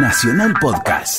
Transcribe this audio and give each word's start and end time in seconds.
Nacional 0.00 0.54
Podcast. 0.60 1.18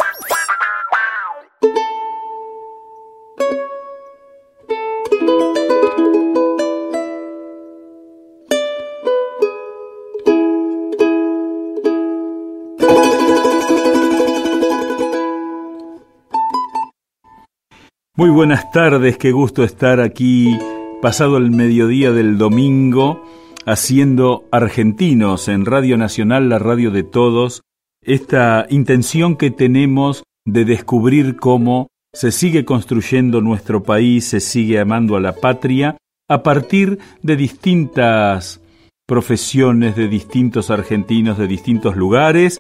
Muy 18.16 18.30
buenas 18.30 18.71
tardes, 18.71 19.18
qué 19.18 19.32
gusto 19.32 19.64
estar 19.64 20.00
aquí 20.00 20.57
pasado 21.02 21.38
el 21.38 21.52
mediodía 21.52 22.11
del 22.11 22.38
domingo 22.38 23.23
haciendo 23.66 24.46
Argentinos 24.52 25.48
en 25.50 25.66
Radio 25.66 25.98
Nacional, 25.98 26.50
la 26.50 26.59
radio 26.59 26.91
de 26.91 27.04
todos, 27.04 27.64
esta 28.09 28.65
intención 28.71 29.36
que 29.37 29.51
tenemos 29.51 30.23
de 30.43 30.65
descubrir 30.65 31.36
cómo 31.36 31.89
se 32.12 32.31
sigue 32.31 32.66
construyendo 32.66 33.40
nuestro 33.40 33.84
país, 33.84 34.26
se 34.26 34.40
sigue 34.40 34.80
amando 34.80 35.16
a 35.16 35.20
la 35.20 35.36
patria, 35.36 35.95
a 36.27 36.41
partir 36.41 36.98
de 37.22 37.36
distintas 37.36 38.62
profesiones, 39.08 39.95
de 39.95 40.08
distintos 40.08 40.72
argentinos, 40.72 41.38
de 41.38 41.45
distintos 41.45 41.95
lugares, 41.95 42.58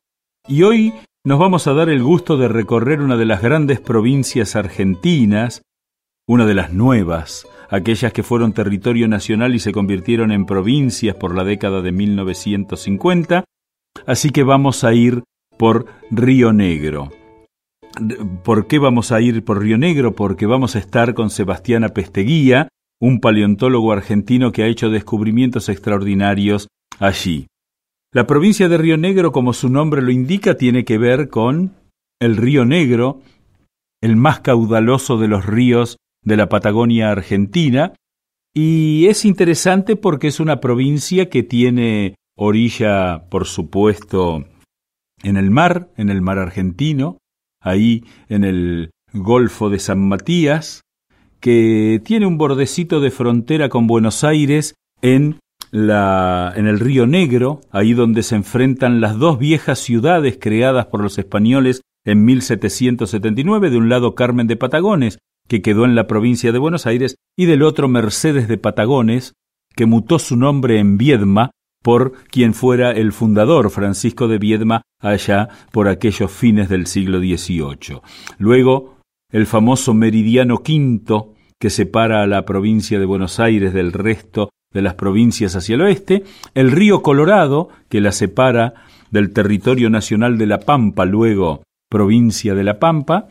y 0.47 0.61
hoy 0.61 0.93
nos 1.25 1.39
vamos 1.39 1.65
a 1.65 1.73
dar 1.73 1.89
el 1.89 2.03
gusto 2.03 2.37
de 2.37 2.47
recorrer 2.47 3.01
una 3.01 3.17
de 3.17 3.25
las 3.25 3.41
grandes 3.41 3.79
provincias 3.79 4.55
argentinas, 4.55 5.63
una 6.27 6.45
de 6.45 6.53
las 6.53 6.73
nuevas, 6.73 7.47
aquellas 7.71 8.13
que 8.13 8.21
fueron 8.21 8.53
territorio 8.53 9.07
nacional 9.07 9.55
y 9.55 9.59
se 9.59 9.71
convirtieron 9.71 10.31
en 10.31 10.45
provincias 10.45 11.15
por 11.15 11.33
la 11.33 11.43
década 11.43 11.81
de 11.81 11.91
1950, 11.91 13.45
así 14.05 14.29
que 14.29 14.43
vamos 14.43 14.83
a 14.83 14.93
ir 14.93 15.23
por 15.59 15.87
Río 16.09 16.53
Negro. 16.53 17.11
¿Por 18.45 18.67
qué 18.67 18.79
vamos 18.79 19.11
a 19.11 19.19
ir 19.19 19.43
por 19.43 19.59
Río 19.59 19.77
Negro? 19.77 20.15
Porque 20.15 20.45
vamos 20.45 20.77
a 20.77 20.79
estar 20.79 21.13
con 21.13 21.29
Sebastián 21.29 21.85
Pesteguía, 21.93 22.69
un 23.01 23.19
paleontólogo 23.19 23.91
argentino 23.91 24.53
que 24.53 24.63
ha 24.63 24.67
hecho 24.67 24.89
descubrimientos 24.89 25.67
extraordinarios 25.67 26.69
allí. 26.97 27.47
La 28.13 28.25
provincia 28.25 28.69
de 28.69 28.77
Río 28.77 28.97
Negro, 28.97 29.33
como 29.33 29.51
su 29.51 29.67
nombre 29.67 30.01
lo 30.01 30.11
indica, 30.11 30.55
tiene 30.55 30.85
que 30.85 30.97
ver 30.97 31.27
con 31.27 31.73
el 32.21 32.37
Río 32.37 32.63
Negro, 32.63 33.21
el 34.01 34.15
más 34.15 34.39
caudaloso 34.39 35.17
de 35.17 35.27
los 35.27 35.45
ríos 35.45 35.97
de 36.23 36.37
la 36.37 36.47
Patagonia 36.47 37.11
Argentina, 37.11 37.93
y 38.55 39.07
es 39.07 39.25
interesante 39.25 39.97
porque 39.97 40.27
es 40.27 40.39
una 40.39 40.61
provincia 40.61 41.29
que 41.29 41.43
tiene 41.43 42.15
orilla, 42.37 43.25
por 43.29 43.45
supuesto, 43.45 44.45
en 45.23 45.37
el 45.37 45.51
mar, 45.51 45.89
en 45.97 46.09
el 46.09 46.21
mar 46.21 46.39
argentino, 46.39 47.17
ahí 47.61 48.03
en 48.27 48.43
el 48.43 48.91
Golfo 49.13 49.69
de 49.69 49.79
San 49.79 50.07
Matías, 50.07 50.81
que 51.39 52.01
tiene 52.03 52.25
un 52.25 52.37
bordecito 52.37 52.99
de 52.99 53.11
frontera 53.11 53.69
con 53.69 53.87
Buenos 53.87 54.23
Aires 54.23 54.75
en 55.01 55.39
la, 55.71 56.53
en 56.55 56.67
el 56.67 56.79
río 56.79 57.07
Negro, 57.07 57.61
ahí 57.71 57.93
donde 57.93 58.23
se 58.23 58.35
enfrentan 58.35 59.01
las 59.01 59.17
dos 59.17 59.39
viejas 59.39 59.79
ciudades 59.79 60.37
creadas 60.39 60.87
por 60.87 61.01
los 61.01 61.17
españoles 61.17 61.81
en 62.05 62.25
1779, 62.25 63.69
de 63.69 63.77
un 63.77 63.89
lado 63.89 64.15
Carmen 64.15 64.47
de 64.47 64.55
Patagones, 64.55 65.19
que 65.47 65.61
quedó 65.61 65.85
en 65.85 65.95
la 65.95 66.07
provincia 66.07 66.51
de 66.51 66.59
Buenos 66.59 66.85
Aires, 66.85 67.15
y 67.37 67.45
del 67.45 67.63
otro 67.63 67.87
Mercedes 67.87 68.47
de 68.47 68.57
Patagones, 68.57 69.33
que 69.75 69.85
mutó 69.85 70.19
su 70.19 70.35
nombre 70.35 70.79
en 70.79 70.97
Viedma 70.97 71.51
por 71.81 72.13
quien 72.27 72.53
fuera 72.53 72.91
el 72.91 73.11
fundador 73.11 73.69
Francisco 73.69 74.27
de 74.27 74.37
Viedma 74.37 74.81
allá 75.01 75.49
por 75.71 75.87
aquellos 75.87 76.31
fines 76.31 76.69
del 76.69 76.87
siglo 76.87 77.19
XVIII. 77.19 78.01
Luego, 78.37 78.97
el 79.31 79.45
famoso 79.45 79.93
meridiano 79.93 80.63
quinto 80.63 81.33
que 81.59 81.69
separa 81.69 82.23
a 82.23 82.27
la 82.27 82.45
provincia 82.45 82.99
de 82.99 83.05
Buenos 83.05 83.39
Aires 83.39 83.73
del 83.73 83.91
resto 83.93 84.49
de 84.73 84.81
las 84.81 84.95
provincias 84.95 85.55
hacia 85.55 85.75
el 85.75 85.81
oeste, 85.81 86.23
el 86.53 86.71
río 86.71 87.01
Colorado, 87.01 87.69
que 87.89 88.01
la 88.01 88.11
separa 88.11 88.73
del 89.11 89.33
territorio 89.33 89.89
nacional 89.89 90.37
de 90.37 90.45
La 90.45 90.59
Pampa, 90.59 91.05
luego 91.05 91.63
provincia 91.89 92.53
de 92.53 92.63
La 92.63 92.79
Pampa, 92.79 93.27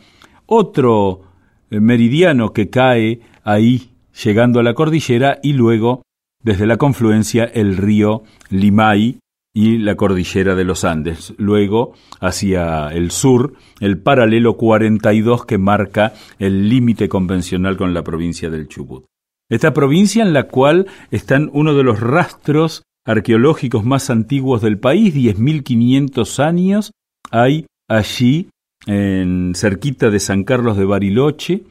otro 0.47 1.23
eh, 1.71 1.81
meridiano 1.81 2.53
que 2.53 2.71
cae 2.71 3.21
ahí 3.45 3.91
llegando 4.25 4.59
a 4.59 4.63
la 4.63 4.75
cordillera 4.75 5.39
y 5.43 5.53
luego 5.53 6.03
desde 6.49 6.67
la 6.67 6.79
confluencia 6.79 7.45
el 7.45 7.77
río 7.77 8.23
Limay 8.49 9.19
y 9.55 9.77
la 9.77 9.97
cordillera 9.97 10.55
de 10.55 10.65
los 10.65 10.83
Andes. 10.83 11.35
Luego, 11.37 11.93
hacia 12.21 12.89
el 12.89 13.11
sur, 13.11 13.53
el 13.81 13.99
paralelo 13.99 14.57
42 14.57 15.45
que 15.45 15.59
marca 15.59 16.15
el 16.39 16.71
límite 16.71 17.07
convencional 17.07 17.77
con 17.77 17.93
la 17.93 18.03
provincia 18.03 18.49
del 18.49 18.67
Chubut. 18.67 19.05
Esta 19.51 19.75
provincia 19.75 20.23
en 20.23 20.33
la 20.33 20.45
cual 20.45 20.87
están 21.11 21.51
uno 21.53 21.75
de 21.75 21.83
los 21.83 22.01
rastros 22.01 22.83
arqueológicos 23.05 23.85
más 23.85 24.09
antiguos 24.09 24.63
del 24.63 24.79
país, 24.79 25.15
10.500 25.15 26.43
años, 26.43 26.93
hay 27.31 27.67
allí, 27.91 28.49
en 28.87 29.53
cerquita 29.55 30.09
de 30.09 30.21
San 30.21 30.45
Carlos 30.45 30.79
de 30.79 30.87
Bariloche. 30.87 31.65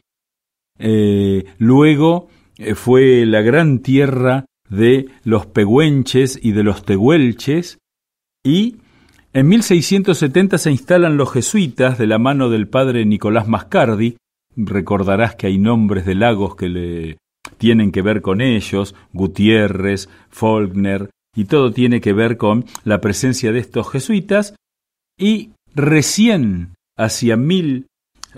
Eh, 0.78 1.46
luego 1.58 2.28
eh, 2.58 2.76
fue 2.76 3.26
la 3.26 3.40
gran 3.40 3.80
tierra 3.80 4.44
de 4.68 5.08
los 5.24 5.46
pehuenches 5.46 6.38
y 6.42 6.52
de 6.52 6.62
los 6.62 6.84
tehuelches, 6.84 7.78
y 8.44 8.76
en 9.32 9.48
1670 9.48 10.58
se 10.58 10.70
instalan 10.70 11.16
los 11.16 11.32
jesuitas 11.32 11.98
de 11.98 12.06
la 12.06 12.18
mano 12.18 12.48
del 12.48 12.68
padre 12.68 13.04
Nicolás 13.04 13.46
Mascardi. 13.46 14.16
Recordarás 14.56 15.36
que 15.36 15.46
hay 15.46 15.58
nombres 15.58 16.06
de 16.06 16.14
lagos 16.14 16.56
que 16.56 16.68
le 16.68 17.18
tienen 17.58 17.92
que 17.92 18.02
ver 18.02 18.22
con 18.22 18.40
ellos, 18.40 18.94
Gutiérrez, 19.12 20.08
Faulkner, 20.30 21.10
y 21.36 21.44
todo 21.44 21.72
tiene 21.72 22.00
que 22.00 22.12
ver 22.12 22.36
con 22.36 22.64
la 22.84 23.00
presencia 23.00 23.52
de 23.52 23.58
estos 23.58 23.90
jesuitas, 23.90 24.54
y 25.18 25.50
recién 25.74 26.74
hacia 26.96 27.36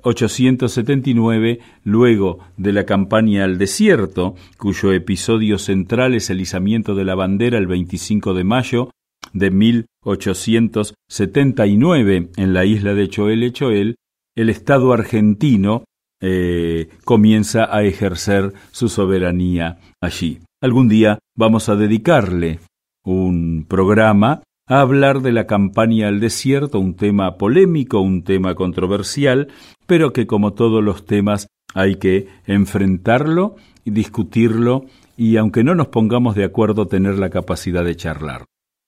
1879, 0.04 1.60
luego 1.84 2.40
de 2.56 2.72
la 2.72 2.84
campaña 2.84 3.44
al 3.44 3.58
desierto, 3.58 4.34
cuyo 4.58 4.92
episodio 4.92 5.58
central 5.58 6.14
es 6.14 6.30
el 6.30 6.40
izamiento 6.40 6.94
de 6.94 7.04
la 7.04 7.14
bandera 7.14 7.58
el 7.58 7.66
25 7.66 8.32
de 8.34 8.44
mayo 8.44 8.90
de 9.32 9.50
1879 9.50 12.30
en 12.36 12.54
la 12.54 12.64
isla 12.64 12.94
de 12.94 13.08
Choel 13.08 13.52
Choel, 13.52 13.96
el 14.36 14.48
Estado 14.48 14.92
argentino 14.92 15.82
eh, 16.22 16.88
comienza 17.04 17.74
a 17.74 17.82
ejercer 17.82 18.52
su 18.70 18.88
soberanía 18.88 19.78
allí. 20.00 20.38
Algún 20.62 20.88
día 20.88 21.18
vamos 21.36 21.68
a 21.68 21.74
dedicarle 21.76 22.60
un 23.04 23.66
programa 23.68 24.42
a 24.66 24.80
hablar 24.80 25.20
de 25.20 25.32
la 25.32 25.46
campaña 25.46 26.08
al 26.08 26.20
desierto, 26.20 26.78
un 26.78 26.94
tema 26.94 27.36
polémico, 27.38 28.00
un 28.00 28.22
tema 28.22 28.54
controversial, 28.54 29.48
pero 29.90 30.12
que 30.12 30.28
como 30.28 30.52
todos 30.52 30.84
los 30.84 31.04
temas 31.04 31.48
hay 31.74 31.96
que 31.96 32.28
enfrentarlo 32.46 33.56
y 33.84 33.90
discutirlo 33.90 34.86
y 35.16 35.36
aunque 35.36 35.64
no 35.64 35.74
nos 35.74 35.88
pongamos 35.88 36.36
de 36.36 36.44
acuerdo 36.44 36.86
tener 36.86 37.18
la 37.18 37.28
capacidad 37.28 37.84
de 37.84 37.96
charlar. 37.96 38.44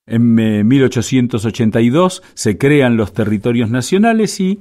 En 0.07 0.69
1882 0.69 2.23
eh, 2.23 2.29
se 2.35 2.57
crean 2.57 2.97
los 2.97 3.13
territorios 3.13 3.69
nacionales 3.69 4.39
y 4.39 4.61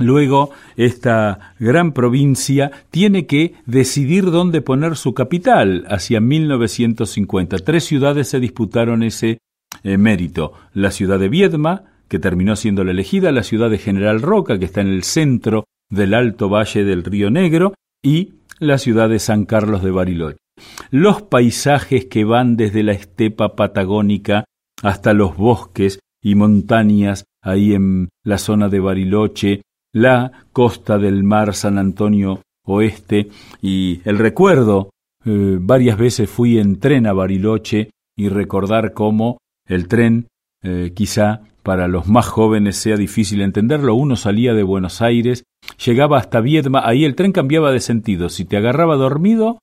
Luego, 0.00 0.50
esta 0.76 1.54
gran 1.60 1.92
provincia 1.92 2.72
tiene 2.90 3.26
que 3.26 3.54
decidir 3.66 4.24
dónde 4.24 4.62
poner 4.62 4.96
su 4.96 5.14
capital 5.14 5.84
hacia 5.88 6.20
1950. 6.20 7.58
Tres 7.58 7.84
ciudades 7.84 8.26
se 8.26 8.40
disputaron 8.40 9.04
ese 9.04 9.38
eh, 9.84 9.98
mérito. 9.98 10.52
La 10.72 10.90
ciudad 10.90 11.20
de 11.20 11.28
Viedma, 11.28 11.89
que 12.10 12.18
terminó 12.18 12.56
siendo 12.56 12.82
la 12.82 12.90
elegida, 12.90 13.30
la 13.30 13.44
ciudad 13.44 13.70
de 13.70 13.78
General 13.78 14.20
Roca, 14.20 14.58
que 14.58 14.64
está 14.64 14.80
en 14.80 14.88
el 14.88 15.04
centro 15.04 15.64
del 15.88 16.12
alto 16.12 16.48
valle 16.48 16.84
del 16.84 17.04
Río 17.04 17.30
Negro, 17.30 17.74
y 18.02 18.34
la 18.58 18.78
ciudad 18.78 19.08
de 19.08 19.20
San 19.20 19.46
Carlos 19.46 19.82
de 19.82 19.92
Bariloche. 19.92 20.38
Los 20.90 21.22
paisajes 21.22 22.06
que 22.06 22.24
van 22.24 22.56
desde 22.56 22.82
la 22.82 22.92
estepa 22.92 23.54
patagónica 23.54 24.44
hasta 24.82 25.14
los 25.14 25.36
bosques 25.36 26.00
y 26.22 26.34
montañas 26.34 27.24
ahí 27.42 27.74
en 27.74 28.08
la 28.24 28.38
zona 28.38 28.68
de 28.68 28.80
Bariloche, 28.80 29.62
la 29.92 30.32
costa 30.52 30.98
del 30.98 31.22
mar 31.22 31.54
San 31.54 31.78
Antonio 31.78 32.42
Oeste 32.66 33.28
y 33.62 34.00
el 34.04 34.18
recuerdo, 34.18 34.90
eh, 35.24 35.58
varias 35.60 35.96
veces 35.96 36.28
fui 36.28 36.58
en 36.58 36.80
tren 36.80 37.06
a 37.06 37.12
Bariloche 37.12 37.90
y 38.16 38.28
recordar 38.28 38.92
cómo 38.92 39.38
el 39.66 39.86
tren 39.88 40.26
eh, 40.62 40.92
quizá 40.94 41.42
para 41.62 41.88
los 41.88 42.08
más 42.08 42.26
jóvenes 42.26 42.76
sea 42.76 42.96
difícil 42.96 43.40
entenderlo, 43.40 43.94
uno 43.94 44.16
salía 44.16 44.54
de 44.54 44.62
Buenos 44.62 45.02
Aires, 45.02 45.44
llegaba 45.84 46.18
hasta 46.18 46.40
Viedma, 46.40 46.82
ahí 46.84 47.04
el 47.04 47.14
tren 47.14 47.32
cambiaba 47.32 47.72
de 47.72 47.80
sentido, 47.80 48.28
si 48.28 48.44
te 48.44 48.56
agarraba 48.56 48.96
dormido, 48.96 49.58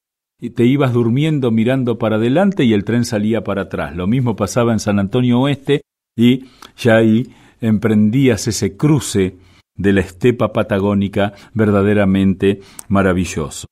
te 0.56 0.66
ibas 0.66 0.94
durmiendo 0.94 1.52
mirando 1.52 1.98
para 1.98 2.18
adelante 2.18 2.64
y 2.64 2.74
el 2.74 2.84
tren 2.84 3.06
salía 3.06 3.44
para 3.44 3.64
atrás. 3.64 3.96
Lo 3.96 4.06
mismo 4.06 4.36
pasaba 4.36 4.72
en 4.72 4.80
San 4.80 5.00
Antonio 5.00 5.40
Oeste 5.40 5.82
y 6.16 6.46
ya 6.78 6.98
ahí 6.98 7.34
emprendías 7.60 8.48
ese 8.48 8.78
cruce 8.78 9.38
de 9.76 9.94
la 9.94 10.02
estepa 10.02 10.54
patagónica 10.54 11.34
verdaderamente 11.54 12.62
maravilloso. 12.88 13.68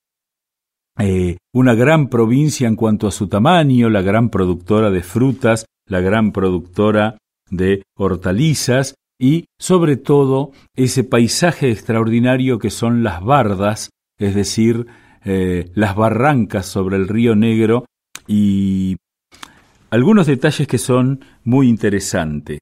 Eh, 0.97 1.37
una 1.53 1.75
gran 1.75 2.07
provincia 2.07 2.67
en 2.67 2.75
cuanto 2.75 3.07
a 3.07 3.11
su 3.11 3.27
tamaño, 3.27 3.89
la 3.89 4.01
gran 4.01 4.29
productora 4.29 4.89
de 4.91 5.03
frutas, 5.03 5.65
la 5.87 5.99
gran 5.99 6.31
productora 6.31 7.17
de 7.49 7.83
hortalizas 7.95 8.95
y 9.19 9.45
sobre 9.59 9.97
todo 9.97 10.51
ese 10.75 11.03
paisaje 11.03 11.71
extraordinario 11.71 12.59
que 12.59 12.69
son 12.69 13.03
las 13.03 13.23
bardas, 13.23 13.89
es 14.17 14.35
decir, 14.35 14.87
eh, 15.23 15.71
las 15.73 15.95
barrancas 15.95 16.65
sobre 16.65 16.97
el 16.97 17.07
río 17.07 17.35
Negro 17.35 17.85
y 18.27 18.97
algunos 19.89 20.27
detalles 20.27 20.67
que 20.67 20.77
son 20.77 21.23
muy 21.43 21.69
interesantes. 21.69 22.59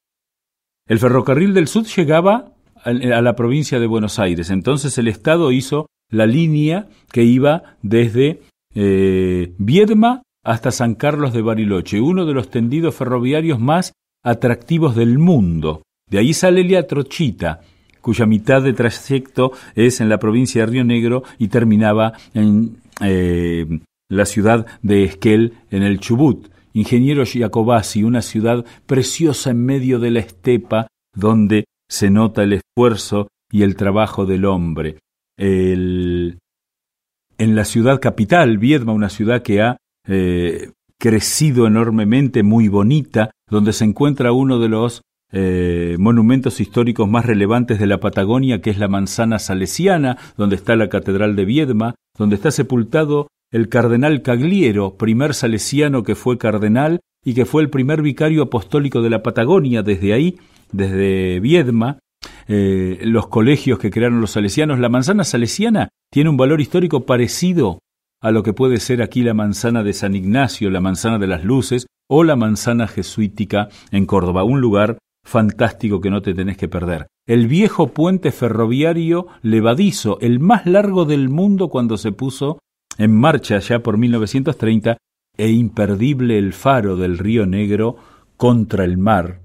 El 0.88 1.00
ferrocarril 1.00 1.53
del 1.53 1.68
sur 1.68 1.86
llegaba 1.86 2.53
a 2.83 2.91
la 2.91 3.36
provincia 3.36 3.79
de 3.79 3.88
Buenos 3.88 4.19
Aires, 4.19 4.50
entonces 4.50 4.97
el 4.97 5.07
Estado 5.07 5.51
hizo 5.53 5.88
la 6.09 6.25
línea 6.25 6.89
que 7.12 7.24
iba 7.24 7.77
desde 7.81 8.41
eh, 8.75 9.53
Viedma 9.57 10.24
hasta 10.44 10.71
San 10.71 10.95
Carlos 10.95 11.33
de 11.33 11.41
Bariloche, 11.41 12.01
uno 12.01 12.25
de 12.25 12.33
los 12.33 12.50
tendidos 12.50 12.95
ferroviarios 12.95 13.59
más 13.59 13.94
atractivos 14.23 14.95
del 14.95 15.19
mundo. 15.19 15.83
De 16.09 16.19
ahí 16.19 16.33
sale 16.33 16.63
la 16.63 16.87
Trochita, 16.87 17.61
cuya 18.01 18.25
mitad 18.25 18.61
de 18.61 18.73
trayecto 18.73 19.51
es 19.75 20.01
en 20.01 20.09
la 20.09 20.19
provincia 20.19 20.61
de 20.61 20.71
Río 20.71 20.83
Negro 20.83 21.23
y 21.37 21.47
terminaba 21.47 22.13
en 22.33 22.77
eh, 23.01 23.65
la 24.09 24.25
ciudad 24.25 24.65
de 24.81 25.03
Esquel, 25.03 25.53
en 25.71 25.83
el 25.83 25.99
Chubut. 25.99 26.49
Ingeniero 26.73 27.23
Giacobasi, 27.23 28.03
una 28.03 28.21
ciudad 28.21 28.65
preciosa 28.85 29.51
en 29.51 29.63
medio 29.63 29.99
de 29.99 30.11
la 30.11 30.19
estepa, 30.19 30.87
donde 31.15 31.65
se 31.89 32.09
nota 32.09 32.43
el 32.43 32.53
esfuerzo 32.53 33.27
y 33.51 33.61
el 33.61 33.75
trabajo 33.75 34.25
del 34.25 34.45
hombre. 34.45 34.97
en 35.37 36.37
la 37.37 37.65
ciudad 37.65 37.99
capital, 37.99 38.57
Viedma, 38.57 38.93
una 38.93 39.09
ciudad 39.09 39.41
que 39.41 39.61
ha 39.61 39.77
eh, 40.07 40.71
crecido 40.97 41.67
enormemente, 41.67 42.43
muy 42.43 42.67
bonita, 42.67 43.31
donde 43.49 43.73
se 43.73 43.85
encuentra 43.85 44.31
uno 44.31 44.59
de 44.59 44.69
los 44.69 45.01
eh, 45.31 45.95
monumentos 45.99 46.61
históricos 46.61 47.09
más 47.09 47.25
relevantes 47.25 47.79
de 47.79 47.87
la 47.87 47.99
Patagonia, 47.99 48.61
que 48.61 48.69
es 48.69 48.77
la 48.77 48.87
manzana 48.87 49.39
salesiana, 49.39 50.17
donde 50.37 50.55
está 50.55 50.75
la 50.75 50.89
Catedral 50.89 51.35
de 51.35 51.45
Viedma, 51.45 51.95
donde 52.17 52.35
está 52.35 52.51
sepultado 52.51 53.27
el 53.51 53.69
cardenal 53.69 54.21
Cagliero, 54.21 54.95
primer 54.95 55.33
salesiano 55.33 56.03
que 56.03 56.15
fue 56.15 56.37
cardenal 56.37 56.99
y 57.25 57.33
que 57.33 57.45
fue 57.45 57.61
el 57.61 57.69
primer 57.69 58.01
vicario 58.01 58.43
apostólico 58.43 59.01
de 59.01 59.09
la 59.09 59.23
Patagonia 59.23 59.81
desde 59.81 60.13
ahí, 60.13 60.37
desde 60.71 61.39
Viedma, 61.39 61.99
eh, 62.47 62.99
los 63.03 63.27
colegios 63.27 63.79
que 63.79 63.91
crearon 63.91 64.21
los 64.21 64.31
salesianos. 64.31 64.79
La 64.79 64.89
manzana 64.89 65.23
salesiana 65.23 65.89
tiene 66.11 66.29
un 66.29 66.37
valor 66.37 66.61
histórico 66.61 67.05
parecido 67.05 67.79
a 68.23 68.31
lo 68.31 68.41
que 68.41 68.53
puede 68.53 68.79
ser 68.79 69.01
aquí 69.01 69.21
la 69.21 69.33
manzana 69.33 69.83
de 69.83 69.91
San 69.91 70.15
Ignacio, 70.15 70.69
la 70.69 70.79
manzana 70.79 71.19
de 71.19 71.27
las 71.27 71.43
luces 71.43 71.87
o 72.09 72.23
la 72.23 72.37
manzana 72.37 72.87
jesuítica 72.87 73.67
en 73.91 74.05
Córdoba, 74.05 74.45
un 74.45 74.61
lugar 74.61 74.97
fantástico 75.25 75.99
que 75.99 76.09
no 76.09 76.21
te 76.21 76.33
tenés 76.33 76.55
que 76.55 76.69
perder. 76.69 77.07
El 77.27 77.47
viejo 77.47 77.89
puente 77.89 78.31
ferroviario 78.31 79.27
levadizo, 79.41 80.19
el 80.21 80.39
más 80.39 80.65
largo 80.65 81.03
del 81.03 81.27
mundo 81.27 81.67
cuando 81.67 81.97
se 81.97 82.13
puso 82.13 82.59
en 82.97 83.13
marcha 83.13 83.59
ya 83.59 83.79
por 83.79 83.97
1930, 83.97 84.97
e 85.35 85.49
imperdible 85.49 86.37
el 86.37 86.53
faro 86.53 86.95
del 86.95 87.17
río 87.17 87.45
Negro 87.45 87.97
contra 88.37 88.85
el 88.85 88.97
mar, 88.97 89.41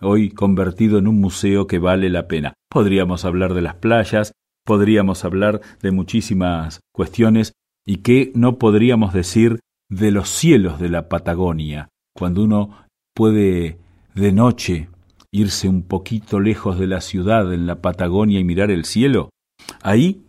hoy 0.00 0.30
convertido 0.30 0.98
en 0.98 1.06
un 1.06 1.20
museo 1.20 1.66
que 1.66 1.78
vale 1.78 2.08
la 2.10 2.26
pena. 2.26 2.54
Podríamos 2.70 3.24
hablar 3.24 3.54
de 3.54 3.62
las 3.62 3.74
playas, 3.74 4.32
podríamos 4.64 5.24
hablar 5.24 5.60
de 5.82 5.90
muchísimas 5.90 6.80
cuestiones, 6.92 7.52
y 7.86 7.98
qué 7.98 8.32
no 8.34 8.58
podríamos 8.58 9.12
decir 9.14 9.60
de 9.88 10.10
los 10.10 10.28
cielos 10.28 10.80
de 10.80 10.88
la 10.88 11.08
Patagonia, 11.08 11.88
cuando 12.14 12.42
uno 12.42 12.86
puede 13.14 13.78
de 14.14 14.32
noche 14.32 14.88
irse 15.30 15.68
un 15.68 15.82
poquito 15.82 16.40
lejos 16.40 16.78
de 16.78 16.86
la 16.86 17.00
ciudad 17.00 17.52
en 17.52 17.66
la 17.66 17.80
Patagonia 17.80 18.40
y 18.40 18.44
mirar 18.44 18.70
el 18.70 18.84
cielo, 18.84 19.30
ahí, 19.82 20.26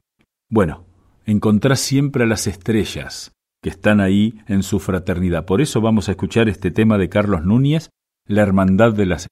bueno, 0.49 0.85
encontrás 1.25 1.79
siempre 1.79 2.23
a 2.23 2.27
las 2.27 2.45
estrellas 2.45 3.31
que 3.63 3.69
están 3.69 3.99
ahí 3.99 4.39
en 4.47 4.61
su 4.63 4.79
fraternidad. 4.79 5.45
Por 5.45 5.61
eso 5.61 5.81
vamos 5.81 6.07
a 6.07 6.11
escuchar 6.11 6.49
este 6.49 6.69
tema 6.71 6.97
de 6.97 7.09
Carlos 7.09 7.43
Núñez, 7.43 7.89
La 8.27 8.43
Hermandad 8.43 8.93
de 8.93 9.07
las 9.07 9.27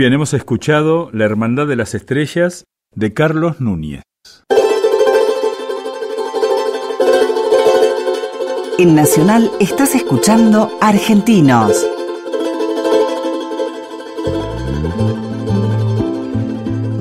bien, 0.00 0.14
hemos 0.14 0.32
escuchado 0.32 1.10
La 1.12 1.26
Hermandad 1.26 1.66
de 1.66 1.76
las 1.76 1.94
Estrellas 1.94 2.64
de 2.94 3.12
Carlos 3.12 3.60
Núñez. 3.60 4.00
En 8.78 8.94
Nacional 8.94 9.50
estás 9.60 9.94
escuchando 9.94 10.70
Argentinos. 10.80 11.86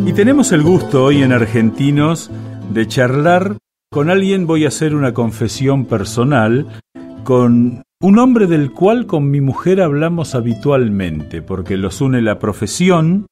Y 0.06 0.12
tenemos 0.12 0.52
el 0.52 0.62
gusto 0.62 1.06
hoy 1.06 1.24
en 1.24 1.32
Argentinos 1.32 2.30
de 2.70 2.86
charlar 2.86 3.56
con 3.90 4.10
alguien, 4.10 4.46
voy 4.46 4.66
a 4.66 4.68
hacer 4.68 4.94
una 4.94 5.14
confesión 5.14 5.86
personal, 5.86 6.68
con 7.24 7.82
un 8.02 8.18
hombre 8.18 8.48
del 8.48 8.72
cual 8.72 9.06
con 9.06 9.30
mi 9.30 9.42
mujer 9.42 9.82
hablamos 9.82 10.34
habitualmente, 10.34 11.42
porque 11.42 11.76
los 11.76 12.00
une 12.00 12.22
la 12.22 12.40
profesión 12.40 13.26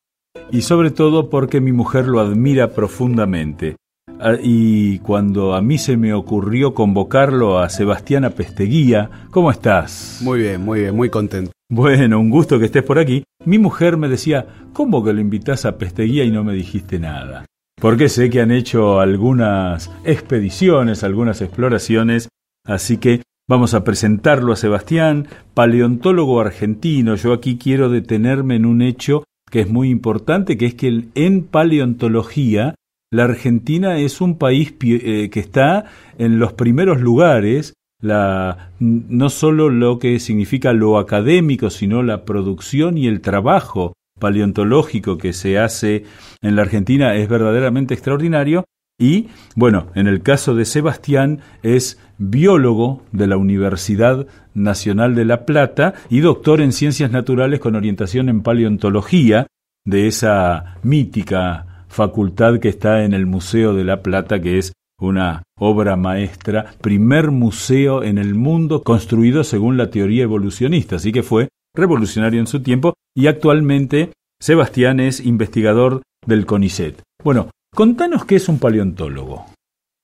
y 0.51 0.61
sobre 0.61 0.91
todo 0.91 1.29
porque 1.29 1.61
mi 1.61 1.71
mujer 1.71 2.07
lo 2.07 2.19
admira 2.19 2.73
profundamente. 2.73 3.77
Ah, 4.19 4.35
y 4.41 4.99
cuando 4.99 5.53
a 5.53 5.61
mí 5.61 5.77
se 5.77 5.95
me 5.95 6.13
ocurrió 6.13 6.73
convocarlo 6.73 7.59
a 7.59 7.69
Sebastián 7.69 8.25
Apesteguía, 8.25 9.09
¿cómo 9.31 9.51
estás? 9.51 10.19
Muy 10.21 10.39
bien, 10.39 10.61
muy 10.61 10.81
bien, 10.81 10.95
muy 10.95 11.09
contento. 11.09 11.51
Bueno, 11.69 12.19
un 12.19 12.29
gusto 12.29 12.59
que 12.59 12.65
estés 12.65 12.83
por 12.83 12.99
aquí. 12.99 13.23
Mi 13.45 13.59
mujer 13.59 13.95
me 13.95 14.09
decía, 14.09 14.47
¿cómo 14.73 15.03
que 15.03 15.13
lo 15.13 15.21
invitas 15.21 15.65
a 15.65 15.77
Pesteguía 15.77 16.25
y 16.25 16.31
no 16.31 16.43
me 16.43 16.53
dijiste 16.53 16.99
nada? 16.99 17.45
Porque 17.79 18.09
sé 18.09 18.29
que 18.29 18.41
han 18.41 18.51
hecho 18.51 18.99
algunas 18.99 19.91
expediciones, 20.03 21.03
algunas 21.03 21.41
exploraciones, 21.41 22.29
así 22.65 22.97
que 22.97 23.21
Vamos 23.49 23.73
a 23.73 23.85
presentarlo 23.85 24.51
a 24.51 24.57
Sebastián, 24.57 25.29
paleontólogo 25.53 26.41
argentino. 26.41 27.15
Yo 27.15 27.31
aquí 27.31 27.57
quiero 27.57 27.89
detenerme 27.89 28.57
en 28.57 28.65
un 28.65 28.81
hecho 28.81 29.23
que 29.49 29.61
es 29.61 29.69
muy 29.69 29.89
importante, 29.89 30.57
que 30.57 30.65
es 30.65 30.75
que 30.75 31.05
en 31.15 31.43
paleontología 31.45 32.75
la 33.09 33.23
Argentina 33.23 33.99
es 33.99 34.19
un 34.19 34.37
país 34.37 34.75
eh, 34.81 35.29
que 35.31 35.39
está 35.39 35.85
en 36.17 36.39
los 36.39 36.51
primeros 36.53 36.99
lugares, 36.99 37.73
la, 38.01 38.73
no 38.79 39.29
solo 39.29 39.69
lo 39.69 39.97
que 39.97 40.19
significa 40.19 40.73
lo 40.73 40.97
académico, 40.97 41.69
sino 41.69 42.03
la 42.03 42.25
producción 42.25 42.97
y 42.97 43.07
el 43.07 43.21
trabajo 43.21 43.93
paleontológico 44.19 45.17
que 45.17 45.31
se 45.31 45.57
hace 45.57 46.03
en 46.41 46.57
la 46.57 46.63
Argentina 46.63 47.15
es 47.15 47.29
verdaderamente 47.29 47.93
extraordinario 47.93 48.65
y, 48.99 49.27
bueno, 49.55 49.87
en 49.95 50.07
el 50.07 50.21
caso 50.21 50.55
de 50.55 50.65
Sebastián 50.65 51.41
es 51.61 51.99
biólogo 52.17 53.03
de 53.11 53.27
la 53.27 53.37
Universidad 53.37 54.25
Nacional 54.53 55.13
de 55.13 55.25
La 55.25 55.45
Plata 55.45 55.93
y 56.09 56.21
doctor 56.21 56.61
en 56.61 56.71
ciencias 56.71 57.11
naturales 57.11 57.59
con 57.59 57.75
orientación 57.75 58.27
en 58.27 58.41
paleontología 58.41 59.47
de 59.85 60.07
esa 60.07 60.77
mítica 60.81 61.85
facultad 61.87 62.59
que 62.59 62.69
está 62.69 63.03
en 63.03 63.13
el 63.13 63.25
Museo 63.25 63.73
de 63.73 63.83
La 63.83 64.01
Plata, 64.01 64.41
que 64.41 64.57
es 64.57 64.73
una 64.99 65.43
obra 65.59 65.95
maestra, 65.95 66.73
primer 66.81 67.29
museo 67.29 68.03
en 68.03 68.17
el 68.17 68.33
mundo 68.33 68.81
construido 68.81 69.43
según 69.43 69.77
la 69.77 69.91
teoría 69.91 70.23
evolucionista, 70.23 70.95
así 70.95 71.11
que 71.11 71.21
fue 71.21 71.49
revolucionario 71.75 72.39
en 72.39 72.47
su 72.47 72.63
tiempo 72.63 72.95
y 73.15 73.27
actualmente 73.27 74.11
Sebastián 74.39 74.99
es 74.99 75.23
investigador 75.23 76.01
del 76.25 76.47
CONICET. 76.47 77.01
Bueno, 77.23 77.49
Contanos 77.77 78.25
qué 78.25 78.37
es 78.37 78.49
un 78.49 78.57
paleontólogo. 78.57 79.45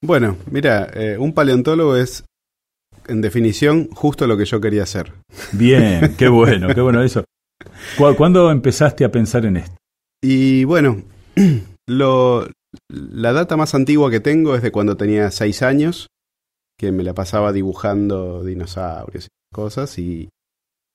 Bueno, 0.03 0.38
mira, 0.51 0.92
eh, 0.94 1.18
un 1.18 1.34
paleontólogo 1.34 1.96
es, 1.96 2.24
en 3.08 3.20
definición, 3.20 3.89
justo 3.89 4.27
lo 4.27 4.38
que 4.38 4.46
yo 4.46 4.62
quería 4.62 4.84
hacer. 4.84 5.12
Bien, 5.53 6.13
qué 6.20 6.27
bueno, 6.27 6.68
qué 6.75 6.82
bueno 6.82 7.01
eso. 7.01 7.25
¿Cuándo 7.98 8.51
empezaste 8.51 9.06
a 9.06 9.12
pensar 9.12 9.48
en 9.48 9.58
esto? 9.58 9.75
Y 10.22 10.65
bueno, 10.65 11.01
lo, 11.88 12.48
la 12.89 13.34
data 13.34 13.58
más 13.58 13.74
antigua 13.74 14.12
que 14.12 14.20
tengo 14.20 14.53
es 14.53 14.62
de 14.62 14.72
cuando 14.72 14.96
tenía 14.96 15.32
seis 15.32 15.63
años, 15.63 16.10
que 16.77 16.92
me 16.92 17.01
la 17.01 17.15
pasaba 17.15 17.51
dibujando 17.51 18.44
dinosaurios 18.44 19.25
y 19.25 19.30
cosas, 19.51 19.98
y, 19.98 20.30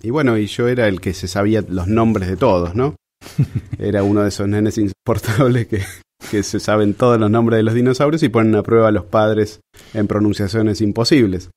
y 0.01 0.11
bueno, 0.11 0.39
y 0.39 0.47
yo 0.47 0.69
era 0.69 0.87
el 0.87 1.01
que 1.01 1.13
se 1.13 1.27
sabía 1.27 1.61
los 1.69 1.89
nombres 1.89 2.29
de 2.29 2.37
todos, 2.37 2.77
¿no? 2.77 2.95
Era 3.81 4.05
uno 4.05 4.23
de 4.23 4.29
esos 4.29 4.47
nenes 4.47 4.79
insoportables 4.79 5.67
que, 5.67 5.83
que 6.31 6.43
se 6.43 6.61
saben 6.61 6.95
todos 6.95 7.19
los 7.19 7.31
nombres 7.31 7.59
de 7.59 7.63
los 7.63 7.75
dinosaurios 7.75 8.23
y 8.23 8.29
ponen 8.29 8.55
a 8.57 8.63
prueba 8.63 8.89
a 8.89 8.93
los 8.93 9.05
padres 9.05 9.61
en 9.95 10.07
pronunciaciones 10.07 10.81
imposibles. 10.81 11.51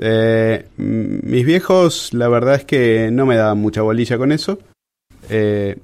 Eh, 0.00 0.66
mis 0.76 1.44
viejos, 1.44 2.12
la 2.14 2.28
verdad 2.28 2.56
es 2.56 2.64
que 2.64 3.10
no 3.10 3.26
me 3.26 3.36
daban 3.36 3.58
mucha 3.58 3.82
bolilla 3.82 4.16
con 4.18 4.32
eso. 4.32 4.58
Eh, 5.28 5.76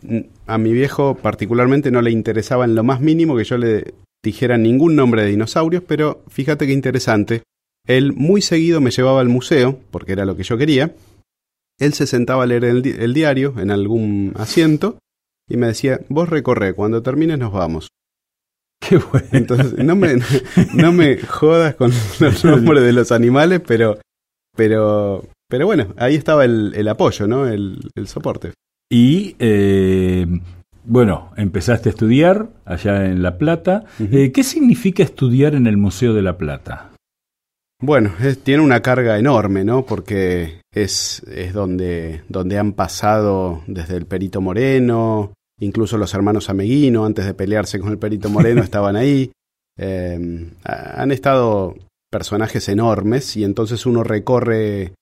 a 0.47 0.59
mi 0.59 0.73
viejo 0.73 1.17
particularmente 1.17 1.91
no 1.91 2.00
le 2.00 2.11
interesaba 2.11 2.64
en 2.64 2.75
lo 2.75 2.85
más 2.85 3.00
mínimo 3.00 3.37
que 3.37 3.45
yo 3.45 3.59
le 3.59 3.95
dijera 4.23 4.57
ningún 4.57 4.97
nombre 4.97 5.23
de 5.23 5.29
dinosaurios, 5.29 5.83
pero 5.87 6.23
fíjate 6.29 6.67
qué 6.67 6.73
interesante. 6.73 7.43
Él 7.87 8.14
muy 8.14 8.41
seguido 8.41 8.81
me 8.81 8.91
llevaba 8.91 9.21
al 9.21 9.29
museo, 9.29 9.79
porque 9.91 10.12
era 10.12 10.25
lo 10.25 10.37
que 10.37 10.45
yo 10.45 10.57
quería. 10.57 10.95
Él 11.79 11.93
se 11.93 12.07
sentaba 12.07 12.45
a 12.45 12.47
leer 12.47 12.64
el 12.64 13.14
diario 13.14 13.55
en 13.59 13.71
algún 13.71 14.33
asiento 14.37 14.97
y 15.49 15.57
me 15.57 15.69
decía, 15.69 16.01
vos 16.09 16.29
recorre, 16.29 16.75
cuando 16.75 17.03
termines 17.03 17.39
nos 17.39 17.53
vamos. 17.53 17.89
Qué 18.81 18.99
bueno. 18.99 19.27
Entonces, 19.33 19.85
no 19.85 19.97
me, 19.97 20.17
no 20.75 20.93
me 20.93 21.19
jodas 21.19 21.75
con 21.75 21.93
los 22.21 22.45
nombres 22.45 22.85
de 22.85 22.93
los 22.93 23.13
animales, 23.13 23.61
pero, 23.67 23.99
pero, 24.57 25.25
pero 25.49 25.67
bueno, 25.67 25.95
ahí 25.97 26.15
estaba 26.15 26.45
el, 26.45 26.73
el 26.75 26.89
apoyo, 26.89 27.27
¿no? 27.27 27.47
El, 27.47 27.91
el 27.95 28.09
soporte. 28.09 28.53
Y 28.91 29.37
eh, 29.39 30.27
bueno, 30.85 31.33
empezaste 31.37 31.89
a 31.89 31.93
estudiar 31.93 32.49
allá 32.65 33.07
en 33.07 33.23
La 33.23 33.39
Plata. 33.39 33.85
Eh, 33.99 34.33
¿Qué 34.33 34.43
significa 34.45 35.03
estudiar 35.03 35.55
en 35.55 35.67
el 35.67 35.77
Museo 35.77 36.13
de 36.13 36.23
La 36.23 36.37
Plata? 36.37 36.91
Bueno, 37.81 38.12
tiene 38.43 38.62
una 38.62 38.81
carga 38.81 39.19
enorme, 39.19 39.64
¿no? 39.64 39.85
Porque 39.85 40.61
es, 40.73 41.23
es 41.28 41.52
donde, 41.52 42.23
donde 42.28 42.59
han 42.59 42.73
pasado 42.73 43.62
desde 43.66 43.97
el 43.97 44.07
Perito 44.07 44.40
Moreno, 44.40 45.33
incluso 45.61 45.99
los 45.99 46.14
hermanos 46.14 46.50
Ameguino, 46.50 47.04
antes 47.04 47.26
de 47.26 47.35
pelearse 47.35 47.78
con 47.78 47.90
el 47.90 47.99
Perito 47.99 48.31
Moreno, 48.31 48.62
estaban 48.64 48.97
ahí. 48.97 49.33
Eh, 49.76 50.50
han 50.64 51.12
estado 51.12 51.75
personajes 52.11 52.69
enormes 52.69 53.37
y 53.37 53.45
entonces 53.45 53.87
uno 53.87 54.04
recorre 54.04 54.95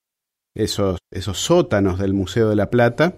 esos, 0.55 0.97
esos 1.11 1.37
sótanos 1.37 1.99
del 1.99 2.13
Museo 2.13 2.49
de 2.49 2.55
la 2.55 2.71
Plata 2.71 3.17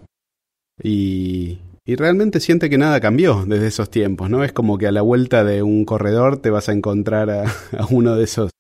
y, 0.82 1.60
y 1.86 1.96
realmente 1.96 2.42
siente 2.42 2.70
que 2.70 2.78
nada 2.78 3.00
cambió 3.00 3.46
desde 3.46 3.68
esos 3.68 3.90
tiempos, 3.90 4.30
¿no? 4.30 4.44
Es 4.44 4.52
como 4.52 4.78
que 4.78 4.88
a 4.88 4.92
la 4.92 5.02
vuelta 5.02 5.44
de 5.46 5.64
un 5.64 5.86
corredor 5.86 6.38
te 6.38 6.50
vas 6.50 6.68
a 6.68 6.74
encontrar 6.74 7.30
a, 7.30 7.44
a 7.78 7.86
uno 7.90 8.16
de 8.16 8.26
esos 8.26 8.52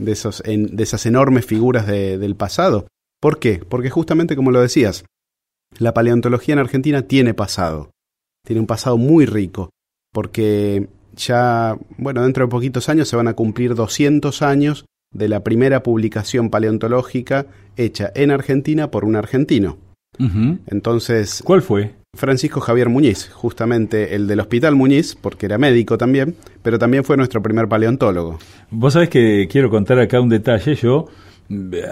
de, 0.00 0.12
esos, 0.12 0.42
de 0.44 0.82
esas 0.82 1.06
enormes 1.06 1.46
figuras 1.46 1.86
del 1.86 2.36
pasado. 2.36 2.86
¿Por 3.20 3.38
qué? 3.38 3.62
Porque 3.68 3.90
justamente 3.90 4.36
como 4.36 4.50
lo 4.50 4.60
decías, 4.60 5.04
la 5.78 5.94
paleontología 5.94 6.54
en 6.54 6.58
Argentina 6.58 7.02
tiene 7.02 7.34
pasado, 7.34 7.90
tiene 8.46 8.60
un 8.60 8.66
pasado 8.66 8.96
muy 8.96 9.26
rico, 9.26 9.70
porque 10.12 10.88
ya, 11.14 11.78
bueno, 11.98 12.22
dentro 12.22 12.44
de 12.44 12.50
poquitos 12.50 12.88
años 12.88 13.08
se 13.08 13.16
van 13.16 13.28
a 13.28 13.34
cumplir 13.34 13.74
200 13.74 14.42
años 14.42 14.86
de 15.12 15.28
la 15.28 15.44
primera 15.44 15.82
publicación 15.82 16.50
paleontológica 16.50 17.46
hecha 17.76 18.10
en 18.14 18.30
Argentina 18.30 18.90
por 18.90 19.04
un 19.04 19.16
argentino. 19.16 19.78
Entonces... 20.66 21.42
¿Cuál 21.44 21.62
fue? 21.62 21.94
Francisco 22.14 22.60
Javier 22.60 22.88
Muñiz, 22.88 23.30
justamente 23.32 24.14
el 24.16 24.26
del 24.26 24.40
Hospital 24.40 24.74
Muñiz, 24.74 25.14
porque 25.14 25.46
era 25.46 25.58
médico 25.58 25.96
también, 25.96 26.34
pero 26.62 26.78
también 26.78 27.04
fue 27.04 27.16
nuestro 27.16 27.40
primer 27.40 27.68
paleontólogo. 27.68 28.38
Vos 28.70 28.94
sabés 28.94 29.08
que 29.08 29.48
quiero 29.50 29.70
contar 29.70 29.98
acá 30.00 30.20
un 30.20 30.28
detalle. 30.28 30.74
Yo 30.74 31.06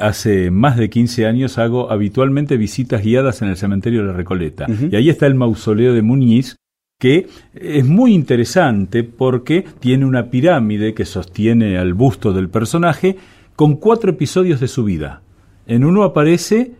hace 0.01 0.51
más 0.51 0.77
de 0.77 0.91
15 0.91 1.27
años 1.27 1.59
hago 1.59 1.91
habitualmente 1.91 2.57
visitas 2.57 3.03
guiadas 3.03 3.43
en 3.43 3.49
el 3.49 3.57
cementerio 3.57 4.01
de 4.01 4.09
la 4.09 4.13
Recoleta. 4.13 4.67
Y 4.91 4.97
ahí 4.97 5.09
está 5.09 5.27
el 5.27 5.37
mausoleo 5.37 5.95
de 5.95 6.03
Muñiz, 6.03 6.57
que 6.99 7.29
es 7.55 7.85
muy 7.85 8.13
interesante 8.13 9.05
porque 9.05 9.65
tiene 9.79 10.05
una 10.05 10.31
pirámide 10.31 10.95
que 10.95 11.05
sostiene 11.05 11.79
al 11.79 11.95
busto 11.95 12.33
del 12.33 12.49
personaje 12.49 13.17
con 13.55 13.77
cuatro 13.77 14.11
episodios 14.11 14.59
de 14.59 14.69
su 14.69 14.83
vida. 14.83 15.23
En 15.67 15.85
uno 15.85 16.03
aparece 16.03 16.73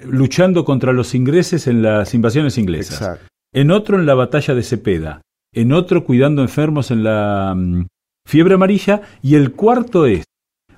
luchando 0.00 0.64
contra 0.64 0.92
los 0.92 1.14
ingleses 1.14 1.66
en 1.66 1.82
las 1.82 2.14
invasiones 2.14 2.58
inglesas. 2.58 3.20
En 3.52 3.70
otro 3.70 3.98
en 3.98 4.06
la 4.06 4.14
batalla 4.14 4.54
de 4.54 4.62
Cepeda. 4.62 5.22
En 5.52 5.72
otro 5.72 6.04
cuidando 6.04 6.42
enfermos 6.42 6.90
en 6.90 7.04
la 7.04 7.54
mm, 7.56 7.86
fiebre 8.26 8.54
amarilla. 8.54 9.02
Y 9.22 9.34
el 9.34 9.52
cuarto 9.52 10.06
es 10.06 10.24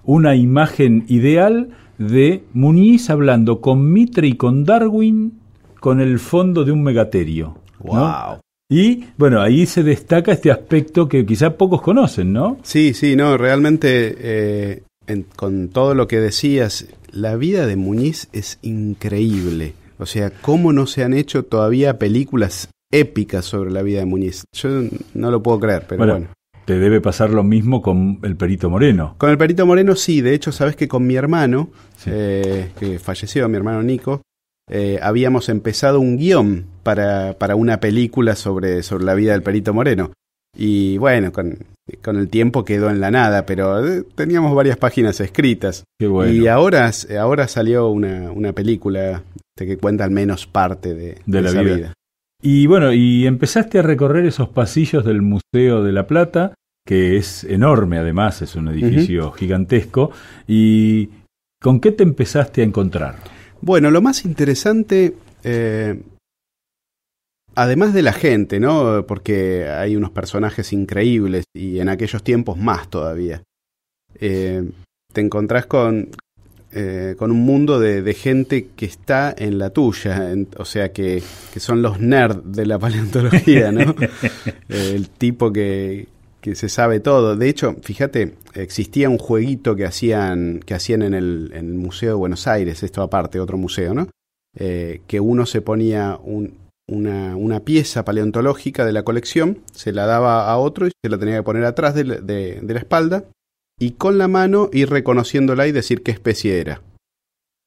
una 0.05 0.37
imagen 0.37 1.05
ideal 1.09 1.71
de 1.99 2.45
Muñiz 2.55 3.11
hablando 3.11 3.61
con 3.61 3.93
Mitre 3.93 4.29
y 4.29 4.35
con 4.35 4.65
Darwin 4.65 5.41
con 5.81 6.01
el 6.01 6.19
fondo 6.19 6.65
de 6.65 6.73
un 6.73 6.83
megaterio. 6.83 7.59
Wow. 7.81 8.41
Y 8.71 9.05
bueno, 9.17 9.41
ahí 9.41 9.67
se 9.67 9.83
destaca 9.83 10.33
este 10.33 10.51
aspecto 10.51 11.09
que 11.09 11.27
quizá 11.27 11.57
pocos 11.57 11.83
conocen, 11.83 12.33
¿no? 12.33 12.59
Sí, 12.63 12.95
sí, 12.95 13.17
no, 13.17 13.37
realmente 13.37 14.15
eh, 14.19 14.83
con 15.37 15.69
todo 15.69 15.95
lo 15.95 16.09
que 16.09 16.21
decías, 16.21 16.87
la 17.11 17.37
vida 17.37 17.67
de 17.67 17.77
Muñiz 17.77 18.29
es 18.33 18.59
increíble. 18.63 19.75
O 19.99 20.07
sea, 20.07 20.31
¿cómo 20.31 20.73
no 20.73 20.87
se 20.87 21.05
han 21.05 21.13
hecho 21.13 21.45
todavía 21.45 21.99
películas 21.99 22.69
épicas 22.91 23.45
sobre 23.45 23.71
la 23.71 23.83
vida 23.83 24.01
de 24.01 24.07
Muñiz? 24.07 24.45
Yo 24.53 24.69
no 25.15 25.31
lo 25.31 25.43
puedo 25.43 25.61
creer, 25.61 25.85
pero 25.89 26.07
bueno. 26.07 26.29
Te 26.65 26.79
debe 26.79 27.01
pasar 27.01 27.31
lo 27.31 27.43
mismo 27.43 27.83
con 27.83 28.21
el 28.23 28.37
Perito 28.37 28.71
Moreno. 28.71 29.17
Con 29.19 29.31
el 29.31 29.39
Perito 29.39 29.67
Moreno 29.67 29.97
sí, 29.97 30.21
de 30.21 30.35
hecho, 30.35 30.53
sabes 30.53 30.77
que 30.77 30.89
con 30.89 31.07
mi 31.07 31.17
hermano, 31.17 31.71
eh, 32.07 32.71
que 32.79 32.99
falleció, 32.99 33.49
mi 33.49 33.57
hermano 33.57 33.83
Nico, 33.83 34.23
eh, 34.71 35.01
habíamos 35.03 35.49
empezado 35.49 35.99
un 35.99 36.17
guion 36.17 36.67
para, 36.85 37.37
para 37.39 37.57
una 37.57 37.81
película 37.81 38.37
sobre, 38.37 38.85
sobre 38.85 39.05
la 39.05 39.15
vida 39.15 39.33
del 39.33 39.43
Perito 39.43 39.75
Moreno. 39.75 40.13
Y 40.57 40.99
bueno, 40.99 41.33
con, 41.33 41.59
con 42.03 42.17
el 42.17 42.29
tiempo 42.29 42.65
quedó 42.65 42.91
en 42.91 43.01
la 43.01 43.11
nada, 43.11 43.47
pero 43.47 43.87
eh, 43.87 44.05
teníamos 44.15 44.55
varias 44.55 44.77
páginas 44.77 45.21
escritas. 45.21 45.85
Y 45.99 46.47
ahora, 46.47 46.91
ahora 47.19 47.49
salió 47.49 47.89
una, 47.89 48.31
una 48.33 48.53
película 48.53 49.23
que 49.67 49.77
cuenta 49.77 50.05
al 50.05 50.11
menos 50.11 50.47
parte 50.47 50.95
de, 50.95 51.19
la 51.27 51.63
vida. 51.63 51.93
Y 52.43 52.67
bueno, 52.67 52.93
y 52.93 53.27
empezaste 53.27 53.79
a 53.79 53.83
recorrer 53.83 54.25
esos 54.25 54.49
pasillos 54.49 55.05
del 55.05 55.23
Museo 55.23 55.83
de 55.83 55.93
la 55.93 56.07
Plata, 56.07 56.55
que 56.87 57.17
es 57.17 57.45
enorme 57.45 57.99
además, 57.99 58.41
es 58.43 58.57
un 58.57 58.69
edificio 58.69 59.31
gigantesco. 59.33 60.11
¿Y 60.49 61.11
con 61.61 61.81
qué 61.81 61.93
te 61.93 62.03
empezaste 62.03 62.63
a 62.63 62.65
encontrar? 62.65 63.17
Bueno, 63.61 63.91
lo 63.91 64.01
más 64.01 64.25
interesante 64.25 65.15
eh, 65.45 66.01
Además 67.55 67.93
de 67.95 68.03
la 68.03 68.13
gente, 68.13 68.61
¿no? 68.61 69.05
Porque 69.07 69.69
hay 69.69 69.97
unos 69.97 70.11
personajes 70.11 70.73
increíbles 70.73 71.45
y 71.55 71.81
en 71.81 71.89
aquellos 71.89 72.23
tiempos 72.23 72.57
más 72.57 72.89
todavía. 72.89 73.43
Eh, 74.15 74.69
te 75.13 75.21
encontrás 75.21 75.67
con, 75.67 76.11
eh, 76.73 77.17
con 77.19 77.31
un 77.31 77.41
mundo 77.41 77.81
de, 77.81 78.15
gente 78.15 78.69
que 78.77 78.87
está 78.87 79.35
en 79.37 79.59
la 79.59 79.71
tuya, 79.71 80.33
o 80.57 80.65
sea, 80.65 80.93
que, 80.93 81.23
que, 81.53 81.61
son 81.61 81.83
los 81.83 82.01
nerds 82.01 82.41
de 82.45 82.67
la 82.67 82.79
paleontología, 82.79 83.73
¿no? 83.73 83.95
el 84.69 85.09
tipo 85.11 85.53
que, 85.53 86.07
que 86.41 86.55
se 86.55 86.69
sabe 86.69 87.01
todo. 87.01 87.37
De 87.37 87.49
hecho, 87.49 87.77
fíjate, 87.83 88.35
existía 88.55 89.09
un 89.09 89.19
jueguito 89.19 89.77
que 89.77 89.85
hacían, 89.85 90.61
que 90.65 90.75
hacían 90.75 91.03
en 91.03 91.15
el, 91.15 91.65
Museo 91.65 92.11
de 92.11 92.15
Buenos 92.15 92.47
Aires, 92.47 92.83
esto 92.83 93.03
aparte, 93.03 93.41
otro 93.41 93.59
museo, 93.59 93.95
¿no? 93.95 94.09
Eh, 94.57 95.03
que 95.07 95.21
uno 95.21 95.47
se 95.47 95.61
ponía 95.61 96.19
un, 96.23 96.55
una, 96.91 97.37
una, 97.37 97.61
pieza 97.61 98.05
paleontológica 98.05 98.85
de 98.85 98.93
la 98.93 99.05
colección, 99.05 99.61
se 99.73 99.93
la 99.93 100.07
daba 100.07 100.51
a 100.51 100.57
otro 100.59 100.87
y 100.87 100.91
se 101.03 101.09
la 101.09 101.19
tenía 101.19 101.37
que 101.37 101.43
poner 101.43 101.65
atrás 101.65 101.95
de, 101.95 102.05
la 102.05 102.79
espalda 102.79 103.25
y 103.79 103.93
con 103.93 104.19
la 104.19 104.29
mano 104.29 104.69
ir 104.73 104.91
reconociéndola 104.91 105.67
y 105.67 105.73
decir 105.73 106.03
qué 106.03 106.11
especie 106.11 106.61
era. 106.61 106.83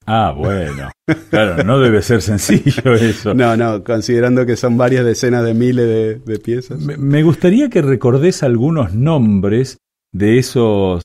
Ah, 0.05 0.33
bueno. 0.37 0.91
Claro, 1.29 1.63
no 1.63 1.79
debe 1.79 2.01
ser 2.01 2.21
sencillo 2.21 2.93
eso. 2.95 3.33
No, 3.33 3.55
no, 3.55 3.83
considerando 3.83 4.45
que 4.45 4.57
son 4.57 4.77
varias 4.77 5.05
decenas 5.05 5.45
de 5.45 5.53
miles 5.53 6.25
de, 6.25 6.39
piezas. 6.39 6.79
Me, 6.79 7.23
gustaría 7.23 7.69
que 7.69 7.81
recordes 7.81 8.43
algunos 8.43 8.93
nombres 8.93 9.77
de 10.11 10.37
esos 10.37 11.01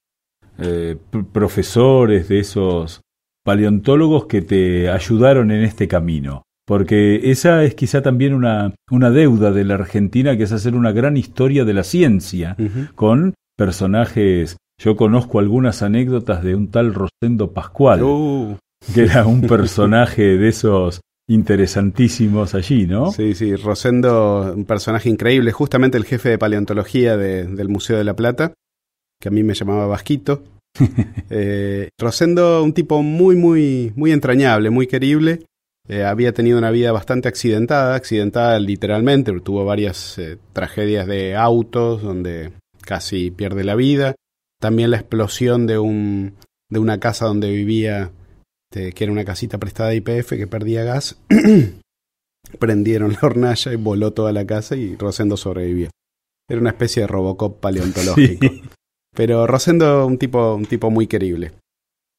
eh, 0.59 0.97
profesores, 1.33 2.29
de 2.29 2.41
esos 2.41 3.01
paleontólogos 3.45 4.27
que 4.27 4.43
te 4.43 4.91
ayudaron 4.91 5.53
en 5.53 5.63
este 5.63 5.87
camino 5.87 6.43
porque 6.69 7.31
esa 7.31 7.65
es 7.65 7.75
quizá 7.75 8.03
también 8.03 8.35
una, 8.35 8.75
una 8.91 9.11
deuda 9.11 9.53
de 9.53 9.65
la 9.65 9.77
Argentina, 9.77 10.37
que 10.37 10.43
es 10.43 10.53
hacer 10.53 10.75
una 10.75 10.93
gran 10.93 11.17
historia 11.17 11.65
de 11.65 11.73
la 11.73 11.83
ciencia, 11.83 12.59
con 12.95 13.33
personajes, 13.57 14.59
yo 14.79 14.95
conozco 14.95 15.39
algunas 15.39 15.83
anécdotas 15.83 16.45
de 16.45 16.55
un 16.55 16.71
tal 16.71 16.93
Rosendo 16.93 17.55
Pascual, 17.55 18.03
uh. 18.03 18.59
que 18.95 19.05
era 19.05 19.25
un 19.25 19.41
personaje 19.49 20.37
de 20.37 20.49
esos 20.49 21.01
interesantísimos 21.27 22.55
allí, 22.55 22.87
¿no? 22.87 23.13
Sí, 23.13 23.35
sí, 23.35 23.57
Rosendo, 23.57 24.53
un 24.55 24.67
personaje 24.67 25.09
increíble, 25.09 25.53
justamente 25.53 25.97
el 25.97 26.05
jefe 26.05 26.29
de 26.29 26.39
paleontología 26.39 27.17
del 27.17 27.69
Museo 27.71 27.97
de 27.97 28.05
la 28.05 28.15
Plata, 28.15 28.53
que 29.19 29.29
a 29.29 29.33
mí 29.33 29.43
me 29.43 29.55
llamaba 29.55 29.87
Vasquito. 29.87 30.43
eh, 31.31 31.89
Rosendo, 31.99 32.63
un 32.63 32.75
tipo 32.75 33.03
muy, 33.03 33.37
muy, 33.37 33.91
muy 33.97 34.13
entrañable, 34.13 34.69
muy 34.69 34.87
querible, 34.87 35.47
eh, 35.89 36.05
había 36.05 36.35
tenido 36.35 36.59
una 36.59 36.71
vida 36.71 36.93
bastante 36.93 37.29
accidentada, 37.29 37.95
accidentada 37.95 38.59
literalmente, 38.59 39.33
tuvo 39.41 39.65
varias 39.65 40.19
eh, 40.19 40.37
tragedias 40.53 41.07
de 41.07 41.35
autos 41.35 42.03
donde 42.03 42.53
casi 42.83 43.31
pierde 43.31 43.65
la 43.65 43.75
vida. 43.75 44.15
También 44.61 44.91
la 44.91 44.99
explosión 44.99 45.67
de, 45.67 45.79
un, 45.79 46.35
de 46.69 46.79
una 46.79 47.01
casa 47.01 47.25
donde 47.25 47.51
vivía, 47.51 48.11
este, 48.71 48.93
que 48.93 49.05
era 49.05 49.13
una 49.13 49.25
casita 49.25 49.57
prestada 49.57 49.91
de 49.91 49.97
IPF 49.97 50.31
que 50.31 50.47
perdía 50.47 50.85
gas. 50.85 51.19
Prendieron 52.59 53.13
la 53.13 53.21
hornalla 53.23 53.73
y 53.73 53.77
voló 53.77 54.13
toda 54.13 54.33
la 54.33 54.47
casa 54.47 54.77
y 54.77 54.95
Rosendo 54.97 55.39
sobrevivió. 55.39 55.89
Era 56.51 56.61
una 56.61 56.71
especie 56.71 57.03
de 57.03 57.09
Robocop 57.09 57.61
paleontológico. 57.61 58.47
Pero 59.15 59.47
Rosendo 59.47 60.07
un 60.07 60.19
tipo, 60.19 60.55
un 60.55 60.67
tipo 60.67 60.91
muy 60.91 61.07
querible. 61.07 61.53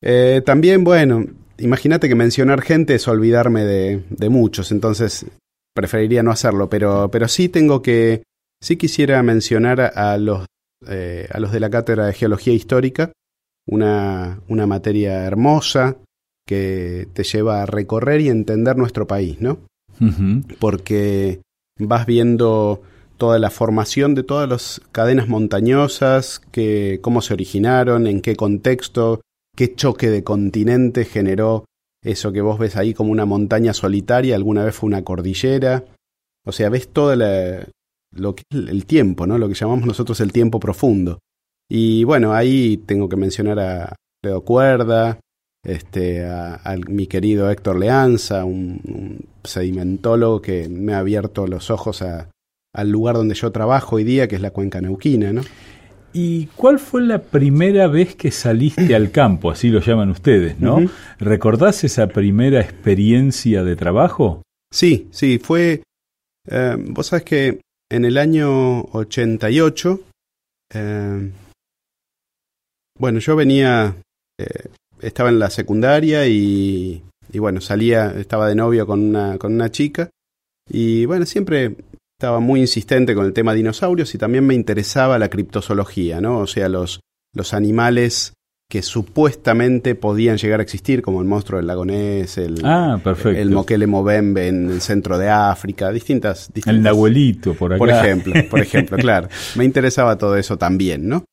Eh, 0.01 0.41
también, 0.45 0.84
bueno, 0.84 1.25
imagínate 1.60 2.08
que 2.08 2.15
mencionar 2.15 2.62
gente 2.62 2.95
es 2.95 3.08
olvidarme 3.08 3.63
de, 3.63 4.04
de, 4.10 4.30
muchos, 4.30 4.72
entonces 4.72 5.26
preferiría 5.74 6.24
no 6.24 6.32
hacerlo, 6.32 6.69
pero, 6.69 7.10
pero 7.12 7.28
sí 7.28 7.50
tengo 7.50 7.82
que, 7.82 8.24
sí 8.62 8.78
quisiera 8.78 9.22
mencionar 9.24 9.80
a, 9.95 10.17
los, 10.17 10.45
eh, 10.88 11.28
a 11.32 11.39
los 11.39 11.52
de 11.52 11.60
la 11.60 11.69
Cátedra 11.69 12.06
de 12.06 12.13
Geología 12.13 12.54
Histórica, 12.54 13.12
una, 13.67 14.39
una 14.48 14.67
materia 14.67 15.24
hermosa 15.26 15.98
que 16.48 17.08
te 17.13 17.24
lleva 17.24 17.62
a 17.62 17.65
recorrer 17.65 18.22
y 18.22 18.30
entender 18.30 18.76
nuestro 18.76 19.06
país, 19.06 19.39
¿no? 19.39 19.60
Porque 20.60 21.41
vas 21.78 22.06
viendo 22.06 22.82
toda 23.17 23.38
la 23.38 23.50
formación 23.50 24.15
de 24.15 24.24
todas 24.24 24.50
las 24.50 24.82
cadenas 24.91 25.28
montañosas, 25.28 26.41
que, 26.52 27.00
cómo 27.02 27.22
se 27.22 27.34
originaron, 27.34 28.08
en 28.08 28.22
qué 28.22 28.36
contexto, 28.36 29.22
qué 29.60 29.76
choque 29.76 30.10
de 30.10 30.24
continente 30.24 31.04
generó 31.04 31.65
eso 32.02 32.32
que 32.32 32.39
vos 32.39 32.58
ves 32.58 32.78
ahí 32.78 32.93
como 32.93 33.12
una 33.12 33.26
montaña 33.26 33.74
solitaria, 33.74 34.38
alguna 34.38 34.63
vez 34.63 34.74
fue 34.74 34.88
una 34.88 35.04
cordillera. 35.04 35.84
O 36.45 36.54
sea, 36.54 36.69
ves 36.69 36.88
todo 36.88 37.13
lo 38.15 38.36
que 38.36 38.43
el 38.52 38.86
tiempo, 38.86 39.28
¿no? 39.28 39.38
Lo 39.38 39.50
que 39.50 39.56
llamamos 39.56 39.86
nosotros 39.86 40.22
el 40.22 40.32
tiempo 40.32 40.62
profundo. 40.62 41.19
Y 41.69 42.06
bueno, 42.06 42.34
ahí 42.34 42.78
tengo 42.78 43.10
que 43.10 43.17
mencionar 43.17 43.60
a 43.60 43.95
Leo 44.24 44.45
Cuerda, 44.45 45.19
este, 45.65 46.24
a, 46.26 46.78
mi 46.88 47.08
querido 47.08 47.52
Héctor 47.52 47.80
Leanza, 47.80 48.45
un, 48.45 49.26
sedimentólogo 49.43 50.41
que 50.41 50.69
me 50.69 50.93
ha 50.93 51.00
abierto 51.00 51.48
los 51.48 51.69
ojos 51.69 52.02
al 52.02 52.89
lugar 52.89 53.15
donde 53.15 53.36
yo 53.36 53.52
trabajo 53.52 53.98
hoy 53.98 54.06
día, 54.06 54.30
que 54.30 54.38
es 54.38 54.41
la 54.41 54.52
cuenca 54.52 54.80
neuquina, 54.80 55.34
¿no? 55.34 55.41
¿Y 56.13 56.48
cuál 56.48 56.80
fue 56.80 57.02
la 57.02 57.22
primera 57.22 57.88
vez 57.88 58.15
que 58.15 58.32
saliste 58.32 58.95
al 58.95 59.12
campo? 59.12 59.52
Así 59.52 59.69
lo 59.69 59.80
llaman 59.80 60.10
ustedes, 60.10 60.60
¿no? 60.60 60.80
¿Recordás 61.19 61.84
esa 61.84 62.08
primera 62.08 62.62
experiencia 62.62 63.63
de 63.63 63.76
trabajo? 63.76 64.41
Sí, 64.72 65.08
sí, 65.12 65.39
fue... 65.39 65.84
Eh, 66.48 66.76
vos 66.80 67.08
sabés 67.08 67.26
que 67.26 67.62
en 67.91 68.06
el 68.06 68.17
año 68.17 68.82
88, 68.82 70.00
eh, 70.74 71.32
bueno, 72.98 73.19
yo 73.19 73.36
venía, 73.36 73.95
eh, 74.39 74.69
estaba 75.02 75.30
en 75.30 75.39
la 75.39 75.50
secundaria 75.50 76.28
y, 76.28 77.04
y, 77.32 77.39
bueno, 77.39 77.62
salía, 77.62 78.13
estaba 78.19 78.48
de 78.48 78.56
novio 78.56 78.88
con 78.88 79.00
una, 79.02 79.38
con 79.38 79.54
una 79.54 79.69
chica 79.69 80.10
y 80.69 81.06
bueno, 81.06 81.26
siempre 81.26 81.76
estaba 82.19 82.41
muy 82.41 82.60
insistente 82.60 83.15
con 83.15 83.25
el 83.25 83.32
tema 83.32 83.53
dinosaurios 83.53 84.13
y 84.13 84.17
también 84.17 84.45
me 84.45 84.53
interesaba 84.53 85.17
la 85.17 85.29
criptozoología, 85.29 86.19
¿no? 86.19 86.39
O 86.39 86.47
sea, 86.47 86.67
los, 86.67 86.99
los 87.34 87.53
animales 87.53 88.34
que 88.69 88.82
supuestamente 88.82 89.95
podían 89.95 90.36
llegar 90.36 90.60
a 90.60 90.63
existir, 90.63 91.01
como 91.01 91.21
el 91.21 91.27
monstruo 91.27 91.60
del 91.60 91.67
lago 91.67 91.86
Ness, 91.86 92.38
el, 92.38 92.60
ah, 92.65 92.99
el 93.23 93.51
moquele 93.51 93.88
movembe 93.88 94.49
en 94.49 94.69
el 94.69 94.82
centro 94.82 95.17
de 95.17 95.29
África, 95.29 95.91
distintas, 95.91 96.51
distintas... 96.53 96.75
El 96.75 96.84
nahuelito, 96.84 97.53
por 97.53 97.71
acá. 97.71 97.79
Por 97.79 97.89
ejemplo, 97.89 98.34
por 98.49 98.60
ejemplo, 98.60 98.97
claro. 98.99 99.29
Me 99.55 99.63
interesaba 99.63 100.17
todo 100.17 100.36
eso 100.36 100.58
también, 100.58 101.08
¿no? 101.08 101.23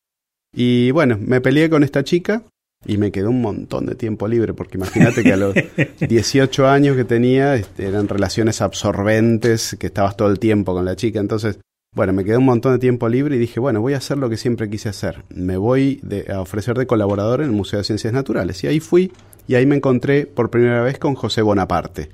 Y 0.54 0.92
bueno, 0.92 1.18
me 1.20 1.40
peleé 1.40 1.68
con 1.68 1.82
esta 1.82 2.04
chica 2.04 2.44
y 2.84 2.98
me 2.98 3.10
quedó 3.10 3.30
un 3.30 3.40
montón 3.40 3.86
de 3.86 3.94
tiempo 3.94 4.28
libre, 4.28 4.54
porque 4.54 4.76
imagínate 4.76 5.22
que 5.22 5.32
a 5.32 5.36
los 5.36 5.54
18 6.00 6.66
años 6.68 6.96
que 6.96 7.04
tenía 7.04 7.54
este, 7.54 7.86
eran 7.86 8.08
relaciones 8.08 8.60
absorbentes, 8.60 9.76
que 9.78 9.86
estabas 9.86 10.16
todo 10.16 10.30
el 10.30 10.38
tiempo 10.38 10.74
con 10.74 10.84
la 10.84 10.96
chica. 10.96 11.20
Entonces, 11.20 11.58
bueno, 11.94 12.12
me 12.12 12.24
quedó 12.24 12.38
un 12.38 12.44
montón 12.44 12.72
de 12.72 12.78
tiempo 12.78 13.08
libre 13.08 13.36
y 13.36 13.38
dije, 13.38 13.58
bueno, 13.58 13.80
voy 13.80 13.94
a 13.94 13.98
hacer 13.98 14.18
lo 14.18 14.28
que 14.28 14.36
siempre 14.36 14.68
quise 14.68 14.88
hacer. 14.88 15.22
Me 15.30 15.56
voy 15.56 16.00
a 16.28 16.40
ofrecer 16.40 16.76
de 16.76 16.86
colaborador 16.86 17.40
en 17.40 17.46
el 17.46 17.52
Museo 17.52 17.78
de 17.78 17.84
Ciencias 17.84 18.12
Naturales. 18.12 18.62
Y 18.64 18.66
ahí 18.66 18.80
fui 18.80 19.12
y 19.48 19.54
ahí 19.54 19.64
me 19.66 19.76
encontré 19.76 20.26
por 20.26 20.50
primera 20.50 20.82
vez 20.82 20.98
con 20.98 21.14
José 21.14 21.42
Bonaparte, 21.42 22.10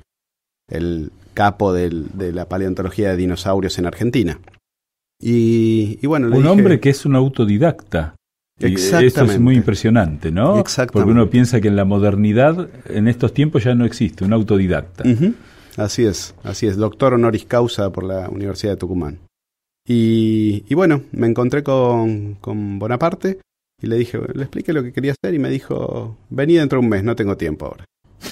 el 0.69 1.11
capo 1.35 1.73
de 1.73 2.33
la 2.33 2.49
paleontología 2.49 3.11
de 3.11 3.17
dinosaurios 3.17 3.79
en 3.79 3.87
Argentina. 3.87 4.39
Y, 5.25 6.05
bueno, 6.05 6.37
un 6.37 6.47
hombre 6.47 6.81
que 6.81 6.91
es 6.91 7.07
un 7.07 7.15
autodidacta. 7.15 8.17
Exactamente. 8.63 9.07
Eso 9.07 9.25
es 9.25 9.41
muy 9.41 9.57
impresionante, 9.57 10.31
¿no? 10.31 10.59
Exactamente. 10.59 10.93
Porque 10.93 11.11
uno 11.11 11.31
piensa 11.31 11.61
que 11.61 11.69
en 11.69 11.77
la 11.77 11.85
modernidad, 11.85 12.69
en 12.87 13.09
estos 13.09 13.35
tiempos, 13.35 13.65
ya 13.65 13.75
no 13.75 13.85
existe 13.85 14.25
un 14.25 14.33
autodidacta. 14.33 15.05
Así 15.77 16.05
es, 16.05 16.35
así 16.43 16.67
es, 16.67 16.77
doctor 16.77 17.15
honoris 17.15 17.47
causa 17.47 17.91
por 17.91 18.05
la 18.05 18.29
Universidad 18.29 18.73
de 18.73 18.77
Tucumán. 18.77 19.19
Y, 19.87 20.65
y 20.69 20.75
bueno, 20.75 21.03
me 21.13 21.27
encontré 21.27 21.63
con, 21.63 22.35
con 22.35 22.79
Bonaparte 22.79 23.39
y 23.81 23.87
le 23.87 23.97
dije, 23.97 24.19
le 24.35 24.43
expliqué 24.43 24.73
lo 24.73 24.83
que 24.83 24.93
quería 24.93 25.13
hacer 25.13 25.35
y 25.35 25.39
me 25.39 25.51
dijo, 25.51 26.17
vení 26.31 26.55
dentro 26.55 26.79
de 26.79 26.85
un 26.85 26.91
mes, 26.91 27.03
no 27.03 27.17
tengo 27.17 27.37
tiempo 27.37 27.67
ahora. 27.67 27.85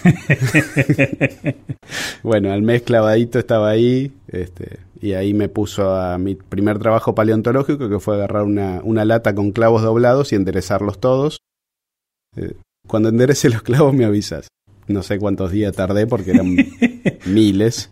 bueno, 2.23 2.53
al 2.53 2.62
mes 2.62 2.83
clavadito 2.83 3.38
estaba 3.38 3.71
ahí, 3.71 4.12
este, 4.29 4.79
y 5.01 5.15
ahí 5.15 5.33
me 5.33 5.49
puso 5.49 5.95
a 5.95 6.19
mi 6.19 6.35
primer 6.35 6.79
trabajo 6.79 7.15
paleontológico, 7.15 7.89
que 7.89 8.01
fue 8.01 8.17
agarrar 8.17 8.43
una, 8.43 8.81
una 8.85 9.05
lata 9.05 9.35
con 9.35 9.53
clavos 9.53 9.83
doblados 9.83 10.33
y 10.33 10.37
enderezarlos 10.37 11.01
todos. 11.01 11.39
Eh, 12.37 12.55
cuando 12.87 13.09
enderece 13.09 13.49
los 13.49 13.63
clavos 13.63 13.95
me 13.95 14.05
avisas. 14.05 14.49
No 14.89 15.03
sé 15.03 15.19
cuántos 15.19 15.53
días 15.53 15.75
tardé 15.75 16.07
porque 16.07 16.33
eran 16.33 16.57
miles. 17.27 17.91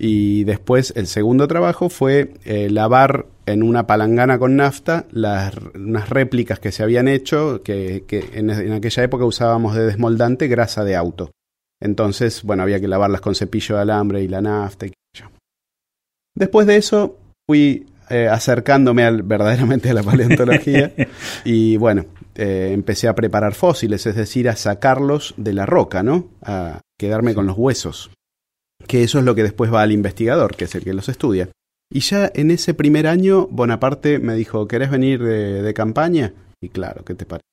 Y 0.00 0.44
después 0.44 0.92
el 0.96 1.06
segundo 1.06 1.48
trabajo 1.48 1.88
fue 1.88 2.34
eh, 2.44 2.70
lavar 2.70 3.26
en 3.46 3.62
una 3.62 3.86
palangana 3.86 4.38
con 4.38 4.56
nafta 4.56 5.06
las, 5.10 5.54
unas 5.74 6.08
réplicas 6.08 6.60
que 6.60 6.70
se 6.70 6.82
habían 6.82 7.08
hecho, 7.08 7.62
que, 7.62 8.04
que 8.06 8.30
en, 8.34 8.50
en, 8.50 8.72
aquella 8.72 9.02
época 9.02 9.24
usábamos 9.24 9.74
de 9.74 9.86
desmoldante 9.86 10.46
grasa 10.46 10.84
de 10.84 10.94
auto. 10.94 11.32
Entonces, 11.80 12.42
bueno, 12.42 12.62
había 12.62 12.80
que 12.80 12.88
lavarlas 12.88 13.20
con 13.20 13.34
cepillo 13.34 13.76
de 13.76 13.82
alambre 13.82 14.22
y 14.22 14.28
la 14.28 14.40
nafta. 14.40 14.86
Después 16.38 16.66
de 16.66 16.76
eso 16.76 17.18
fui 17.48 17.86
eh, 18.10 18.28
acercándome 18.28 19.04
al, 19.04 19.22
verdaderamente 19.22 19.90
a 19.90 19.94
la 19.94 20.02
paleontología 20.02 20.92
y 21.44 21.76
bueno, 21.76 22.06
eh, 22.34 22.70
empecé 22.72 23.08
a 23.08 23.14
preparar 23.14 23.54
fósiles, 23.54 24.06
es 24.06 24.14
decir, 24.14 24.48
a 24.48 24.56
sacarlos 24.56 25.34
de 25.36 25.52
la 25.52 25.66
roca, 25.66 26.02
¿no? 26.02 26.28
A 26.42 26.80
quedarme 26.98 27.34
con 27.34 27.46
los 27.46 27.58
huesos. 27.58 28.10
Que 28.86 29.02
eso 29.02 29.18
es 29.18 29.24
lo 29.24 29.34
que 29.34 29.42
después 29.42 29.72
va 29.72 29.82
al 29.82 29.92
investigador, 29.92 30.54
que 30.54 30.64
es 30.64 30.74
el 30.74 30.84
que 30.84 30.94
los 30.94 31.08
estudia. 31.08 31.48
Y 31.90 32.00
ya 32.00 32.30
en 32.34 32.50
ese 32.50 32.74
primer 32.74 33.06
año, 33.06 33.48
Bonaparte 33.48 34.20
me 34.20 34.34
dijo, 34.34 34.68
¿querés 34.68 34.90
venir 34.90 35.22
de, 35.22 35.62
de 35.62 35.74
campaña? 35.74 36.32
Y 36.62 36.68
claro, 36.68 37.04
¿qué 37.04 37.14
te 37.14 37.26
parece? 37.26 37.48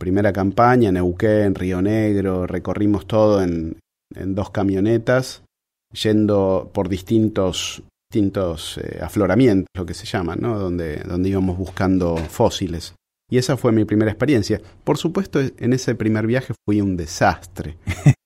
primera 0.00 0.32
campaña, 0.32 0.90
Neuquén, 0.90 1.54
Río 1.54 1.82
Negro, 1.82 2.46
recorrimos 2.46 3.06
todo 3.06 3.42
en, 3.42 3.78
en 4.14 4.34
dos 4.34 4.50
camionetas, 4.50 5.42
yendo 5.92 6.70
por 6.72 6.88
distintos, 6.88 7.82
distintos 8.10 8.78
eh, 8.78 8.98
afloramientos, 9.02 9.66
lo 9.76 9.86
que 9.86 9.94
se 9.94 10.06
llaman, 10.06 10.38
¿no? 10.40 10.58
donde, 10.58 10.96
donde 10.98 11.28
íbamos 11.28 11.56
buscando 11.58 12.16
fósiles. 12.16 12.94
Y 13.32 13.38
esa 13.38 13.56
fue 13.56 13.70
mi 13.70 13.84
primera 13.84 14.10
experiencia. 14.10 14.60
Por 14.82 14.98
supuesto, 14.98 15.40
en 15.40 15.72
ese 15.72 15.94
primer 15.94 16.26
viaje 16.26 16.52
fui 16.66 16.80
un 16.80 16.96
desastre. 16.96 17.76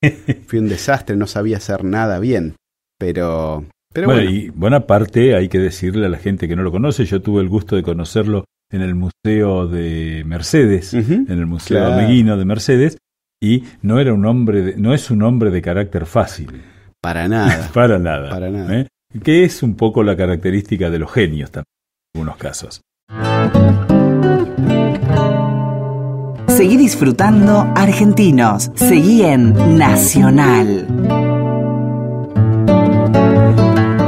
fui 0.46 0.58
un 0.58 0.68
desastre, 0.68 1.14
no 1.16 1.26
sabía 1.26 1.58
hacer 1.58 1.84
nada 1.84 2.18
bien. 2.18 2.54
Pero, 2.98 3.64
pero 3.92 4.06
bueno, 4.06 4.22
bueno. 4.22 4.34
y 4.36 4.48
buena 4.50 4.86
parte 4.86 5.34
hay 5.34 5.48
que 5.50 5.58
decirle 5.58 6.06
a 6.06 6.08
la 6.08 6.16
gente 6.18 6.48
que 6.48 6.56
no 6.56 6.62
lo 6.62 6.70
conoce, 6.72 7.04
yo 7.04 7.20
tuve 7.20 7.42
el 7.42 7.48
gusto 7.50 7.76
de 7.76 7.82
conocerlo 7.82 8.44
en 8.72 8.80
el 8.80 8.94
Museo 8.94 9.66
de 9.68 10.22
Mercedes, 10.26 10.94
Uh 10.94 10.98
-huh. 10.98 11.30
en 11.30 11.38
el 11.38 11.46
Museo 11.46 11.76
Claro. 11.78 11.94
Ameguino 11.94 12.38
de 12.38 12.44
Mercedes, 12.46 12.96
y 13.42 13.64
no 13.82 14.00
era 14.00 14.14
un 14.14 14.24
hombre, 14.24 14.62
de- 14.62 14.76
no 14.78 14.94
es 14.94 15.10
un 15.10 15.22
hombre 15.22 15.50
de 15.50 15.60
carácter 15.60 16.06
fácil, 16.06 16.62
Para 17.04 17.28
nada. 17.28 17.68
para 17.74 17.98
nada, 17.98 18.30
Para 18.30 18.48
nada. 18.48 18.80
¿eh? 18.80 18.88
que 19.22 19.44
es 19.44 19.62
un 19.62 19.76
poco 19.76 20.02
la 20.02 20.16
característica 20.16 20.88
de 20.88 20.98
los 20.98 21.12
genios 21.12 21.50
también, 21.50 21.66
en 22.14 22.20
algunos 22.22 22.38
casos. 22.38 22.80
Seguí 26.48 26.78
disfrutando 26.78 27.70
Argentinos. 27.76 28.70
Seguí 28.74 29.22
en 29.22 29.76
Nacional. 29.76 30.86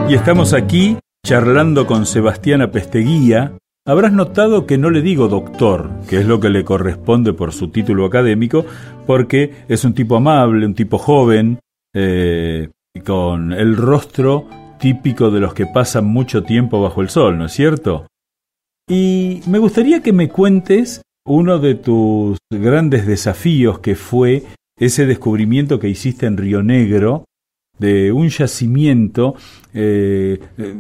Y 0.09 0.15
estamos 0.15 0.55
aquí 0.55 0.97
charlando 1.23 1.87
con 1.87 2.07
Sebastiana 2.07 2.71
Pesteguía. 2.71 3.59
Habrás 3.87 4.15
notado 4.15 4.65
que 4.65 4.79
no 4.79 4.89
le 4.89 5.03
digo 5.03 5.29
doctor, 5.29 5.91
que 6.09 6.21
es 6.21 6.27
lo 6.27 6.41
que 6.41 6.49
le 6.49 6.65
corresponde 6.65 7.35
por 7.35 7.53
su 7.53 7.69
título 7.69 8.07
académico, 8.07 8.65
porque 9.07 9.53
es 9.69 9.85
un 9.85 9.93
tipo 9.93 10.17
amable, 10.17 10.65
un 10.65 10.75
tipo 10.75 10.97
joven, 10.97 11.61
eh, 11.95 12.71
con 13.01 13.53
el 13.53 13.77
rostro 13.77 14.49
típico 14.79 15.31
de 15.31 15.41
los 15.41 15.55
que 15.55 15.67
pasan 15.67 16.07
mucho 16.07 16.43
tiempo 16.43 16.83
bajo 16.83 17.03
el 17.03 17.09
sol, 17.09 17.39
¿no 17.39 17.47
es 17.47 17.53
cierto? 17.53 18.07
Y 18.89 19.41
me 19.47 19.59
gustaría 19.59 20.03
que 20.03 20.13
me 20.13 20.29
cuentes 20.29 21.03
uno 21.27 21.59
de 21.59 21.75
tus 21.75 22.39
grandes 22.51 23.07
desafíos 23.07 23.81
que 23.81 23.97
fue 23.97 24.45
ese 24.79 25.07
descubrimiento 25.07 25.81
que 25.81 25.89
hiciste 25.89 26.27
en 26.27 26.37
Río 26.37 26.63
Negro 26.63 27.25
de 27.79 28.13
un 28.13 28.29
yacimiento, 28.29 29.35
eh, 29.75 30.39
eh, 30.57 30.75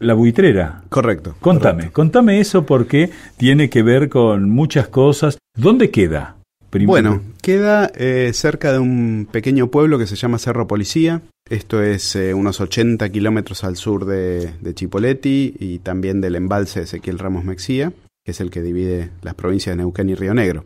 la 0.00 0.14
buitrera. 0.14 0.82
Correcto. 0.88 1.36
Contame, 1.40 1.74
correcto. 1.74 1.94
contame 1.94 2.40
eso 2.40 2.66
porque 2.66 3.10
tiene 3.36 3.70
que 3.70 3.82
ver 3.82 4.08
con 4.08 4.50
muchas 4.50 4.88
cosas. 4.88 5.38
¿Dónde 5.56 5.90
queda? 5.90 6.37
Primero. 6.70 6.88
Bueno, 6.90 7.22
queda 7.42 7.90
eh, 7.94 8.30
cerca 8.34 8.72
de 8.72 8.78
un 8.78 9.26
pequeño 9.30 9.70
pueblo 9.70 9.98
que 9.98 10.06
se 10.06 10.16
llama 10.16 10.38
Cerro 10.38 10.66
Policía. 10.66 11.22
Esto 11.48 11.82
es 11.82 12.14
eh, 12.14 12.34
unos 12.34 12.60
80 12.60 13.08
kilómetros 13.08 13.64
al 13.64 13.76
sur 13.76 14.04
de, 14.04 14.52
de 14.60 14.74
Chipoleti 14.74 15.54
y 15.58 15.78
también 15.78 16.20
del 16.20 16.36
embalse 16.36 16.80
de 16.80 16.84
Ezequiel 16.84 17.18
Ramos 17.18 17.44
Mexía, 17.44 17.92
que 18.24 18.32
es 18.32 18.40
el 18.40 18.50
que 18.50 18.60
divide 18.62 19.10
las 19.22 19.34
provincias 19.34 19.74
de 19.74 19.82
Neuquén 19.82 20.10
y 20.10 20.14
Río 20.14 20.34
Negro. 20.34 20.64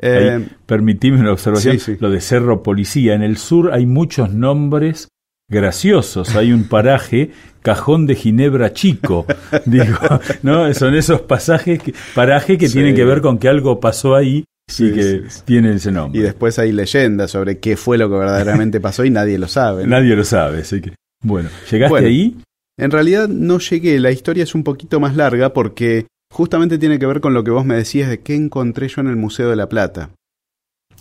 Eh, 0.00 0.48
permitime 0.66 1.18
una 1.20 1.32
observación. 1.32 1.78
sí, 1.78 1.92
sí. 1.94 1.98
Lo 2.00 2.10
de 2.10 2.20
Cerro 2.20 2.62
Policía. 2.62 3.14
En 3.14 3.22
el 3.22 3.36
sur 3.36 3.72
hay 3.72 3.86
muchos 3.86 4.32
nombres 4.32 5.08
graciosos. 5.50 6.34
Hay 6.36 6.52
un 6.52 6.64
paraje, 6.68 7.30
Cajón 7.62 8.06
de 8.06 8.14
Ginebra 8.14 8.72
Chico. 8.72 9.26
Digo, 9.66 9.98
¿no? 10.42 10.72
Son 10.74 10.94
esos 10.94 11.20
pasajes, 11.22 11.80
que, 11.82 11.94
parajes 12.14 12.58
que 12.58 12.68
Sí. 12.68 12.74
tienen 12.74 12.94
que 12.94 13.04
ver 13.04 13.20
con 13.20 13.38
que 13.38 13.48
algo 13.48 13.80
pasó 13.80 14.14
ahí 14.14 14.44
Sí, 14.68 14.86
y 14.86 14.92
que 14.92 15.22
tiene 15.44 15.74
ese 15.74 15.92
nombre. 15.92 16.18
y 16.18 16.22
después 16.22 16.58
hay 16.58 16.72
leyendas 16.72 17.30
sobre 17.30 17.58
qué 17.58 17.76
fue 17.76 17.98
lo 17.98 18.08
que 18.08 18.16
verdaderamente 18.16 18.80
pasó 18.80 19.04
y 19.04 19.10
nadie 19.10 19.38
lo 19.38 19.46
sabe. 19.48 19.84
¿no? 19.84 19.90
Nadie 19.90 20.16
lo 20.16 20.24
sabe, 20.24 20.60
así 20.60 20.80
que. 20.80 20.94
Bueno, 21.22 21.48
¿llegaste 21.70 21.90
Bueno. 21.90 22.08
ahí? 22.08 22.36
En 22.78 22.90
realidad 22.90 23.28
no 23.28 23.58
llegué, 23.58 24.00
la 24.00 24.10
historia 24.10 24.42
es 24.42 24.54
un 24.54 24.64
poquito 24.64 24.98
más 25.00 25.14
larga 25.16 25.52
porque 25.52 26.06
justamente 26.32 26.78
tiene 26.78 26.98
que 26.98 27.06
ver 27.06 27.20
con 27.20 27.32
lo 27.34 27.44
que 27.44 27.50
vos 27.50 27.64
me 27.64 27.76
decías 27.76 28.08
de 28.08 28.20
qué 28.20 28.34
encontré 28.34 28.88
yo 28.88 29.00
en 29.00 29.06
el 29.08 29.16
Museo 29.16 29.48
de 29.50 29.56
la 29.56 29.68
Plata 29.68 30.10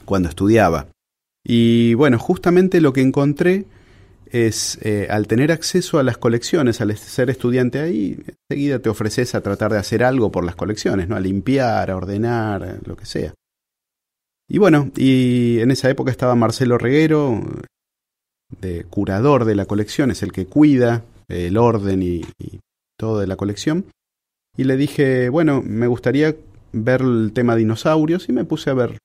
cuando 0.06 0.30
estudiaba. 0.30 0.88
Y 1.46 1.94
bueno, 1.96 2.20
justamente 2.20 2.80
lo 2.82 2.94
que 2.94 3.02
encontré 3.02 3.66
es, 4.32 4.78
eh, 4.82 5.08
al 5.10 5.28
tener 5.28 5.52
acceso 5.52 6.00
a 6.00 6.04
las 6.04 6.18
colecciones, 6.18 6.80
al 6.82 6.96
ser 6.98 7.30
estudiante 7.30 7.80
ahí, 7.80 8.18
enseguida 8.50 8.80
te 8.80 8.90
ofreces 8.90 9.36
a 9.36 9.42
tratar 9.42 9.72
de 9.72 9.80
hacer 9.80 10.04
algo 10.04 10.32
por 10.32 10.44
las 10.44 10.56
colecciones, 10.56 11.08
¿no? 11.08 11.16
A 11.16 11.20
limpiar, 11.20 11.90
a 11.92 11.96
ordenar, 11.98 12.80
lo 12.86 12.96
que 12.96 13.06
sea. 13.06 13.34
Y 14.50 14.58
bueno, 14.58 14.92
y 14.96 15.60
en 15.60 15.72
esa 15.72 15.90
época 15.90 16.12
estaba 16.12 16.36
Marcelo 16.36 16.78
Reguero, 16.78 17.42
de 18.62 18.84
curador 18.86 19.46
de 19.46 19.56
la 19.56 19.66
colección, 19.66 20.12
es 20.12 20.22
el 20.24 20.32
que 20.32 20.46
cuida 20.46 21.04
el 21.28 21.58
orden 21.58 22.04
y, 22.04 22.22
y 22.38 22.60
todo 22.98 23.20
de 23.20 23.28
la 23.28 23.36
colección. 23.36 23.86
Y 24.56 24.66
le 24.66 24.78
dije, 24.78 25.30
bueno, 25.30 25.62
me 25.66 25.88
gustaría 25.88 26.36
ver 26.72 27.02
el 27.02 27.32
tema 27.34 27.56
dinosaurios 27.56 28.30
y 28.30 28.34
me 28.34 28.46
puse 28.46 28.70
a 28.70 28.74
ver. 28.74 28.98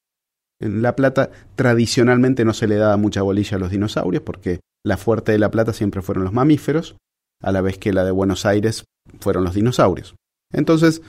En 0.60 0.82
La 0.82 0.96
Plata 0.96 1.30
tradicionalmente 1.54 2.44
no 2.44 2.52
se 2.52 2.66
le 2.66 2.76
daba 2.76 2.96
mucha 2.96 3.22
bolilla 3.22 3.56
a 3.56 3.60
los 3.60 3.70
dinosaurios 3.70 4.22
porque 4.22 4.60
la 4.84 4.96
fuerte 4.96 5.32
de 5.32 5.38
La 5.38 5.50
Plata 5.50 5.72
siempre 5.72 6.02
fueron 6.02 6.24
los 6.24 6.32
mamíferos, 6.32 6.96
a 7.42 7.52
la 7.52 7.60
vez 7.60 7.78
que 7.78 7.92
la 7.92 8.04
de 8.04 8.10
Buenos 8.10 8.44
Aires 8.44 8.84
fueron 9.20 9.44
los 9.44 9.54
dinosaurios. 9.54 10.16
Entonces 10.52 11.02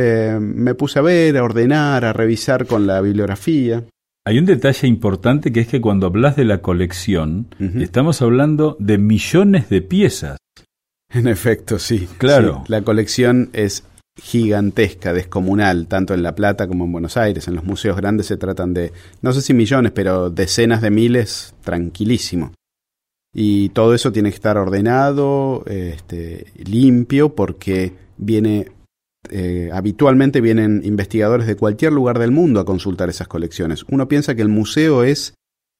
eh, 0.00 0.38
me 0.40 0.76
puse 0.76 1.00
a 1.00 1.02
ver, 1.02 1.36
a 1.36 1.42
ordenar, 1.42 2.04
a 2.04 2.12
revisar 2.12 2.66
con 2.66 2.86
la 2.86 3.00
bibliografía. 3.00 3.82
Hay 4.24 4.38
un 4.38 4.44
detalle 4.44 4.86
importante 4.86 5.50
que 5.50 5.58
es 5.58 5.66
que 5.66 5.80
cuando 5.80 6.06
hablas 6.06 6.36
de 6.36 6.44
la 6.44 6.58
colección, 6.62 7.48
estamos 7.80 8.22
hablando 8.22 8.76
de 8.78 8.96
millones 8.96 9.68
de 9.70 9.82
piezas. 9.82 10.36
En 11.10 11.26
efecto, 11.26 11.80
sí. 11.80 12.08
Claro. 12.18 12.62
Sí, 12.64 12.72
La 12.72 12.82
colección 12.82 13.50
es 13.52 13.84
gigantesca, 14.22 15.12
descomunal, 15.12 15.88
tanto 15.88 16.14
en 16.14 16.22
La 16.22 16.36
Plata 16.36 16.68
como 16.68 16.84
en 16.84 16.92
Buenos 16.92 17.16
Aires. 17.16 17.48
En 17.48 17.56
los 17.56 17.64
museos 17.64 17.96
grandes 17.96 18.26
se 18.26 18.36
tratan 18.36 18.74
de, 18.74 18.92
no 19.20 19.32
sé 19.32 19.42
si 19.42 19.52
millones, 19.52 19.90
pero 19.90 20.30
decenas 20.30 20.80
de 20.80 20.90
miles, 20.90 21.54
tranquilísimo. 21.64 22.52
Y 23.34 23.70
todo 23.70 23.94
eso 23.94 24.12
tiene 24.12 24.30
que 24.30 24.36
estar 24.36 24.58
ordenado, 24.58 25.64
este, 25.66 26.46
limpio, 26.56 27.34
porque 27.34 27.94
viene, 28.16 28.68
eh, 29.30 29.70
habitualmente 29.72 30.40
vienen 30.40 30.82
investigadores 30.84 31.46
de 31.46 31.56
cualquier 31.56 31.92
lugar 31.92 32.18
del 32.18 32.30
mundo 32.30 32.60
a 32.60 32.64
consultar 32.64 33.08
esas 33.08 33.28
colecciones. 33.28 33.84
Uno 33.90 34.08
piensa 34.08 34.34
que 34.34 34.42
el 34.42 34.48
museo 34.48 35.04
es 35.04 35.34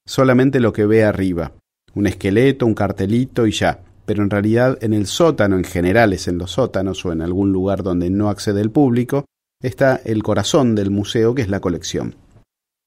solamente 0.06 0.60
lo 0.60 0.72
que 0.72 0.86
ve 0.86 1.04
arriba, 1.04 1.52
un 1.94 2.06
esqueleto, 2.06 2.66
un 2.66 2.74
cartelito 2.74 3.46
y 3.46 3.52
ya 3.52 3.80
pero 4.08 4.22
en 4.22 4.30
realidad 4.30 4.78
en 4.80 4.94
el 4.94 5.06
sótano, 5.06 5.58
en 5.58 5.64
general 5.64 6.14
es 6.14 6.28
en 6.28 6.38
los 6.38 6.52
sótanos 6.52 7.04
o 7.04 7.12
en 7.12 7.20
algún 7.20 7.52
lugar 7.52 7.82
donde 7.82 8.08
no 8.08 8.30
accede 8.30 8.62
el 8.62 8.70
público, 8.70 9.26
está 9.62 10.00
el 10.02 10.22
corazón 10.22 10.74
del 10.74 10.90
museo, 10.90 11.34
que 11.34 11.42
es 11.42 11.50
la 11.50 11.60
colección, 11.60 12.14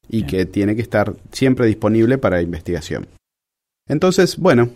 y 0.10 0.24
Bien. 0.24 0.28
que 0.28 0.46
tiene 0.48 0.76
que 0.76 0.82
estar 0.82 1.14
siempre 1.32 1.68
disponible 1.68 2.18
para 2.18 2.42
investigación. 2.42 3.06
Entonces, 3.88 4.38
bueno, 4.38 4.72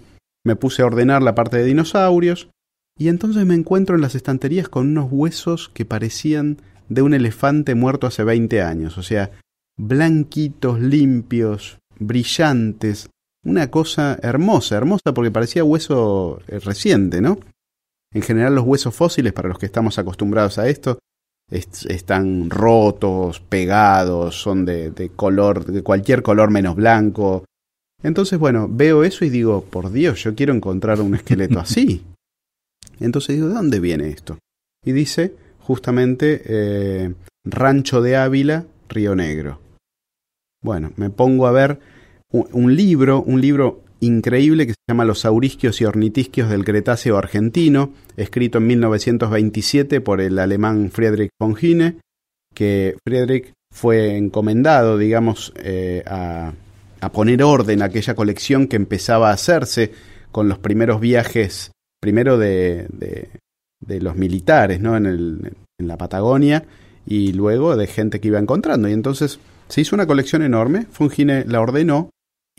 me 0.45 0.55
puse 0.55 0.83
a 0.83 0.85
ordenar 0.85 1.23
la 1.23 1.33
parte 1.33 1.57
de 1.57 1.63
dinosaurios 1.63 2.47
y 2.97 3.09
entonces 3.09 3.45
me 3.45 3.55
encuentro 3.55 3.95
en 3.95 4.01
las 4.01 4.15
estanterías 4.15 4.69
con 4.69 4.87
unos 4.87 5.09
huesos 5.11 5.69
que 5.73 5.85
parecían 5.85 6.57
de 6.87 7.01
un 7.01 7.13
elefante 7.13 7.75
muerto 7.75 8.07
hace 8.07 8.23
20 8.23 8.61
años, 8.61 8.97
o 8.97 9.03
sea, 9.03 9.31
blanquitos, 9.77 10.79
limpios, 10.79 11.79
brillantes, 11.99 13.09
una 13.43 13.69
cosa 13.69 14.17
hermosa, 14.21 14.77
hermosa 14.77 15.13
porque 15.13 15.31
parecía 15.31 15.63
hueso 15.63 16.41
eh, 16.47 16.59
reciente, 16.59 17.21
¿no? 17.21 17.37
En 18.13 18.21
general 18.21 18.55
los 18.55 18.65
huesos 18.65 18.95
fósiles, 18.95 19.33
para 19.33 19.49
los 19.49 19.59
que 19.59 19.65
estamos 19.65 19.99
acostumbrados 19.99 20.57
a 20.57 20.69
esto, 20.69 20.99
están 21.51 22.49
rotos, 22.49 23.41
pegados, 23.41 24.41
son 24.41 24.65
de, 24.65 24.91
de, 24.91 25.09
color, 25.09 25.65
de 25.65 25.83
cualquier 25.83 26.23
color 26.23 26.49
menos 26.49 26.75
blanco. 26.75 27.43
Entonces, 28.01 28.39
bueno, 28.39 28.67
veo 28.71 29.03
eso 29.03 29.25
y 29.25 29.29
digo, 29.29 29.63
por 29.63 29.91
Dios, 29.91 30.23
yo 30.23 30.33
quiero 30.33 30.53
encontrar 30.53 31.01
un 31.01 31.15
esqueleto 31.15 31.59
así. 31.59 32.03
Entonces 32.99 33.35
digo, 33.35 33.47
¿de 33.47 33.53
dónde 33.53 33.79
viene 33.79 34.09
esto? 34.09 34.37
Y 34.83 34.91
dice, 34.91 35.33
justamente, 35.59 36.41
eh, 36.45 37.13
Rancho 37.43 38.01
de 38.01 38.15
Ávila, 38.15 38.65
Río 38.89 39.15
Negro. 39.15 39.59
Bueno, 40.63 40.91
me 40.95 41.09
pongo 41.09 41.47
a 41.47 41.51
ver 41.51 41.79
un, 42.31 42.75
libro, 42.75 43.21
un 43.21 43.39
libro 43.41 43.83
increíble 43.99 44.65
que 44.65 44.73
se 44.73 44.79
llama 44.87 45.05
Los 45.05 45.19
saurisquios 45.19 45.79
y 45.81 45.85
ornitisquios 45.85 46.49
del 46.49 46.65
Cretáceo 46.65 47.17
argentino, 47.17 47.93
escrito 48.17 48.57
en 48.57 48.67
1927 48.67 50.01
por 50.01 50.21
el 50.21 50.39
alemán 50.39 50.91
Friedrich 50.91 51.29
von 51.39 51.55
Hine, 51.59 51.97
que 52.53 52.95
Friedrich 53.05 53.53
fue 53.71 54.17
encomendado, 54.17 54.97
digamos, 54.97 55.53
eh, 55.57 56.03
a, 56.07 56.53
poner 57.13 57.43
orden 57.43 57.83
a 57.83 57.85
aquella 57.85 58.15
colección 58.15 58.67
que 58.67 58.77
empezaba 58.77 59.29
a 59.29 59.33
hacerse 59.33 59.91
con 60.31 60.49
los 60.49 60.57
primeros 60.57 60.99
viajes, 60.99 61.71
primero 61.99 62.37
de, 62.37 62.87
de, 62.89 64.01
los 64.01 64.15
militares, 64.15 64.79
¿no? 64.79 64.97
En, 64.97 65.05
el, 65.05 65.53
en 65.79 65.87
la 65.87 65.97
Patagonia, 65.97 66.65
y 67.05 67.33
luego 67.33 67.75
de 67.75 67.87
gente 67.87 68.19
que 68.19 68.29
iba 68.29 68.39
encontrando. 68.39 68.89
Y 68.89 68.93
entonces 68.93 69.39
se 69.67 69.81
hizo 69.81 69.95
una 69.95 70.07
colección 70.07 70.41
enorme, 70.41 70.87
Fungine 70.91 71.45
la 71.45 71.61
ordenó 71.61 72.09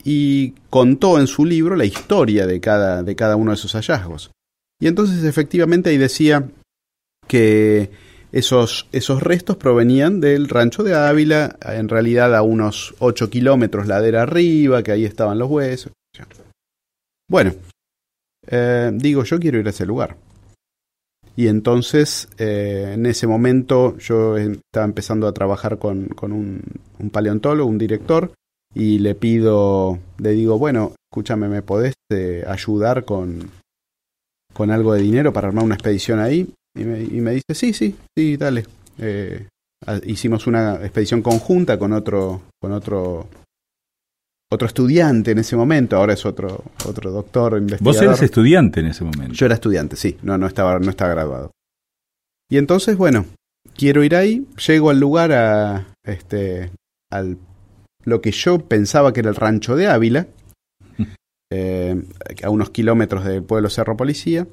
y 0.02 0.50
contó 0.70 1.18
en 1.18 1.26
su 1.26 1.44
libro 1.44 1.76
la 1.76 1.84
historia 1.84 2.46
de 2.46 2.60
cada, 2.60 3.02
de 3.02 3.16
cada 3.16 3.36
uno 3.36 3.50
de 3.50 3.56
esos 3.56 3.72
hallazgos. 3.72 4.30
Y 4.80 4.88
entonces 4.88 5.24
efectivamente 5.24 5.90
ahí 5.90 5.98
decía 5.98 6.48
que 7.26 7.90
esos, 8.32 8.88
esos 8.92 9.22
restos 9.22 9.56
provenían 9.56 10.20
del 10.20 10.48
rancho 10.48 10.82
de 10.82 10.94
Ávila, 10.94 11.56
en 11.62 11.88
realidad 11.88 12.34
a 12.34 12.42
unos 12.42 12.94
8 12.98 13.30
kilómetros 13.30 13.86
ladera 13.86 14.22
arriba, 14.22 14.82
que 14.82 14.92
ahí 14.92 15.04
estaban 15.04 15.38
los 15.38 15.50
huesos. 15.50 15.92
Bueno, 17.28 17.54
eh, 18.46 18.90
digo, 18.94 19.24
yo 19.24 19.38
quiero 19.38 19.58
ir 19.58 19.66
a 19.66 19.70
ese 19.70 19.86
lugar. 19.86 20.16
Y 21.34 21.48
entonces, 21.48 22.28
eh, 22.38 22.92
en 22.94 23.04
ese 23.04 23.26
momento, 23.26 23.96
yo 23.98 24.36
estaba 24.38 24.86
empezando 24.86 25.28
a 25.28 25.32
trabajar 25.32 25.78
con, 25.78 26.08
un, 26.22 26.62
paleontólogo, 27.12 27.68
un 27.68 27.78
director, 27.78 28.32
y 28.74 28.98
le 28.98 29.14
pido, 29.14 29.98
le 30.18 30.30
digo, 30.30 30.58
bueno, 30.58 30.94
escúchame, 31.10 31.48
¿me 31.48 31.62
podés 31.62 31.94
eh, 32.10 32.44
ayudar 32.46 33.04
con, 33.04 33.50
con 34.52 34.70
algo 34.70 34.94
de 34.94 35.02
dinero 35.02 35.32
para 35.32 35.48
armar 35.48 35.64
una 35.64 35.74
expedición 35.74 36.20
ahí? 36.20 36.48
Y 36.74 36.84
me, 36.84 37.32
dice, 37.32 37.54
sí, 37.54 37.72
sí, 37.72 37.96
sí, 38.16 38.36
dale. 38.36 38.64
Hicimos 40.04 40.46
una 40.46 40.76
expedición 40.76 41.22
conjunta 41.22 41.78
con 41.78 41.92
otro, 41.92 42.42
con 42.60 42.72
otro 42.72 43.28
otro 44.56 44.66
estudiante 44.66 45.30
en 45.30 45.38
ese 45.38 45.56
momento, 45.56 45.96
ahora 45.96 46.14
es 46.14 46.26
otro, 46.26 46.64
otro 46.86 47.10
doctor 47.10 47.58
investigador. 47.58 47.94
Vos 47.94 48.02
eras 48.02 48.22
estudiante 48.22 48.80
en 48.80 48.86
ese 48.86 49.04
momento. 49.04 49.34
Yo 49.34 49.46
era 49.46 49.54
estudiante, 49.54 49.96
sí, 49.96 50.18
no, 50.22 50.36
no 50.36 50.46
estaba, 50.46 50.78
no 50.78 50.90
estaba 50.90 51.12
graduado. 51.12 51.52
Y 52.50 52.58
entonces, 52.58 52.96
bueno, 52.96 53.26
quiero 53.76 54.02
ir 54.02 54.16
ahí, 54.16 54.46
llego 54.66 54.90
al 54.90 54.98
lugar 54.98 55.32
a 55.32 55.86
este 56.04 56.70
al 57.10 57.38
lo 58.04 58.20
que 58.20 58.30
yo 58.30 58.60
pensaba 58.60 59.12
que 59.12 59.20
era 59.20 59.30
el 59.30 59.36
rancho 59.36 59.76
de 59.76 59.88
Ávila, 59.88 60.26
eh, 61.52 62.02
a 62.42 62.50
unos 62.50 62.70
kilómetros 62.70 63.24
del 63.24 63.42
pueblo 63.42 63.68
Cerro 63.68 63.96
Policía. 63.96 64.46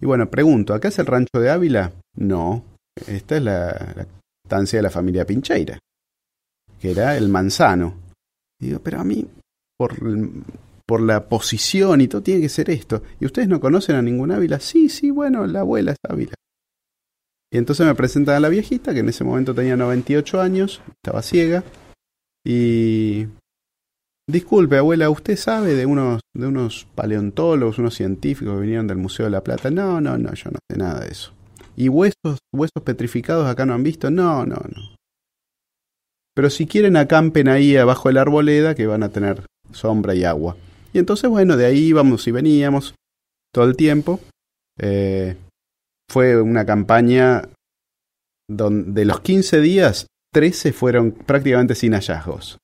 Y 0.00 0.06
bueno, 0.06 0.28
pregunto, 0.28 0.74
¿acá 0.74 0.88
es 0.88 0.98
el 0.98 1.06
rancho 1.06 1.40
de 1.40 1.50
Ávila? 1.50 1.92
No, 2.16 2.64
esta 3.06 3.36
es 3.36 3.42
la, 3.42 3.66
la 3.96 4.06
estancia 4.44 4.78
de 4.78 4.82
la 4.82 4.90
familia 4.90 5.24
Pincheira, 5.24 5.78
que 6.78 6.90
era 6.90 7.16
el 7.16 7.28
manzano 7.28 8.05
digo, 8.60 8.80
pero 8.80 9.00
a 9.00 9.04
mí, 9.04 9.26
por, 9.78 9.94
por 10.86 11.00
la 11.00 11.28
posición 11.28 12.00
y 12.00 12.08
todo, 12.08 12.22
tiene 12.22 12.40
que 12.40 12.48
ser 12.48 12.70
esto. 12.70 13.02
¿Y 13.20 13.26
ustedes 13.26 13.48
no 13.48 13.60
conocen 13.60 13.96
a 13.96 14.02
ningún 14.02 14.30
Ávila? 14.30 14.60
Sí, 14.60 14.88
sí, 14.88 15.10
bueno, 15.10 15.46
la 15.46 15.60
abuela 15.60 15.92
es 15.92 15.98
Ávila. 16.08 16.34
Y 17.52 17.58
entonces 17.58 17.86
me 17.86 17.94
presentan 17.94 18.36
a 18.36 18.40
la 18.40 18.48
viejita, 18.48 18.92
que 18.92 19.00
en 19.00 19.08
ese 19.08 19.24
momento 19.24 19.54
tenía 19.54 19.76
98 19.76 20.40
años, 20.40 20.82
estaba 21.02 21.22
ciega. 21.22 21.64
Y... 22.44 23.26
Disculpe, 24.28 24.76
abuela, 24.76 25.08
¿usted 25.08 25.36
sabe 25.36 25.74
de 25.74 25.86
unos, 25.86 26.20
de 26.34 26.48
unos 26.48 26.88
paleontólogos, 26.96 27.78
unos 27.78 27.94
científicos 27.94 28.54
que 28.54 28.62
vinieron 28.62 28.88
del 28.88 28.98
Museo 28.98 29.26
de 29.26 29.30
la 29.30 29.44
Plata? 29.44 29.70
No, 29.70 30.00
no, 30.00 30.18
no, 30.18 30.34
yo 30.34 30.50
no 30.50 30.58
sé 30.68 30.76
nada 30.76 31.00
de 31.00 31.12
eso. 31.12 31.32
¿Y 31.76 31.88
huesos, 31.88 32.38
huesos 32.52 32.82
petrificados 32.84 33.46
acá 33.46 33.66
no 33.66 33.74
han 33.74 33.84
visto? 33.84 34.10
No, 34.10 34.44
no, 34.44 34.56
no. 34.56 34.95
Pero 36.36 36.50
si 36.50 36.66
quieren 36.66 36.96
acampen 36.96 37.48
ahí 37.48 37.78
abajo 37.78 38.10
de 38.10 38.12
la 38.12 38.20
arboleda 38.20 38.74
que 38.74 38.86
van 38.86 39.02
a 39.02 39.08
tener 39.08 39.46
sombra 39.72 40.14
y 40.14 40.24
agua. 40.24 40.54
Y 40.92 40.98
entonces, 40.98 41.30
bueno, 41.30 41.56
de 41.56 41.64
ahí 41.64 41.78
íbamos 41.78 42.28
y 42.28 42.30
veníamos 42.30 42.94
todo 43.54 43.64
el 43.64 43.74
tiempo. 43.74 44.20
Eh, 44.78 45.34
fue 46.10 46.38
una 46.38 46.66
campaña 46.66 47.48
donde 48.48 49.00
de 49.00 49.06
los 49.06 49.20
15 49.20 49.62
días, 49.62 50.08
13 50.34 50.74
fueron 50.74 51.12
prácticamente 51.12 51.74
sin 51.74 51.94
hallazgos. 51.94 52.58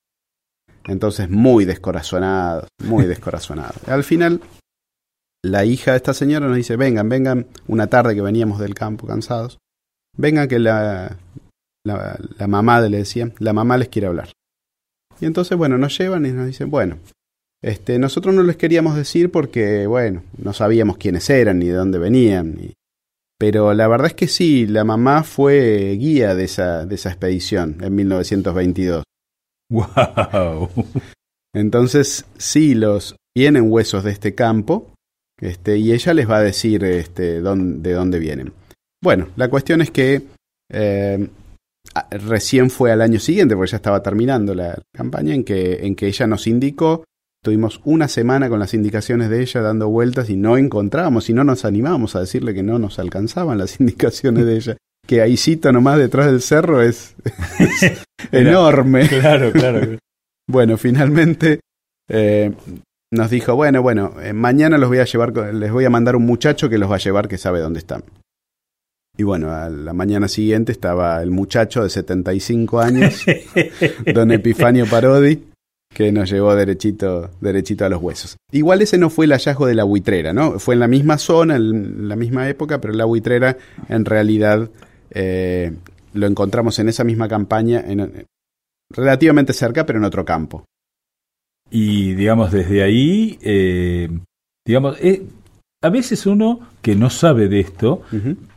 Entonces, 0.84 1.30
muy 1.30 1.64
descorazonados, 1.64 2.68
muy 2.84 3.06
descorazonados. 3.06 3.76
Al 3.88 4.04
final, 4.04 4.42
la 5.42 5.64
hija 5.64 5.92
de 5.92 5.96
esta 5.96 6.12
señora 6.12 6.46
nos 6.46 6.56
dice, 6.56 6.76
vengan, 6.76 7.08
vengan, 7.08 7.46
una 7.68 7.86
tarde 7.86 8.14
que 8.14 8.20
veníamos 8.20 8.58
del 8.58 8.74
campo 8.74 9.06
cansados, 9.06 9.56
vengan 10.14 10.46
que 10.46 10.58
la, 10.58 11.16
la, 11.84 12.18
la 12.38 12.46
mamá 12.46 12.80
le 12.80 12.98
decía, 12.98 13.30
la 13.38 13.52
mamá 13.52 13.76
les 13.78 13.88
quiere 13.88 14.08
hablar. 14.08 14.30
Y 15.20 15.26
entonces, 15.26 15.56
bueno, 15.56 15.78
nos 15.78 15.96
llevan 15.96 16.26
y 16.26 16.32
nos 16.32 16.46
dicen, 16.46 16.70
bueno, 16.70 16.98
este, 17.62 17.98
nosotros 17.98 18.34
no 18.34 18.42
les 18.42 18.56
queríamos 18.56 18.96
decir 18.96 19.30
porque, 19.30 19.86
bueno, 19.86 20.22
no 20.36 20.52
sabíamos 20.52 20.96
quiénes 20.96 21.30
eran 21.30 21.60
ni 21.60 21.66
de 21.66 21.74
dónde 21.74 21.98
venían. 21.98 22.58
Pero 23.38 23.72
la 23.72 23.88
verdad 23.88 24.08
es 24.08 24.14
que 24.14 24.26
sí, 24.26 24.66
la 24.66 24.84
mamá 24.84 25.22
fue 25.22 25.96
guía 25.98 26.34
de 26.34 26.44
esa, 26.44 26.86
de 26.86 26.94
esa 26.96 27.10
expedición 27.10 27.78
en 27.80 27.94
1922. 27.94 29.04
¡Wow! 29.70 30.68
Entonces, 31.54 32.24
sí, 32.36 32.74
los 32.74 33.16
vienen 33.36 33.70
huesos 33.70 34.04
de 34.04 34.10
este 34.10 34.34
campo, 34.34 34.92
este, 35.40 35.76
y 35.78 35.92
ella 35.92 36.14
les 36.14 36.28
va 36.28 36.38
a 36.38 36.42
decir 36.42 36.84
este, 36.84 37.40
dónde, 37.40 37.88
de 37.88 37.94
dónde 37.94 38.18
vienen. 38.18 38.52
Bueno, 39.02 39.28
la 39.36 39.48
cuestión 39.48 39.82
es 39.82 39.90
que 39.90 40.22
eh, 40.70 41.28
recién 42.10 42.70
fue 42.70 42.92
al 42.92 43.02
año 43.02 43.20
siguiente, 43.20 43.56
porque 43.56 43.72
ya 43.72 43.76
estaba 43.76 44.02
terminando 44.02 44.54
la 44.54 44.80
campaña, 44.92 45.34
en 45.34 45.44
que, 45.44 45.86
en 45.86 45.94
que 45.94 46.06
ella 46.06 46.26
nos 46.26 46.46
indicó, 46.46 47.04
tuvimos 47.42 47.80
una 47.84 48.08
semana 48.08 48.48
con 48.48 48.60
las 48.60 48.72
indicaciones 48.72 49.28
de 49.28 49.42
ella 49.42 49.60
dando 49.60 49.88
vueltas 49.88 50.30
y 50.30 50.36
no 50.36 50.56
encontrábamos 50.56 51.28
y 51.28 51.34
no 51.34 51.44
nos 51.44 51.64
animábamos 51.64 52.14
a 52.14 52.20
decirle 52.20 52.54
que 52.54 52.62
no 52.62 52.78
nos 52.78 52.98
alcanzaban 52.98 53.58
las 53.58 53.80
indicaciones 53.80 54.46
de 54.46 54.56
ella. 54.56 54.76
Que 55.04 55.20
ahí 55.20 55.36
cita 55.36 55.72
nomás 55.72 55.98
detrás 55.98 56.26
del 56.26 56.40
cerro 56.40 56.80
es, 56.80 57.16
enorme. 58.32 59.08
Claro, 59.08 59.50
claro. 59.50 59.98
bueno, 60.48 60.78
finalmente 60.78 61.58
eh, 62.08 62.52
nos 63.10 63.28
dijo, 63.28 63.56
bueno, 63.56 63.82
bueno, 63.82 64.14
eh, 64.22 64.32
mañana 64.32 64.78
los 64.78 64.88
voy 64.88 64.98
a 64.98 65.04
llevar, 65.04 65.36
les 65.52 65.72
voy 65.72 65.84
a 65.84 65.90
mandar 65.90 66.14
un 66.14 66.24
muchacho 66.24 66.68
que 66.68 66.78
los 66.78 66.88
va 66.88 66.96
a 66.96 67.00
llevar 67.00 67.26
que 67.26 67.36
sabe 67.36 67.58
dónde 67.58 67.80
están. 67.80 68.04
Y 69.16 69.24
bueno, 69.24 69.50
a 69.50 69.68
la 69.68 69.92
mañana 69.92 70.26
siguiente 70.26 70.72
estaba 70.72 71.22
el 71.22 71.30
muchacho 71.30 71.82
de 71.82 71.90
75 71.90 72.80
años, 72.80 73.24
don 74.14 74.32
Epifanio 74.32 74.86
Parodi, 74.86 75.44
que 75.92 76.10
nos 76.12 76.30
llevó 76.30 76.54
derechito, 76.54 77.30
derechito 77.40 77.84
a 77.84 77.90
los 77.90 78.02
huesos. 78.02 78.36
Igual 78.50 78.80
ese 78.80 78.96
no 78.96 79.10
fue 79.10 79.26
el 79.26 79.32
hallazgo 79.32 79.66
de 79.66 79.74
la 79.74 79.84
buitrera, 79.84 80.32
¿no? 80.32 80.58
Fue 80.58 80.74
en 80.74 80.80
la 80.80 80.88
misma 80.88 81.18
zona, 81.18 81.56
en 81.56 82.08
la 82.08 82.16
misma 82.16 82.48
época, 82.48 82.80
pero 82.80 82.94
la 82.94 83.04
buitrera 83.04 83.58
en 83.88 84.04
realidad 84.06 84.70
eh, 85.10 85.72
lo 86.14 86.26
encontramos 86.26 86.78
en 86.78 86.88
esa 86.88 87.04
misma 87.04 87.28
campaña, 87.28 87.84
en, 87.86 88.26
relativamente 88.90 89.52
cerca, 89.52 89.84
pero 89.84 89.98
en 89.98 90.04
otro 90.04 90.24
campo. 90.24 90.64
Y 91.70 92.14
digamos, 92.14 92.52
desde 92.52 92.82
ahí, 92.82 93.38
eh, 93.42 94.08
digamos, 94.66 94.96
eh, 95.00 95.22
a 95.82 95.90
veces 95.90 96.26
uno 96.26 96.60
que 96.80 96.94
no 96.94 97.10
sabe 97.10 97.48
de 97.48 97.60
esto 97.60 98.02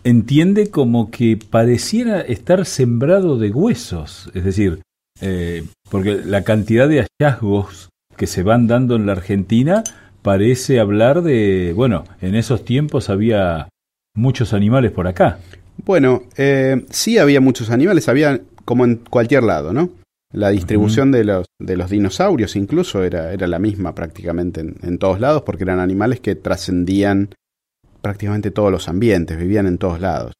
entiende 0.03 0.69
como 0.69 1.09
que 1.09 1.37
pareciera 1.37 2.21
estar 2.21 2.65
sembrado 2.65 3.37
de 3.37 3.51
huesos, 3.51 4.31
es 4.33 4.45
decir, 4.45 4.81
eh, 5.21 5.63
porque 5.89 6.21
la 6.23 6.43
cantidad 6.43 6.87
de 6.87 7.05
hallazgos 7.19 7.89
que 8.15 8.27
se 8.27 8.43
van 8.43 8.67
dando 8.67 8.95
en 8.95 9.07
la 9.07 9.13
Argentina 9.13 9.83
parece 10.21 10.79
hablar 10.79 11.23
de, 11.23 11.73
bueno, 11.75 12.03
en 12.21 12.35
esos 12.35 12.63
tiempos 12.63 13.09
había 13.09 13.69
muchos 14.15 14.53
animales 14.53 14.91
por 14.91 15.07
acá. 15.07 15.39
Bueno, 15.83 16.23
eh, 16.37 16.85
sí 16.89 17.17
había 17.17 17.41
muchos 17.41 17.69
animales, 17.69 18.07
había 18.07 18.39
como 18.65 18.85
en 18.85 18.97
cualquier 18.97 19.43
lado, 19.43 19.73
¿no? 19.73 19.89
La 20.35 20.49
distribución 20.49 21.11
de, 21.11 21.23
los, 21.23 21.45
de 21.59 21.77
los 21.77 21.89
dinosaurios 21.89 22.57
incluso 22.57 23.03
era, 23.03 23.31
era 23.31 23.47
la 23.47 23.57
misma 23.57 23.95
prácticamente 23.95 24.59
en, 24.59 24.97
todos 24.97 25.21
lados 25.21 25.43
porque 25.43 25.63
eran 25.63 25.79
animales 25.79 26.19
que 26.19 26.35
trascendían 26.35 27.29
prácticamente 28.01 28.51
todos 28.51 28.69
los 28.69 28.89
ambientes, 28.89 29.37
vivían 29.37 29.65
en 29.65 29.77
todos 29.77 30.01
lados. 30.01 30.33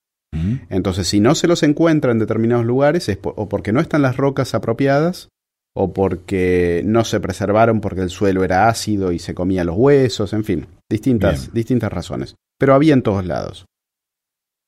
Entonces, 0.69 1.07
si 1.07 1.21
no 1.21 1.33
se 1.33 1.47
los 1.47 1.63
encuentra 1.63 2.11
en 2.11 2.19
determinados 2.19 2.65
lugares, 2.65 3.07
es 3.07 3.17
o 3.23 3.47
porque 3.47 3.71
no 3.71 3.79
están 3.79 4.01
las 4.01 4.17
rocas 4.17 4.53
apropiadas, 4.53 5.29
o 5.73 5.93
porque 5.93 6.81
no 6.85 7.05
se 7.05 7.21
preservaron 7.21 7.79
porque 7.79 8.01
el 8.01 8.09
suelo 8.09 8.43
era 8.43 8.67
ácido 8.67 9.13
y 9.13 9.19
se 9.19 9.33
comía 9.33 9.63
los 9.63 9.77
huesos, 9.77 10.33
en 10.33 10.43
fin, 10.43 10.67
distintas, 10.89 11.53
distintas 11.53 11.91
razones. 11.91 12.35
Pero 12.57 12.73
había 12.73 12.93
en 12.93 13.01
todos 13.01 13.25
lados. 13.25 13.65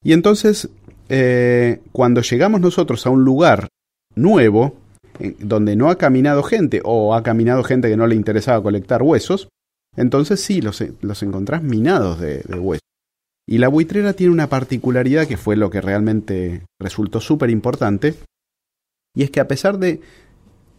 Y 0.04 0.14
entonces, 0.14 0.70
eh, 1.10 1.82
cuando 1.92 2.22
llegamos 2.22 2.62
nosotros 2.62 3.06
a 3.06 3.10
un 3.10 3.24
lugar 3.24 3.68
nuevo, 4.16 4.76
donde 5.40 5.76
no 5.76 5.90
ha 5.90 5.98
caminado 5.98 6.44
gente 6.44 6.82
o 6.84 7.14
ha 7.16 7.24
caminado 7.24 7.64
gente 7.64 7.90
que 7.90 7.98
no 7.98 8.08
le 8.08 8.16
interesaba 8.16 8.62
colectar 8.62 9.04
huesos, 9.04 9.50
entonces 9.96 10.42
sí, 10.42 10.62
los, 10.62 10.84
los 11.02 11.24
encontrás 11.24 11.64
minados 11.64 12.20
de, 12.20 12.44
huesos. 12.58 12.82
Y 13.48 13.60
la 13.60 13.70
buitrera 13.70 14.14
tiene 14.14 14.34
una 14.34 14.50
particularidad 14.50 15.26
que 15.26 15.38
fue 15.38 15.56
lo 15.56 15.70
que 15.70 15.82
realmente 15.82 16.64
resultó 16.80 17.22
súper 17.22 17.50
importante, 17.50 18.16
y 19.16 19.24
es 19.24 19.32
que 19.32 19.40
a 19.40 19.48
pesar 19.48 19.80
de 19.80 20.02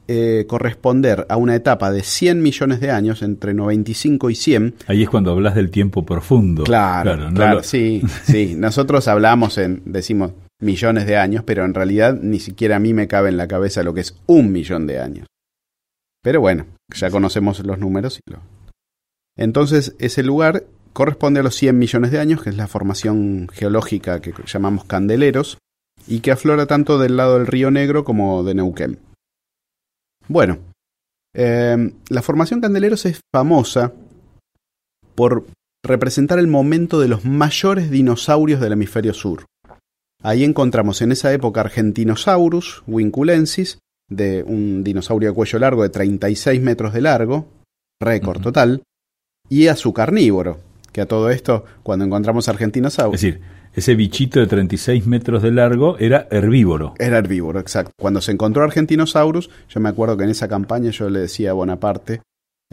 eh, 0.07 0.47
corresponder 0.47 1.27
a 1.29 1.37
una 1.37 1.55
etapa 1.55 1.91
de 1.91 2.03
100 2.03 2.41
millones 2.41 2.81
de 2.81 2.91
años, 2.91 3.21
entre 3.23 3.53
95 3.53 4.31
y 4.31 4.35
100. 4.35 4.75
Ahí 4.87 5.03
es 5.03 5.11
cuando 5.11 5.33
hablas 5.33 5.55
del 5.55 5.71
tiempo 5.71 6.07
profundo. 6.07 6.65
Claro, 6.65 7.29
claro, 7.35 7.63
sí, 7.63 8.01
sí. 8.23 8.55
Nosotros 8.59 9.07
hablamos 9.07 9.59
en, 9.59 9.83
decimos, 9.85 10.33
millones 10.61 11.07
de 11.07 11.17
años, 11.17 11.45
pero 11.45 11.65
en 11.65 11.75
realidad 11.75 12.15
ni 12.15 12.41
siquiera 12.41 12.77
a 12.77 12.81
mí 12.81 12.95
me 12.95 13.09
cabe 13.09 13.29
en 13.29 13.37
la 13.37 13.49
cabeza 13.49 13.83
lo 13.83 13.95
que 13.95 14.01
es 14.01 14.17
un 14.27 14.53
millón 14.53 14.87
de 14.87 15.01
años. 15.01 15.27
Pero 16.23 16.41
bueno, 16.41 16.67
ya 16.95 17.11
conocemos 17.11 17.61
los 17.61 17.79
números 17.79 18.21
y 18.27 18.31
lo... 18.31 18.41
Entonces, 19.37 19.95
ese 19.99 20.23
lugar 20.23 20.65
corresponde 20.93 21.41
a 21.41 21.43
los 21.45 21.55
100 21.55 21.79
millones 21.79 22.11
de 22.11 22.19
años, 22.19 22.43
que 22.43 22.51
es 22.51 22.57
la 22.57 22.67
formación 22.67 23.49
geológica 23.53 24.21
que 24.21 24.35
llamamos 24.47 24.85
Candeleros, 24.85 25.59
y 26.07 26.21
que 26.21 26.33
aflora 26.33 26.67
tanto 26.67 26.99
del 26.99 27.17
lado 27.17 27.39
del 27.39 27.47
río 27.47 27.71
Negro 27.71 28.03
como 28.03 28.43
de 28.43 28.55
Neuquén. 28.55 28.99
Bueno, 30.27 30.59
eh, 31.35 31.93
la 32.09 32.23
formación 32.23 32.61
Candeleros 32.61 33.07
es 33.07 33.21
famosa 33.33 33.93
por 35.15 35.47
representar 35.85 36.39
el 36.39 36.49
momento 36.49 36.99
de 37.01 37.09
los 37.09 37.25
mayores 37.25 37.91
dinosaurios 37.91 38.61
del 38.61 38.73
hemisferio 38.73 39.15
sur. 39.15 39.45
Ahí 40.23 40.45
encontramos 40.45 41.01
en 41.03 41.13
esa 41.13 41.33
época 41.33 41.61
Argentinosaurus 41.61 42.83
winculensis, 42.87 43.79
de 44.11 44.43
un 44.43 44.83
dinosaurio 44.83 45.29
de 45.29 45.35
cuello 45.35 45.59
largo 45.59 45.83
de 45.83 45.91
36 45.91 46.61
metros 46.61 46.93
de 46.93 47.03
largo, 47.03 47.47
récord 48.01 48.41
total, 48.41 48.83
y 49.49 49.69
a 49.69 49.77
su 49.77 49.93
carnívoro, 49.93 50.61
que 50.93 51.03
a 51.03 51.07
todo 51.07 51.31
esto, 51.31 51.65
cuando 51.83 52.05
encontramos 52.05 52.49
Argentinosaurus... 52.49 53.15
Es 53.15 53.21
decir, 53.21 53.41
ese 53.75 53.95
bichito 53.95 54.41
de 54.41 54.47
36 54.47 55.07
metros 55.07 55.43
de 55.43 55.53
largo 55.53 55.97
era 55.99 56.27
herbívoro. 56.31 56.95
Era 56.99 57.19
herbívoro, 57.19 57.61
exacto. 57.61 57.93
Cuando 57.99 58.21
se 58.21 58.33
encontró 58.33 58.65
Argentinosaurus, 58.65 59.51
yo 59.69 59.81
me 59.81 59.89
acuerdo 59.89 60.17
que 60.17 60.25
en 60.25 60.31
esa 60.31 60.49
campaña 60.49 60.91
yo 60.91 61.09
le 61.11 61.21
decía 61.21 61.51
a 61.51 61.55
Bonaparte, 61.55 62.23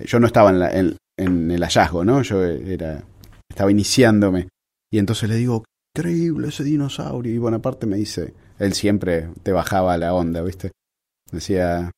yo 0.04 0.20
no 0.20 0.28
estaba 0.28 0.50
en, 0.72 0.98
en 1.18 1.52
el 1.52 1.62
hallazgo, 1.62 2.04
¿no? 2.04 2.22
Yo 2.24 2.44
era, 2.44 3.04
estaba 3.50 3.72
iniciándome. 3.72 4.48
Y 4.92 4.98
entonces 4.98 5.30
le 5.30 5.36
digo, 5.36 5.64
increíble 5.96 6.50
ese 6.50 6.64
dinosaurio. 6.64 7.34
Y 7.34 7.38
Bonaparte 7.38 7.88
me 7.88 7.96
dice, 7.96 8.34
él 8.60 8.74
siempre 8.74 9.30
te 9.44 9.54
bajaba 9.54 9.98
la 9.98 10.14
onda, 10.14 10.42
¿viste? 10.42 10.72
Decía, 11.32 11.92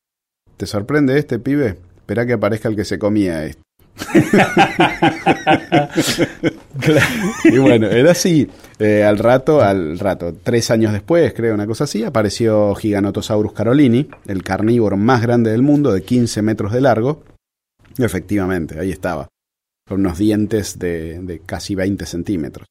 ¿te 0.56 0.66
sorprende 0.66 1.18
este 1.18 1.40
pibe? 1.40 1.78
Espera 1.96 2.24
que 2.24 2.34
aparezca 2.34 2.68
el 2.68 2.76
que 2.76 2.84
se 2.84 2.98
comía 2.98 3.44
esto. 3.44 3.62
y 7.44 7.58
bueno, 7.58 7.88
era 7.88 8.12
así. 8.12 8.48
Eh, 8.78 9.02
al 9.02 9.18
rato, 9.18 9.60
al 9.60 9.98
rato, 9.98 10.32
tres 10.40 10.70
años 10.70 10.92
después, 10.92 11.34
creo, 11.34 11.54
una 11.54 11.66
cosa 11.66 11.82
así, 11.84 12.04
apareció 12.04 12.74
Giganotosaurus 12.76 13.52
carolini, 13.52 14.08
el 14.26 14.44
carnívoro 14.44 14.96
más 14.96 15.20
grande 15.20 15.50
del 15.50 15.62
mundo, 15.62 15.92
de 15.92 16.02
15 16.02 16.42
metros 16.42 16.72
de 16.72 16.80
largo. 16.80 17.24
efectivamente, 17.98 18.78
ahí 18.78 18.92
estaba, 18.92 19.26
con 19.88 19.98
unos 20.00 20.18
dientes 20.18 20.78
de, 20.78 21.18
de 21.18 21.40
casi 21.40 21.74
20 21.74 22.06
centímetros. 22.06 22.68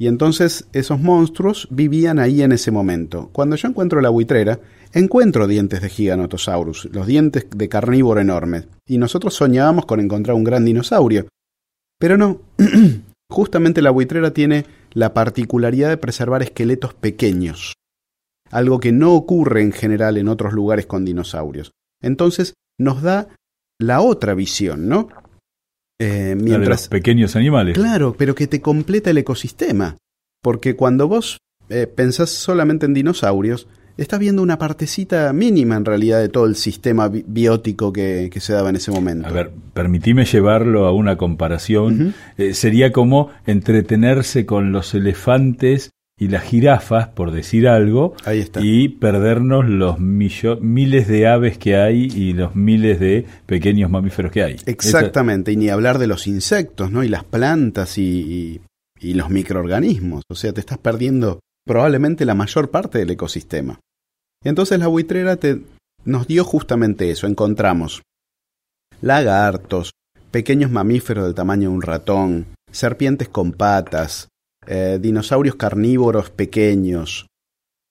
Y 0.00 0.06
entonces 0.06 0.66
esos 0.72 0.98
monstruos 0.98 1.68
vivían 1.70 2.18
ahí 2.18 2.40
en 2.40 2.52
ese 2.52 2.70
momento. 2.70 3.28
Cuando 3.34 3.54
yo 3.56 3.68
encuentro 3.68 4.00
la 4.00 4.08
buitrera, 4.08 4.58
encuentro 4.94 5.46
dientes 5.46 5.82
de 5.82 5.90
Giganotosaurus, 5.90 6.86
los 6.86 7.06
dientes 7.06 7.46
de 7.54 7.68
carnívoro 7.68 8.18
enorme, 8.18 8.64
y 8.86 8.96
nosotros 8.96 9.34
soñábamos 9.34 9.84
con 9.84 10.00
encontrar 10.00 10.36
un 10.36 10.44
gran 10.44 10.64
dinosaurio. 10.64 11.26
Pero 11.98 12.16
no, 12.16 12.40
justamente 13.30 13.82
la 13.82 13.90
buitrera 13.90 14.32
tiene 14.32 14.64
la 14.92 15.12
particularidad 15.12 15.90
de 15.90 15.98
preservar 15.98 16.42
esqueletos 16.42 16.94
pequeños, 16.94 17.74
algo 18.50 18.80
que 18.80 18.92
no 18.92 19.12
ocurre 19.12 19.60
en 19.60 19.72
general 19.72 20.16
en 20.16 20.28
otros 20.28 20.54
lugares 20.54 20.86
con 20.86 21.04
dinosaurios. 21.04 21.72
Entonces 22.00 22.54
nos 22.78 23.02
da 23.02 23.28
la 23.78 24.00
otra 24.00 24.32
visión, 24.32 24.88
¿no? 24.88 25.08
Eh, 26.00 26.34
mientras, 26.34 26.88
pequeños 26.88 27.36
animales. 27.36 27.74
Claro, 27.74 28.14
pero 28.16 28.34
que 28.34 28.46
te 28.46 28.62
completa 28.62 29.10
el 29.10 29.18
ecosistema. 29.18 29.98
Porque 30.42 30.74
cuando 30.74 31.06
vos 31.08 31.38
eh, 31.68 31.86
pensás 31.86 32.30
solamente 32.30 32.86
en 32.86 32.94
dinosaurios, 32.94 33.68
estás 33.98 34.18
viendo 34.18 34.42
una 34.42 34.58
partecita 34.58 35.30
mínima 35.34 35.76
en 35.76 35.84
realidad 35.84 36.18
de 36.20 36.30
todo 36.30 36.46
el 36.46 36.56
sistema 36.56 37.08
biótico 37.08 37.92
que, 37.92 38.30
se 38.40 38.52
daba 38.54 38.70
en 38.70 38.76
ese 38.76 38.90
momento. 38.90 39.28
A 39.28 39.30
ver, 39.30 39.50
permitime 39.74 40.24
llevarlo 40.24 40.86
a 40.86 40.92
una 40.92 41.18
comparación. 41.18 42.14
Eh, 42.38 42.54
sería 42.54 42.92
como 42.92 43.28
entretenerse 43.46 44.46
con 44.46 44.72
los 44.72 44.94
elefantes 44.94 45.90
y 46.20 46.28
las 46.28 46.44
jirafas, 46.44 47.08
por 47.08 47.30
decir 47.30 47.66
algo, 47.66 48.14
y 48.60 48.90
perdernos 48.90 49.66
los 49.66 49.98
miles 49.98 51.08
de 51.08 51.26
aves 51.26 51.56
que 51.56 51.76
hay 51.76 52.10
y 52.14 52.34
los 52.34 52.54
miles 52.54 53.00
de 53.00 53.24
pequeños 53.46 53.90
mamíferos 53.90 54.30
que 54.30 54.44
hay. 54.44 54.56
Exactamente, 54.66 55.50
y 55.50 55.56
ni 55.56 55.70
hablar 55.70 55.98
de 55.98 56.06
los 56.06 56.26
insectos, 56.26 56.90
¿no? 56.90 57.02
Y 57.02 57.08
las 57.08 57.24
plantas 57.24 57.96
y, 57.96 58.60
y, 59.00 59.14
los 59.14 59.30
microorganismos. 59.30 60.22
O 60.28 60.34
sea, 60.34 60.52
te 60.52 60.60
estás 60.60 60.76
perdiendo 60.76 61.40
probablemente 61.66 62.26
la 62.26 62.34
mayor 62.34 62.70
parte 62.70 62.98
del 62.98 63.10
ecosistema. 63.10 63.80
Entonces 64.44 64.78
la 64.78 64.88
buitrera 64.88 65.36
te, 65.36 65.62
nos 66.04 66.26
dio 66.26 66.44
justamente 66.44 67.10
eso. 67.10 67.28
Encontramos 67.28 68.02
lagartos, 69.00 69.92
pequeños 70.30 70.70
mamíferos 70.70 71.24
del 71.24 71.34
tamaño 71.34 71.70
de 71.70 71.74
un 71.76 71.82
ratón, 71.82 72.46
serpientes 72.70 73.30
con 73.30 73.52
patas, 73.52 74.28
eh, 74.66 74.98
dinosaurios 75.00 75.56
carnívoros 75.56 76.30
pequeños, 76.30 77.26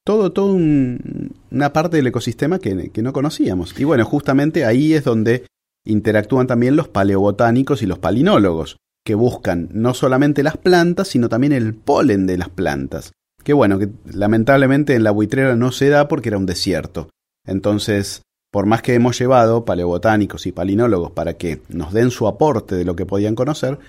todo, 0.05 0.31
todo 0.31 0.53
una 0.53 1.73
parte 1.73 1.97
del 1.97 2.07
ecosistema 2.07 2.59
que, 2.59 2.89
que, 2.89 3.01
no 3.01 3.13
conocíamos. 3.13 3.79
Y 3.79 3.83
bueno, 3.83 4.05
justamente 4.05 4.65
ahí 4.65 4.93
es 4.93 5.03
donde 5.03 5.45
interactúan 5.85 6.47
también 6.47 6.75
los 6.75 6.87
paleobotánicos 6.87 7.81
y 7.81 7.85
los 7.85 7.99
palinólogos, 7.99 8.77
que 9.05 9.15
buscan 9.15 9.69
no 9.71 9.93
solamente 9.93 10.43
las 10.43 10.57
plantas, 10.57 11.09
sino 11.09 11.29
también 11.29 11.53
el 11.53 11.73
polen 11.73 12.27
de 12.27 12.37
las 12.37 12.49
plantas. 12.49 13.11
Que 13.43 13.53
bueno, 13.53 13.79
que 13.79 13.89
lamentablemente 14.11 14.95
en 14.95 15.03
la 15.03 15.11
buitrera 15.11 15.55
no 15.55 15.71
se 15.71 15.89
da 15.89 16.07
porque 16.07 16.29
era 16.29 16.37
un 16.37 16.45
desierto. 16.45 17.09
Entonces, 17.45 18.23
por 18.51 18.65
más 18.65 18.81
que 18.81 18.95
hemos 18.95 19.17
llevado 19.17 19.65
paleobotánicos 19.65 20.45
y 20.45 20.51
palinólogos 20.51 21.11
para 21.11 21.35
que 21.35 21.61
nos 21.69 21.93
den 21.93 22.11
su 22.11 22.27
aporte 22.27 22.75
de 22.75 22.85
lo 22.85 22.95
que 22.95 23.05
podían 23.05 23.35
conocer, 23.35 23.79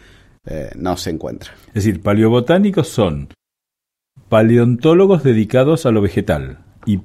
eh, 0.46 0.70
no 0.76 0.96
se 0.96 1.10
encuentra. 1.10 1.52
Es 1.68 1.84
decir, 1.84 2.00
paleobotánicos 2.00 2.88
son 2.88 3.28
paleontólogos 4.28 5.22
dedicados 5.22 5.86
a 5.86 5.90
lo 5.90 6.00
vegetal 6.00 6.58
y, 6.86 7.00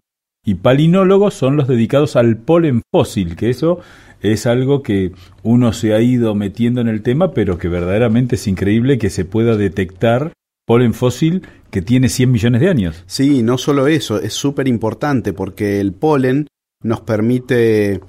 y 0.46 0.56
palinólogos 0.56 1.34
son 1.34 1.58
los 1.58 1.68
dedicados 1.68 2.16
al 2.16 2.38
polen 2.38 2.82
fósil, 2.92 3.36
que 3.36 3.50
eso 3.50 3.80
es 4.22 4.46
algo 4.46 4.84
que 4.84 5.12
uno 5.44 5.74
se 5.74 5.94
ha 5.94 6.02
ido 6.02 6.36
metiendo 6.36 6.82
en 6.82 6.88
el 6.88 7.02
tema, 7.02 7.34
pero 7.34 7.58
que 7.58 7.68
verdaderamente 7.68 8.36
es 8.36 8.48
increíble 8.48 8.98
que 8.98 9.10
se 9.10 9.26
pueda 9.26 9.58
detectar 9.58 10.34
polen 10.66 10.94
fósil 10.94 11.48
que 11.70 11.82
tiene 11.82 12.10
100 12.10 12.32
millones 12.32 12.62
de 12.62 12.70
años. 12.70 13.04
Sí, 13.06 13.44
no 13.44 13.58
solo 13.58 13.88
eso, 13.88 14.20
es 14.20 14.34
súper 14.34 14.68
importante 14.68 15.34
porque 15.34 15.80
el 15.80 15.94
polen 15.94 16.48
nos 16.82 17.02
permite 17.02 18.02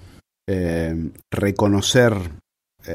eh, 0.48 1.10
reconocer 1.30 2.14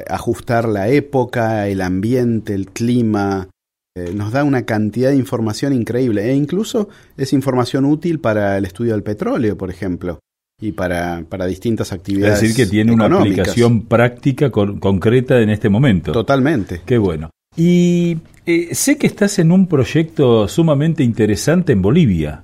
ajustar 0.07 0.67
la 0.67 0.89
época, 0.89 1.67
el 1.67 1.81
ambiente, 1.81 2.53
el 2.53 2.67
clima. 2.67 3.47
Eh, 3.95 4.13
nos 4.13 4.31
da 4.31 4.43
una 4.45 4.63
cantidad 4.65 5.09
de 5.09 5.17
información 5.17 5.73
increíble 5.73 6.29
e 6.29 6.33
incluso 6.33 6.87
es 7.17 7.33
información 7.33 7.83
útil 7.83 8.19
para 8.19 8.57
el 8.57 8.63
estudio 8.65 8.93
del 8.93 9.03
petróleo, 9.03 9.57
por 9.57 9.69
ejemplo. 9.69 10.19
y 10.61 10.71
para, 10.73 11.23
para 11.27 11.47
distintas 11.47 11.91
actividades. 11.91 12.35
Es 12.35 12.41
decir, 12.41 12.55
que 12.55 12.69
tiene 12.69 12.93
una 12.93 13.05
aplicación 13.07 13.81
práctica 13.81 14.51
concreta 14.51 15.41
en 15.41 15.49
este 15.49 15.69
momento. 15.69 16.11
Totalmente. 16.11 16.81
Qué 16.85 16.97
bueno. 16.99 17.31
Y 17.57 18.19
eh, 18.45 18.73
sé 18.73 18.97
que 18.97 19.07
estás 19.07 19.39
en 19.39 19.51
un 19.51 19.67
proyecto 19.67 20.47
sumamente 20.47 21.03
interesante 21.03 21.73
en 21.73 21.81
Bolivia. 21.81 22.43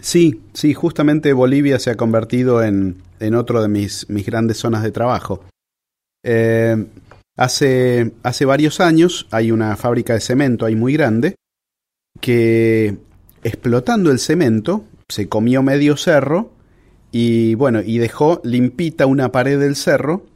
Sí, 0.00 0.42
sí, 0.52 0.74
justamente 0.74 1.32
Bolivia 1.32 1.78
se 1.78 1.90
ha 1.90 1.96
convertido 1.96 2.62
en, 2.62 2.96
en 3.20 3.34
otro 3.34 3.62
de 3.62 3.68
mis, 3.68 4.08
mis 4.10 4.26
grandes 4.26 4.58
zonas 4.58 4.82
de 4.82 4.90
trabajo. 4.90 5.42
Eh, 6.24 6.86
hace, 7.36 8.12
hace 8.22 8.44
varios 8.44 8.80
años 8.80 9.26
hay 9.30 9.50
una 9.50 9.76
fábrica 9.76 10.14
de 10.14 10.20
cemento 10.20 10.66
ahí 10.66 10.76
muy 10.76 10.92
grande 10.92 11.36
que 12.20 12.98
explotando 13.44 14.10
el 14.10 14.18
cemento 14.18 14.84
se 15.08 15.28
comió 15.28 15.62
medio 15.62 15.96
cerro 15.96 16.50
y 17.10 17.54
bueno, 17.54 17.80
y 17.80 17.98
dejó 17.98 18.40
limpita 18.44 19.06
una 19.06 19.32
pared 19.32 19.58
del 19.58 19.76
cerro. 19.76 20.26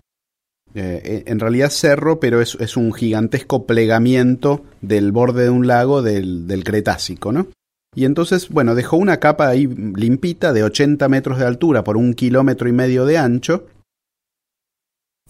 Eh, 0.74 1.24
en 1.26 1.38
realidad 1.38 1.68
cerro, 1.68 2.18
pero 2.18 2.40
es, 2.40 2.56
es, 2.58 2.78
un 2.78 2.94
gigantesco 2.94 3.66
plegamiento 3.66 4.64
del 4.80 5.12
borde 5.12 5.44
de 5.44 5.50
un 5.50 5.66
lago 5.66 6.00
del, 6.00 6.46
del, 6.46 6.64
Cretácico, 6.64 7.30
¿no? 7.30 7.48
Y 7.94 8.06
entonces, 8.06 8.48
bueno, 8.48 8.74
dejó 8.74 8.96
una 8.96 9.18
capa 9.20 9.48
ahí 9.48 9.66
limpita 9.66 10.54
de 10.54 10.64
80 10.64 11.06
metros 11.10 11.38
de 11.38 11.44
altura 11.44 11.84
por 11.84 11.98
un 11.98 12.14
kilómetro 12.14 12.70
y 12.70 12.72
medio 12.72 13.04
de 13.04 13.18
ancho. 13.18 13.66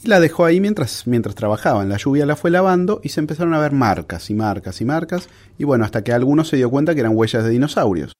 Y 0.02 0.08
la 0.08 0.18
dejó 0.18 0.44
ahí 0.44 0.60
mientras, 0.60 1.06
mientras 1.06 1.34
trabajaban. 1.34 1.88
La 1.88 1.96
lluvia 1.96 2.26
la 2.26 2.36
fue 2.36 2.50
lavando 2.50 3.00
y 3.04 3.10
se 3.10 3.20
empezaron 3.20 3.54
a 3.54 3.60
ver 3.60 3.72
marcas 3.72 4.30
y 4.30 4.34
marcas 4.34 4.80
y 4.80 4.84
marcas. 4.84 5.28
Y 5.58 5.64
bueno, 5.64 5.84
hasta 5.84 6.02
que 6.02 6.12
alguno 6.12 6.44
se 6.44 6.56
dio 6.56 6.70
cuenta 6.70 6.94
que 6.94 7.00
eran 7.00 7.16
huellas 7.16 7.44
de 7.44 7.50
dinosaurios. 7.50 8.12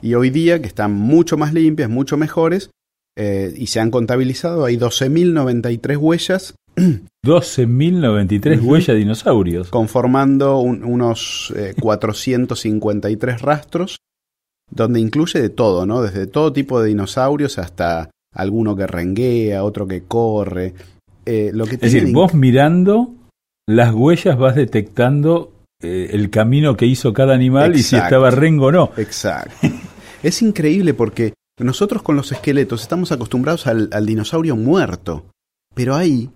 Y 0.00 0.14
hoy 0.14 0.30
día, 0.30 0.60
que 0.60 0.66
están 0.66 0.92
mucho 0.92 1.36
más 1.36 1.52
limpias, 1.52 1.90
mucho 1.90 2.16
mejores, 2.16 2.70
eh, 3.16 3.52
y 3.56 3.68
se 3.68 3.80
han 3.80 3.90
contabilizado, 3.90 4.64
hay 4.64 4.76
12.093 4.76 5.96
huellas. 5.96 6.54
12.093 6.76 8.62
huellas 8.62 8.88
de 8.88 8.94
dinosaurios. 8.96 9.68
Conformando 9.68 10.58
unos 10.58 11.54
453 11.80 13.34
eh, 13.34 13.38
rastros, 13.42 13.98
donde 14.70 15.00
incluye 15.00 15.40
de 15.40 15.50
todo, 15.50 15.86
¿no? 15.86 16.02
Desde 16.02 16.26
todo 16.26 16.52
tipo 16.52 16.80
de 16.80 16.88
dinosaurios 16.88 17.58
hasta 17.58 18.10
alguno 18.32 18.74
que 18.74 18.86
renguea, 18.86 19.62
otro 19.62 19.86
que 19.86 20.02
corre. 20.02 20.74
Eh, 21.26 21.50
lo 21.52 21.66
que 21.66 21.74
es 21.74 21.80
decir, 21.80 22.12
vos 22.12 22.34
mirando 22.34 23.14
las 23.66 23.94
huellas 23.94 24.38
vas 24.38 24.54
detectando 24.54 25.52
el 25.80 26.30
camino 26.30 26.78
que 26.78 26.86
hizo 26.86 27.12
cada 27.12 27.34
animal 27.34 27.76
y 27.76 27.82
si 27.82 27.96
estaba 27.96 28.30
rengo 28.30 28.66
o 28.66 28.72
no. 28.72 28.90
Exacto. 28.96 29.54
Es 30.24 30.40
increíble 30.40 30.94
porque 30.94 31.34
nosotros 31.60 32.02
con 32.02 32.16
los 32.16 32.32
esqueletos 32.32 32.80
estamos 32.80 33.12
acostumbrados 33.12 33.66
al, 33.66 34.06
dinosaurio 34.06 34.56
muerto, 34.56 35.26
pero 35.74 35.94
ahí, 35.94 36.30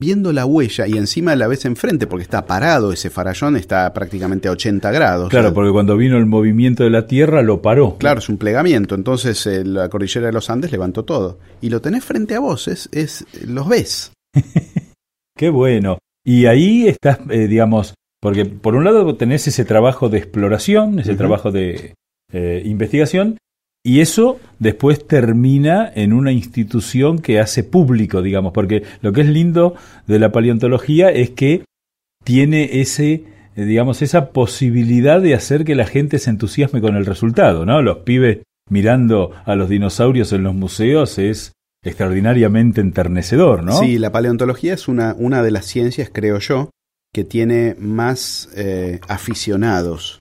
viendo 0.00 0.32
la 0.32 0.44
huella 0.46 0.88
y 0.88 0.98
encima 0.98 1.36
la 1.36 1.46
vez 1.46 1.64
enfrente, 1.64 2.08
porque 2.08 2.24
está 2.24 2.44
parado 2.44 2.92
ese 2.92 3.08
farallón, 3.08 3.56
está 3.56 3.94
prácticamente 3.94 4.48
a 4.48 4.50
80 4.50 4.90
grados. 4.90 5.30
Claro, 5.30 5.54
porque 5.54 5.70
cuando 5.70 5.96
vino 5.96 6.18
el 6.18 6.26
movimiento 6.26 6.82
de 6.82 6.90
la 6.90 7.06
Tierra 7.06 7.42
lo 7.42 7.62
paró. 7.62 7.96
Claro, 7.98 8.18
es 8.18 8.28
un 8.28 8.36
plegamiento, 8.36 8.96
entonces 8.96 9.46
eh, 9.46 9.64
la 9.64 9.88
cordillera 9.88 10.26
de 10.26 10.32
los 10.32 10.50
Andes 10.50 10.72
levantó 10.72 11.04
todo. 11.04 11.38
Y 11.60 11.70
lo 11.70 11.80
tenés 11.80 12.04
frente 12.04 12.34
a 12.34 12.40
vos, 12.40 12.66
es, 12.66 12.88
es 12.90 13.24
los 13.46 13.68
ves. 13.68 14.10
Qué 15.36 15.50
bueno. 15.50 15.98
Y 16.24 16.46
ahí 16.46 16.86
estás, 16.86 17.18
eh, 17.30 17.46
digamos, 17.48 17.94
porque 18.20 18.44
por 18.44 18.74
un 18.74 18.84
lado 18.84 19.16
tenés 19.16 19.48
ese 19.48 19.64
trabajo 19.64 20.08
de 20.08 20.18
exploración, 20.18 20.98
ese 20.98 21.14
trabajo 21.14 21.50
de, 21.50 21.94
eh, 22.32 22.62
investigación, 22.64 23.38
y 23.82 24.00
eso 24.00 24.38
después 24.58 25.06
termina 25.06 25.90
en 25.94 26.12
una 26.12 26.32
institución 26.32 27.18
que 27.18 27.40
hace 27.40 27.64
público, 27.64 28.20
digamos, 28.20 28.52
porque 28.52 28.82
lo 29.00 29.12
que 29.12 29.22
es 29.22 29.26
lindo 29.26 29.74
de 30.06 30.18
la 30.18 30.32
paleontología 30.32 31.10
es 31.10 31.30
que 31.30 31.64
tiene 32.22 32.80
ese, 32.80 33.24
eh, 33.56 33.64
digamos, 33.64 34.02
esa 34.02 34.32
posibilidad 34.32 35.20
de 35.20 35.34
hacer 35.34 35.64
que 35.64 35.74
la 35.74 35.86
gente 35.86 36.18
se 36.18 36.28
entusiasme 36.28 36.82
con 36.82 36.94
el 36.94 37.06
resultado, 37.06 37.64
¿no? 37.64 37.80
Los 37.80 37.98
pibes 37.98 38.40
mirando 38.68 39.32
a 39.46 39.56
los 39.56 39.70
dinosaurios 39.70 40.32
en 40.32 40.44
los 40.44 40.54
museos 40.54 41.18
es 41.18 41.52
extraordinariamente 41.82 42.80
enternecedor, 42.80 43.62
¿no? 43.62 43.78
Sí, 43.78 43.98
la 43.98 44.12
paleontología 44.12 44.74
es 44.74 44.88
una, 44.88 45.14
una 45.18 45.42
de 45.42 45.50
las 45.50 45.66
ciencias, 45.66 46.10
creo 46.12 46.38
yo, 46.38 46.70
que 47.12 47.24
tiene 47.24 47.76
más 47.78 48.48
eh, 48.54 49.00
aficionados 49.08 50.18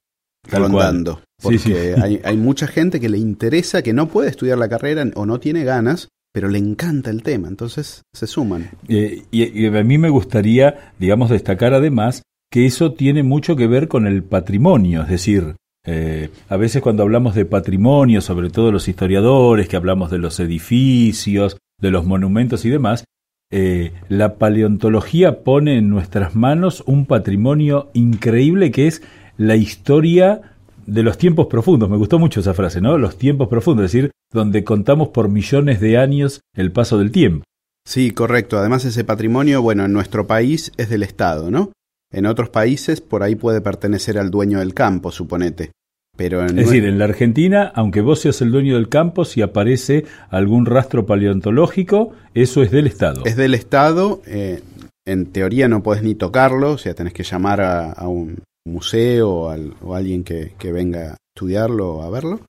rondando. 0.50 1.22
Porque 1.42 1.96
Hay, 2.02 2.22
hay 2.24 2.38
mucha 2.38 2.68
gente 2.68 3.00
que 3.00 3.10
le 3.10 3.18
interesa, 3.18 3.82
que 3.82 3.94
no 3.94 4.08
puede 4.08 4.30
estudiar 4.30 4.58
la 4.58 4.70
carrera 4.70 5.06
o 5.16 5.26
no 5.26 5.40
tiene 5.40 5.64
ganas, 5.64 6.10
pero 6.34 6.48
le 6.48 6.60
encanta 6.60 7.10
el 7.10 7.24
tema, 7.24 7.48
entonces 7.48 8.04
se 8.14 8.28
suman. 8.28 8.70
Eh, 8.88 9.24
y, 9.32 9.66
a 9.66 9.84
mí 9.84 9.98
me 9.98 10.10
gustaría, 10.10 10.94
digamos, 11.00 11.30
destacar 11.30 11.74
además 11.74 12.24
que 12.52 12.66
eso 12.66 12.94
tiene 12.94 13.24
mucho 13.24 13.56
que 13.56 13.68
ver 13.68 13.88
con 13.88 14.08
el 14.08 14.24
patrimonio, 14.24 15.04
es 15.04 15.10
decir, 15.10 15.56
eh, 15.92 16.30
a 16.50 16.56
veces 16.56 16.84
cuando 16.84 17.02
hablamos 17.02 17.34
de 17.34 17.46
patrimonio, 17.46 18.22
sobre 18.22 18.52
todo 18.52 18.72
los 18.72 18.88
historiadores, 18.88 19.68
que 19.68 19.76
hablamos 19.76 20.12
de 20.12 20.20
los 20.20 20.40
edificios, 20.40 21.58
de 21.82 21.90
los 21.90 22.06
monumentos 22.06 22.64
y 22.64 22.70
demás, 22.70 23.06
eh, 23.52 23.92
la 24.08 24.36
paleontología 24.36 25.44
pone 25.44 25.80
en 25.80 25.90
nuestras 25.90 26.36
manos 26.36 26.84
un 26.86 27.08
patrimonio 27.08 27.90
increíble 27.94 28.70
que 28.70 28.86
es 28.86 29.02
la 29.38 29.56
historia 29.56 30.54
de 30.86 31.02
los 31.02 31.18
tiempos 31.18 31.48
profundos. 31.48 31.90
Me 31.90 31.98
gustó 31.98 32.20
mucho 32.20 32.42
esa 32.42 32.54
frase, 32.54 32.82
¿no? 32.82 33.00
Los 33.00 33.18
tiempos 33.18 33.48
profundos, 33.48 33.86
es 33.86 33.92
decir, 33.92 34.12
donde 34.32 34.64
contamos 34.64 35.08
por 35.08 35.28
millones 35.28 35.80
de 35.80 35.98
años 35.98 36.42
el 36.56 36.72
paso 36.72 37.00
del 37.00 37.10
tiempo. 37.10 37.44
Sí, 37.84 38.12
correcto. 38.12 38.60
Además 38.60 38.86
ese 38.86 39.04
patrimonio, 39.04 39.64
bueno, 39.64 39.86
en 39.86 39.94
nuestro 39.94 40.28
país 40.28 40.72
es 40.78 40.90
del 40.90 41.02
Estado, 41.02 41.50
¿no? 41.50 41.72
En 42.12 42.28
otros 42.28 42.50
países 42.50 43.02
por 43.02 43.24
ahí 43.24 43.34
puede 43.34 43.62
pertenecer 43.62 44.20
al 44.20 44.30
dueño 44.30 44.60
del 44.60 44.76
campo, 44.76 45.12
suponete. 45.12 45.72
Pero 46.20 46.46
es 46.46 46.54
decir, 46.54 46.84
en 46.84 47.00
la 47.00 47.06
Argentina, 47.06 47.72
aunque 47.74 48.02
vos 48.02 48.20
seas 48.20 48.42
el 48.42 48.52
dueño 48.52 48.76
del 48.76 48.90
campo, 48.90 49.24
si 49.24 49.42
aparece 49.42 50.04
algún 50.30 50.66
rastro 50.66 51.06
paleontológico, 51.06 52.12
eso 52.34 52.62
es 52.62 52.72
del 52.72 52.88
Estado. 52.88 53.24
Es 53.24 53.38
del 53.38 53.54
Estado. 53.54 54.22
Eh, 54.28 54.62
en 55.06 55.28
teoría 55.28 55.70
no 55.70 55.82
podés 55.82 56.04
ni 56.04 56.16
tocarlo, 56.16 56.74
o 56.74 56.78
sea, 56.78 56.94
tenés 56.94 57.14
que 57.14 57.24
llamar 57.24 57.62
a 57.62 58.06
un, 58.10 58.44
museo 58.66 59.30
o, 59.30 59.96
alguien 59.96 60.26
que, 60.26 60.72
venga 60.72 61.12
a 61.12 61.18
estudiarlo 61.34 61.96
o 61.96 62.04
a 62.04 62.10
verlo. 62.10 62.42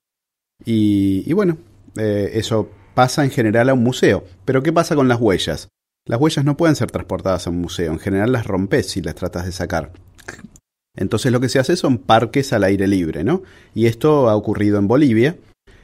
Y, 0.65 1.31
bueno, 1.31 1.57
eh, 1.97 2.31
eso 2.33 2.69
pasa 2.93 3.23
en 3.23 3.31
general 3.31 3.69
a 3.69 3.73
un 3.73 3.83
museo. 3.83 4.25
Pero 4.43 4.61
¿qué 4.61 4.73
pasa 4.73 4.95
con 4.95 5.07
las 5.07 5.19
huellas? 5.19 5.69
Las 6.05 6.19
huellas 6.19 6.45
no 6.45 6.57
pueden 6.57 6.75
ser 6.75 6.91
transportadas 6.91 7.47
a 7.47 7.49
un 7.51 7.61
museo, 7.61 7.91
en 7.91 7.99
general 7.99 8.31
las 8.31 8.45
rompes 8.45 8.89
si 8.89 9.01
las 9.01 9.15
tratas 9.15 9.45
de 9.45 9.51
sacar. 9.51 9.91
Entonces 10.95 11.31
lo 11.31 11.39
que 11.39 11.49
se 11.49 11.59
hace 11.59 11.75
son 11.75 11.97
parques 11.97 12.53
al 12.53 12.63
aire 12.63 12.87
libre, 12.87 13.23
¿no? 13.23 13.43
Y 13.73 13.85
esto 13.85 14.29
ha 14.29 14.35
ocurrido 14.35 14.77
en 14.77 14.87
Bolivia, 14.87 15.37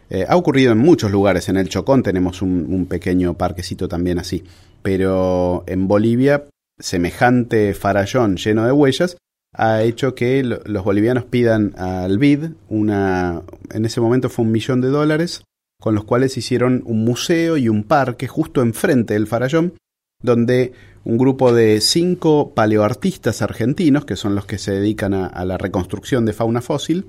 eh, 0.10 0.26
ha 0.28 0.36
ocurrido 0.36 0.72
en 0.72 0.78
muchos 0.78 1.12
lugares, 1.12 1.50
en 1.50 1.58
el 1.58 1.70
Chocón 1.70 2.04
tenemos 2.04 2.42
un, 2.42 2.68
un, 2.70 2.86
pequeño 2.86 3.36
parquecito 3.36 3.88
también 3.88 4.20
así, 4.20 4.44
pero 4.82 5.64
en 5.68 5.88
Bolivia, 5.88 6.46
semejante 6.80 7.74
farallón 7.74 8.38
lleno 8.38 8.66
de 8.66 8.72
huellas, 8.72 9.18
ha 9.54 9.82
hecho 9.82 10.14
que 10.14 10.44
los 10.44 10.84
bolivianos 10.84 11.26
pidan 11.26 11.74
al 11.78 12.18
BID 12.20 12.52
una, 12.70 13.42
en 13.72 13.86
ese 13.86 14.02
momento 14.02 14.30
fue 14.30 14.46
un 14.46 14.52
millón 14.52 14.82
de 14.82 14.90
dólares, 14.90 15.44
con 15.80 15.96
los 15.96 16.04
cuales 16.04 16.38
hicieron 16.38 16.84
un 16.86 17.04
museo 17.04 17.58
y 17.58 17.70
un 17.70 17.84
parque 17.84 18.28
justo 18.28 18.62
enfrente 18.62 19.14
del 19.14 19.28
Farallón, 19.28 19.74
donde 20.22 20.74
un 21.04 21.18
grupo 21.18 21.54
de 21.54 21.80
cinco 21.82 22.54
paleoartistas 22.54 23.42
argentinos, 23.42 24.06
que 24.06 24.16
son 24.16 24.36
los 24.36 24.46
que 24.46 24.58
se 24.58 24.72
dedican 24.72 25.14
a, 25.14 25.46
la 25.46 25.58
reconstrucción 25.58 26.26
de 26.26 26.34
fauna 26.34 26.62
fósil, 26.62 27.08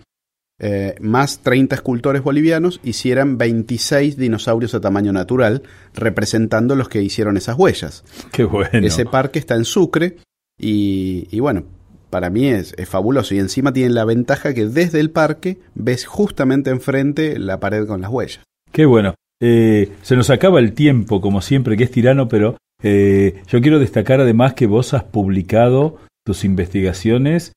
eh, 0.60 0.94
más 1.00 1.40
30 1.40 1.76
escultores 1.76 2.22
bolivianos, 2.22 2.80
hicieran 2.82 3.38
26 3.38 4.16
dinosaurios 4.16 4.74
a 4.74 4.80
tamaño 4.80 5.12
natural, 5.12 5.62
representando 5.94 6.76
los 6.76 6.88
que 6.88 7.02
hicieron 7.02 7.36
esas 7.36 7.58
huellas. 7.58 8.04
Qué 8.32 8.44
bueno. 8.44 8.86
Ese 8.86 9.04
parque 9.04 9.38
está 9.38 9.54
en 9.54 9.64
Sucre 9.64 10.16
y, 10.58 11.28
y 11.30 11.40
bueno, 11.40 11.64
para 12.10 12.30
mí 12.30 12.48
es, 12.48 12.74
fabuloso. 12.86 13.34
Y 13.34 13.38
encima 13.38 13.72
tiene 13.72 13.90
la 13.90 14.04
ventaja 14.04 14.54
que 14.54 14.66
desde 14.66 15.00
el 15.00 15.10
parque 15.10 15.58
ves 15.74 16.06
justamente 16.06 16.70
enfrente 16.70 17.38
la 17.38 17.60
pared 17.60 17.86
con 17.86 18.00
las 18.00 18.10
huellas. 18.10 18.40
Qué 18.72 18.86
bueno. 18.86 19.14
Eh, 19.40 19.92
se 20.02 20.16
nos 20.16 20.30
acaba 20.30 20.58
el 20.58 20.72
tiempo, 20.72 21.20
como 21.20 21.40
siempre, 21.40 21.76
que 21.76 21.84
es 21.84 21.90
tirano, 21.90 22.28
pero 22.28 22.56
eh, 22.82 23.42
yo 23.48 23.60
quiero 23.60 23.78
destacar 23.78 24.20
además 24.20 24.54
que 24.54 24.66
vos 24.66 24.94
has 24.94 25.04
publicado 25.04 25.98
tus 26.24 26.44
investigaciones 26.44 27.52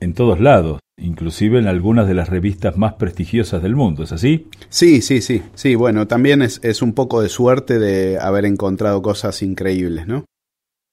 en 0.00 0.14
todos 0.14 0.40
lados, 0.40 0.80
inclusive 0.98 1.58
en 1.58 1.66
algunas 1.66 2.06
de 2.06 2.14
las 2.14 2.28
revistas 2.28 2.76
más 2.76 2.94
prestigiosas 2.94 3.62
del 3.62 3.74
mundo, 3.74 4.04
¿es 4.04 4.12
así? 4.12 4.48
Sí, 4.68 5.00
sí, 5.02 5.20
sí, 5.20 5.42
sí, 5.54 5.74
bueno, 5.74 6.06
también 6.06 6.42
es, 6.42 6.60
es 6.62 6.82
un 6.82 6.92
poco 6.92 7.22
de 7.22 7.28
suerte 7.28 7.78
de 7.78 8.18
haber 8.18 8.44
encontrado 8.44 9.02
cosas 9.02 9.42
increíbles, 9.42 10.06
¿no? 10.06 10.24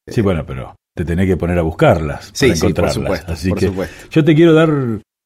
Sí, 0.09 0.21
bueno, 0.21 0.45
pero 0.45 0.75
te 0.95 1.05
tenés 1.05 1.27
que 1.27 1.37
poner 1.37 1.59
a 1.59 1.61
buscarlas 1.61 2.31
sí, 2.33 2.47
para 2.47 2.57
encontrarlas. 2.57 2.93
Sí, 2.93 2.99
por 2.99 3.19
supuesto, 3.19 3.31
Así 3.33 3.53
que 3.53 3.71
yo 4.09 4.25
te 4.25 4.35
quiero 4.35 4.53
dar 4.53 4.69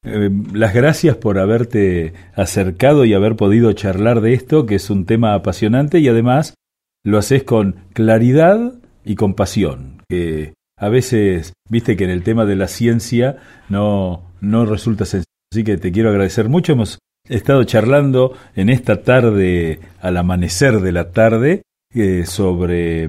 eh, 0.04 0.30
las 0.52 0.74
gracias 0.74 1.16
por 1.16 1.38
haberte 1.38 2.12
acercado 2.34 3.04
y 3.04 3.14
haber 3.14 3.36
podido 3.36 3.72
charlar 3.72 4.20
de 4.20 4.34
esto, 4.34 4.66
que 4.66 4.76
es 4.76 4.90
un 4.90 5.06
tema 5.06 5.34
apasionante 5.34 5.98
y 5.98 6.08
además 6.08 6.54
lo 7.06 7.18
haces 7.18 7.44
con 7.44 7.76
claridad 7.92 8.72
y 9.04 9.14
con 9.14 9.34
pasión, 9.34 10.02
que 10.08 10.54
a 10.76 10.88
veces, 10.88 11.52
viste 11.70 11.96
que 11.96 12.02
en 12.02 12.10
el 12.10 12.24
tema 12.24 12.44
de 12.44 12.56
la 12.56 12.66
ciencia 12.66 13.36
no, 13.68 14.24
no 14.40 14.66
resulta 14.66 15.04
sencillo. 15.04 15.30
Así 15.52 15.62
que 15.62 15.76
te 15.78 15.92
quiero 15.92 16.10
agradecer 16.10 16.48
mucho. 16.48 16.72
Hemos 16.72 16.98
estado 17.28 17.62
charlando 17.62 18.36
en 18.56 18.70
esta 18.70 19.02
tarde, 19.02 19.78
al 20.00 20.16
amanecer 20.16 20.80
de 20.80 20.92
la 20.92 21.12
tarde, 21.12 21.62
eh, 21.94 22.26
sobre 22.26 23.04
eh, 23.04 23.08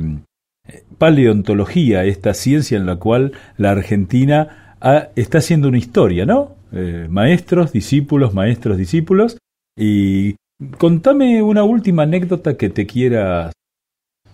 paleontología, 0.99 2.05
esta 2.05 2.35
ciencia 2.35 2.77
en 2.77 2.85
la 2.85 2.97
cual 2.97 3.31
la 3.57 3.71
Argentina 3.71 4.75
está 5.15 5.39
haciendo 5.39 5.69
una 5.69 5.79
historia, 5.79 6.27
¿no? 6.27 6.55
Eh, 6.71 7.07
maestros, 7.09 7.71
discípulos, 7.71 8.35
maestros, 8.35 8.77
discípulos. 8.77 9.39
Y 9.75 10.35
contame 10.77 11.41
una 11.41 11.63
última 11.63 12.03
anécdota 12.03 12.57
que 12.57 12.69
te 12.69 12.85
quieras 12.85 13.53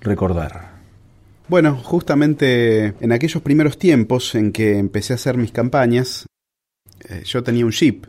recordar. 0.03 0.73
Bueno, 1.47 1.77
justamente 1.77 2.93
en 2.99 3.11
aquellos 3.11 3.41
primeros 3.41 3.77
tiempos 3.77 4.35
en 4.35 4.51
que 4.51 4.77
empecé 4.77 5.13
a 5.13 5.15
hacer 5.15 5.37
mis 5.37 5.51
campañas, 5.51 6.25
eh, 7.09 7.23
yo 7.25 7.43
tenía 7.43 7.65
un 7.65 7.71
Jeep. 7.71 8.05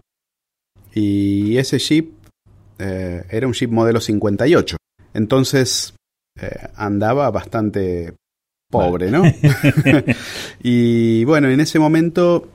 Y 0.95 1.57
ese 1.57 1.79
Jeep 1.79 2.13
eh, 2.79 3.25
era 3.31 3.47
un 3.47 3.53
Jeep 3.53 3.71
modelo 3.71 4.01
58. 4.01 4.77
Entonces 5.15 5.95
andaba 6.75 7.31
bastante 7.31 8.15
pobre, 8.71 9.11
¿no? 9.11 9.23
y 10.63 11.25
bueno, 11.25 11.49
en 11.49 11.61
ese 11.61 11.79
momento 11.79 12.49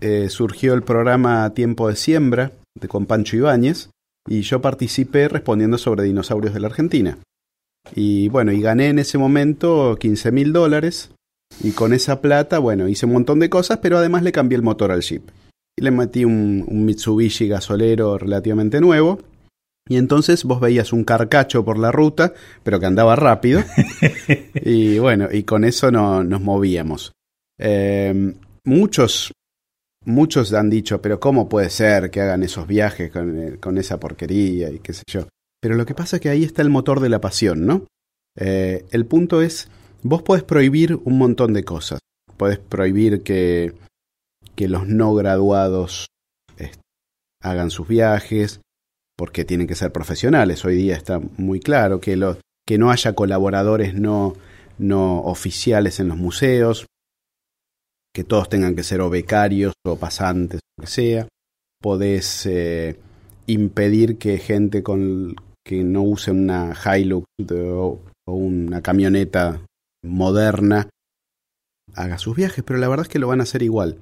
eh, 0.00 0.28
surgió 0.28 0.74
el 0.74 0.82
programa 0.82 1.52
Tiempo 1.54 1.88
de 1.88 1.96
Siembra 1.96 2.52
de, 2.78 2.88
con 2.88 3.06
Pancho 3.06 3.36
Ibáñez 3.36 3.90
y 4.28 4.42
yo 4.42 4.60
participé 4.60 5.28
respondiendo 5.28 5.78
sobre 5.78 6.04
dinosaurios 6.04 6.54
de 6.54 6.60
la 6.60 6.68
Argentina. 6.68 7.18
Y 7.94 8.28
bueno, 8.28 8.52
y 8.52 8.60
gané 8.60 8.88
en 8.88 8.98
ese 8.98 9.18
momento 9.18 9.96
15 9.98 10.32
mil 10.32 10.52
dólares 10.52 11.10
y 11.62 11.72
con 11.72 11.92
esa 11.92 12.20
plata, 12.20 12.58
bueno, 12.58 12.88
hice 12.88 13.06
un 13.06 13.12
montón 13.12 13.40
de 13.40 13.50
cosas, 13.50 13.78
pero 13.78 13.98
además 13.98 14.22
le 14.22 14.32
cambié 14.32 14.56
el 14.56 14.62
motor 14.62 14.90
al 14.90 15.02
Jeep. 15.02 15.22
Y 15.76 15.82
le 15.82 15.90
metí 15.90 16.24
un, 16.24 16.64
un 16.66 16.84
Mitsubishi 16.84 17.48
gasolero 17.48 18.18
relativamente 18.18 18.80
nuevo. 18.80 19.18
Y 19.88 19.96
entonces 19.96 20.44
vos 20.44 20.60
veías 20.60 20.92
un 20.92 21.04
carcacho 21.04 21.64
por 21.64 21.78
la 21.78 21.92
ruta, 21.92 22.32
pero 22.62 22.80
que 22.80 22.86
andaba 22.86 23.16
rápido. 23.16 23.62
y 24.54 24.98
bueno, 24.98 25.28
y 25.30 25.42
con 25.42 25.64
eso 25.64 25.90
no, 25.90 26.24
nos 26.24 26.40
movíamos. 26.40 27.12
Eh, 27.58 28.34
muchos 28.64 29.32
muchos 30.06 30.52
han 30.52 30.70
dicho, 30.70 31.00
pero 31.00 31.18
¿cómo 31.18 31.48
puede 31.48 31.70
ser 31.70 32.10
que 32.10 32.20
hagan 32.20 32.42
esos 32.42 32.66
viajes 32.66 33.10
con, 33.10 33.56
con, 33.60 33.78
esa 33.78 33.98
porquería 33.98 34.70
y 34.70 34.78
qué 34.80 34.92
sé 34.92 35.02
yo? 35.06 35.26
Pero 35.64 35.76
lo 35.76 35.86
que 35.86 35.94
pasa 35.94 36.16
es 36.16 36.20
que 36.20 36.28
ahí 36.28 36.44
está 36.44 36.60
el 36.60 36.68
motor 36.68 37.00
de 37.00 37.08
la 37.08 37.22
pasión, 37.22 37.64
¿no? 37.64 37.86
Eh, 38.38 38.84
el 38.90 39.06
punto 39.06 39.40
es, 39.40 39.70
vos 40.02 40.20
podés 40.20 40.42
prohibir 40.42 40.96
un 41.04 41.16
montón 41.16 41.54
de 41.54 41.64
cosas. 41.64 42.00
Podés 42.36 42.58
prohibir 42.58 43.22
que, 43.22 43.72
que 44.56 44.68
los 44.68 44.86
no 44.86 45.14
graduados 45.14 46.08
hagan 47.40 47.70
sus 47.70 47.88
viajes, 47.88 48.60
porque 49.16 49.46
tienen 49.46 49.66
que 49.66 49.74
ser 49.74 49.90
profesionales. 49.90 50.62
Hoy 50.66 50.76
día 50.76 50.96
está 50.96 51.18
muy 51.38 51.60
claro 51.60 51.98
que, 51.98 52.16
lo, 52.16 52.36
que 52.66 52.76
no 52.76 52.90
haya 52.90 53.14
colaboradores 53.14 53.94
no, 53.94 54.34
no 54.76 55.22
oficiales 55.22 55.98
en 55.98 56.08
los 56.08 56.18
museos, 56.18 56.84
que 58.14 58.22
todos 58.22 58.50
tengan 58.50 58.76
que 58.76 58.82
ser 58.82 59.00
o 59.00 59.08
becarios 59.08 59.72
o 59.82 59.96
pasantes, 59.96 60.60
lo 60.76 60.82
que 60.82 60.90
sea. 60.90 61.28
Podés 61.80 62.44
eh, 62.44 62.98
impedir 63.46 64.18
que 64.18 64.36
gente 64.36 64.82
con, 64.82 65.36
que 65.64 65.82
no 65.82 66.02
use 66.02 66.30
una 66.30 66.74
Hilux 66.74 67.26
o, 67.50 68.00
una 68.26 68.82
camioneta 68.82 69.60
moderna 70.02 70.88
haga 71.94 72.18
sus 72.18 72.36
viajes, 72.36 72.64
pero 72.64 72.78
la 72.78 72.88
verdad 72.88 73.06
es 73.06 73.12
que 73.12 73.18
lo 73.18 73.28
van 73.28 73.40
a 73.40 73.44
hacer 73.44 73.62
igual, 73.62 73.98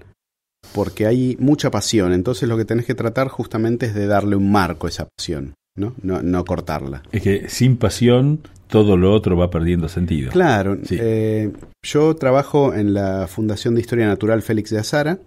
porque 0.75 1.07
hay 1.07 1.37
mucha 1.41 1.71
pasión, 1.71 2.13
entonces 2.13 2.49
lo 2.49 2.57
que 2.57 2.65
tenés 2.65 2.87
que 2.87 2.95
tratar 2.95 3.29
justamente 3.29 3.87
es 3.87 3.95
de 3.95 4.07
darle 4.07 4.37
un 4.37 4.51
marco 4.51 4.87
a 4.87 4.91
esa 4.91 5.09
pasión, 5.17 5.55
¿no? 5.77 5.95
No, 6.03 6.23
no 6.23 6.45
cortarla. 6.45 7.03
Es 7.13 7.23
que 7.23 7.49
sin 7.49 7.77
pasión 7.77 8.41
todo 8.73 8.97
lo 8.97 9.13
otro 9.13 9.37
va 9.37 9.51
perdiendo 9.51 9.87
sentido. 9.89 10.31
Claro. 10.31 10.79
Eh, 10.89 11.53
yo 11.85 12.17
trabajo 12.17 12.73
en 12.73 12.95
la 12.95 13.27
Fundación 13.29 13.75
de 13.75 13.83
Historia 13.83 14.07
Natural 14.07 14.41
Félix 14.41 14.71
de 14.71 14.79
Azara. 14.79 15.19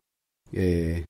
Eh, 0.51 1.05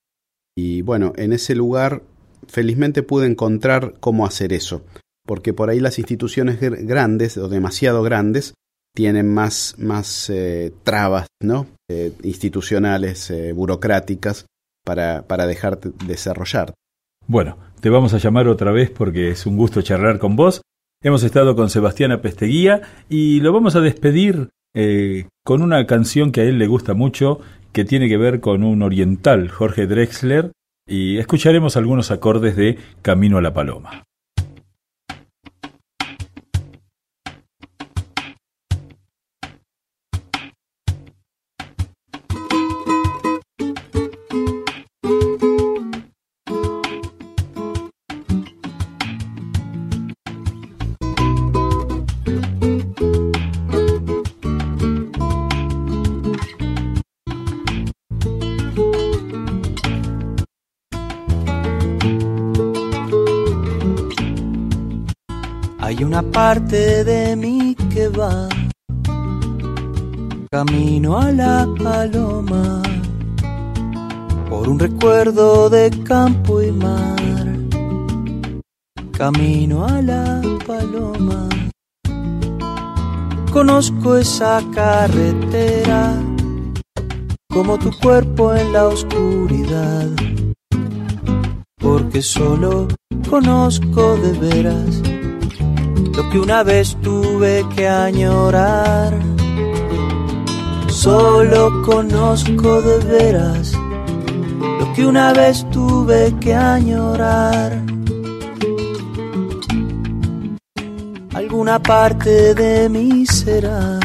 y 0.54 0.82
bueno, 0.82 1.14
en 1.16 1.32
ese 1.32 1.54
lugar 1.54 2.02
felizmente 2.46 3.02
pude 3.02 3.26
encontrar 3.26 3.94
cómo 4.00 4.26
hacer 4.26 4.52
eso. 4.52 4.84
Porque 5.26 5.52
por 5.52 5.68
ahí 5.68 5.80
las 5.80 5.98
instituciones 5.98 6.58
grandes 6.60 7.36
o 7.36 7.48
demasiado 7.48 8.02
grandes 8.02 8.54
tienen 8.94 9.32
más, 9.32 9.74
más 9.76 10.30
eh, 10.30 10.72
trabas 10.82 11.26
¿no? 11.42 11.66
institucionales, 12.22 13.32
burocráticas, 13.54 14.46
para, 14.84 15.22
para 15.22 15.46
dejarte 15.46 15.90
desarrollar. 16.06 16.72
Bueno, 17.26 17.58
te 17.80 17.90
vamos 17.90 18.14
a 18.14 18.18
llamar 18.18 18.48
otra 18.48 18.72
vez 18.72 18.90
porque 18.90 19.30
es 19.30 19.46
un 19.46 19.56
gusto 19.56 19.82
charlar 19.82 20.18
con 20.18 20.36
vos 20.36 20.62
Hemos 21.02 21.22
estado 21.22 21.54
con 21.54 21.68
Sebastián 21.68 22.10
Apesteguía 22.10 22.80
y 23.08 23.40
lo 23.40 23.52
vamos 23.52 23.76
a 23.76 23.80
despedir 23.80 24.48
eh, 24.74 25.28
con 25.44 25.62
una 25.62 25.86
canción 25.86 26.32
que 26.32 26.40
a 26.40 26.44
él 26.44 26.58
le 26.58 26.66
gusta 26.66 26.94
mucho, 26.94 27.38
que 27.72 27.84
tiene 27.84 28.08
que 28.08 28.16
ver 28.16 28.40
con 28.40 28.64
un 28.64 28.82
oriental, 28.82 29.48
Jorge 29.48 29.86
Drexler, 29.86 30.52
y 30.88 31.18
escucharemos 31.18 31.76
algunos 31.76 32.10
acordes 32.10 32.56
de 32.56 32.78
Camino 33.02 33.38
a 33.38 33.42
la 33.42 33.52
Paloma. 33.52 34.04
Parte 66.48 67.02
de 67.02 67.34
mí 67.34 67.74
que 67.92 68.06
va. 68.08 68.48
Camino 70.48 71.18
a 71.18 71.32
la 71.32 71.66
paloma 71.84 72.82
por 74.48 74.68
un 74.68 74.78
recuerdo 74.78 75.68
de 75.68 75.90
campo 76.04 76.62
y 76.62 76.70
mar. 76.70 77.42
Camino 79.18 79.86
a 79.86 80.00
la 80.00 80.40
paloma 80.64 81.48
conozco 83.52 84.16
esa 84.16 84.62
carretera 84.72 86.14
como 87.52 87.76
tu 87.76 87.90
cuerpo 87.98 88.54
en 88.54 88.72
la 88.72 88.86
oscuridad. 88.86 90.10
Porque 91.76 92.22
solo 92.22 92.86
conozco 93.28 94.16
de 94.18 94.32
veras 94.46 95.15
lo 96.16 96.30
que 96.30 96.38
una 96.38 96.62
vez 96.62 96.96
tuve 97.02 97.64
que 97.74 97.86
añorar. 97.86 99.12
Solo 100.88 101.82
conozco 101.82 102.80
de 102.80 102.98
veras 103.04 103.72
lo 104.80 104.92
que 104.94 105.04
una 105.04 105.34
vez 105.34 105.68
tuve 105.70 106.34
que 106.40 106.54
añorar. 106.54 107.82
Alguna 111.34 111.78
parte 111.82 112.54
de 112.54 112.88
mí 112.88 113.26
será 113.26 114.00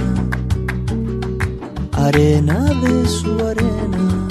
arena 1.93 2.59
de 2.83 3.07
su 3.07 3.31
arena. 3.39 4.27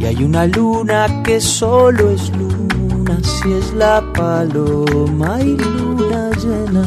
Y 0.00 0.04
hay 0.04 0.24
una 0.24 0.46
luna 0.46 1.22
que 1.22 1.40
solo 1.40 2.10
es 2.10 2.30
luna 2.36 3.18
si 3.22 3.52
es 3.52 3.72
la 3.74 4.02
paloma 4.12 5.40
y 5.40 5.56
luna 5.56 5.97
llena. 6.42 6.86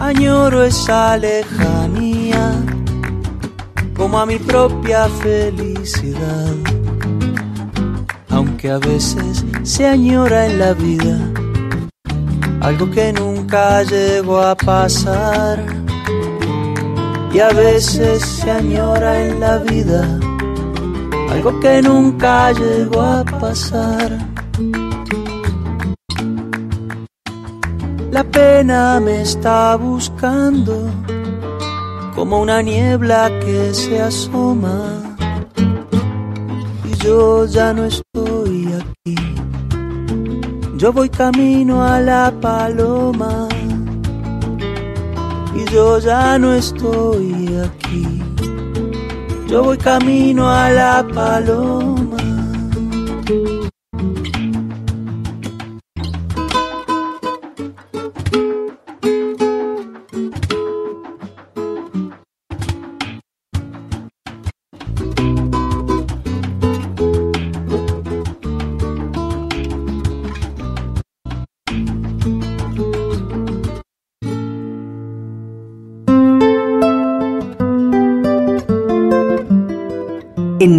Añoro 0.00 0.64
esa 0.64 1.16
lejanía 1.16 2.52
como 3.96 4.18
a 4.18 4.26
mi 4.26 4.38
propia 4.38 5.08
felicidad. 5.08 6.54
Aunque 8.30 8.70
a 8.70 8.78
veces 8.78 9.44
se 9.62 9.86
añora 9.86 10.46
en 10.46 10.58
la 10.58 10.72
vida 10.74 11.18
algo 12.60 12.90
que 12.90 13.12
nunca 13.12 13.82
llegó 13.82 14.40
a 14.40 14.54
pasar. 14.56 15.64
Y 17.32 17.40
a 17.40 17.48
veces 17.48 18.22
se 18.24 18.50
añora 18.50 19.26
en 19.26 19.40
la 19.40 19.58
vida 19.58 20.18
algo 21.30 21.58
que 21.60 21.82
nunca 21.82 22.52
llegó 22.52 23.00
a 23.00 23.24
pasar. 23.24 24.33
La 28.14 28.22
pena 28.22 29.00
me 29.00 29.22
está 29.22 29.74
buscando 29.74 30.88
como 32.14 32.40
una 32.40 32.62
niebla 32.62 33.28
que 33.40 33.74
se 33.74 34.00
asoma 34.00 35.16
y 36.84 36.96
yo 37.04 37.44
ya 37.46 37.72
no 37.72 37.86
estoy 37.86 38.68
aquí. 38.80 39.16
Yo 40.76 40.92
voy 40.92 41.08
camino 41.08 41.82
a 41.82 41.98
la 41.98 42.32
paloma 42.40 43.48
y 45.56 45.64
yo 45.72 45.98
ya 45.98 46.38
no 46.38 46.54
estoy 46.54 47.48
aquí. 47.66 48.22
Yo 49.48 49.64
voy 49.64 49.76
camino 49.76 50.48
a 50.48 50.70
la 50.70 51.04
paloma. 51.12 52.24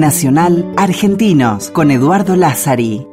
Nacional 0.06 0.72
Argentinos 0.78 1.72
con 1.72 1.90
Eduardo 1.90 2.36
Lázari. 2.36 3.08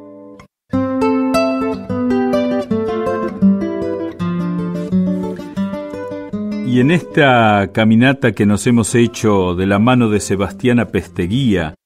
Y 6.67 6.81
en 6.81 6.91
esta 6.91 7.71
caminata 7.73 8.33
que 8.33 8.45
nos 8.45 8.67
hemos 8.67 8.95
hecho 8.95 9.55
de 9.55 9.67
la 9.67 9.79
mano 9.79 10.11
de 10.11 10.21
Sebastiana 10.21 10.89
Pesteguía 10.89 11.77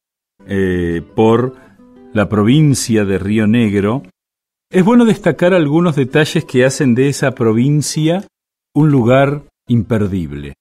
eh, 0.44 1.02
por 1.14 1.54
la 2.12 2.28
provincia 2.28 3.04
de 3.04 3.20
Río 3.20 3.46
Negro, 3.46 4.02
es 4.72 4.84
bueno 4.84 5.04
destacar 5.04 5.54
algunos 5.54 5.94
detalles 5.94 6.44
que 6.44 6.64
hacen 6.64 6.96
de 6.96 7.10
esa 7.10 7.30
provincia 7.30 8.26
un 8.74 8.90
lugar 8.90 9.44
imperdible. 9.68 10.54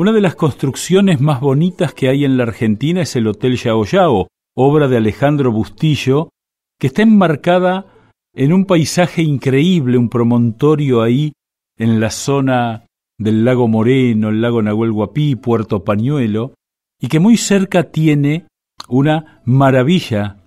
Una 0.00 0.12
de 0.12 0.22
las 0.22 0.34
construcciones 0.34 1.20
más 1.20 1.42
bonitas 1.42 1.92
que 1.92 2.08
hay 2.08 2.24
en 2.24 2.38
la 2.38 2.44
Argentina 2.44 3.02
es 3.02 3.16
el 3.16 3.26
Hotel 3.26 3.58
Yao 3.58 3.84
Yao, 3.84 4.28
obra 4.56 4.88
de 4.88 4.96
Alejandro 4.96 5.52
Bustillo, 5.52 6.30
que 6.78 6.86
está 6.86 7.02
enmarcada 7.02 7.84
en 8.34 8.54
un 8.54 8.64
paisaje 8.64 9.20
increíble, 9.20 9.98
un 9.98 10.08
promontorio 10.08 11.02
ahí 11.02 11.34
en 11.76 12.00
la 12.00 12.08
zona 12.08 12.86
del 13.18 13.44
lago 13.44 13.68
Moreno, 13.68 14.30
el 14.30 14.40
lago 14.40 14.62
Nahuel 14.62 14.90
Guapí, 14.90 15.36
Puerto 15.36 15.84
Pañuelo, 15.84 16.54
y 16.98 17.08
que 17.08 17.20
muy 17.20 17.36
cerca 17.36 17.90
tiene 17.90 18.46
una 18.88 19.42
maravilla 19.44 20.38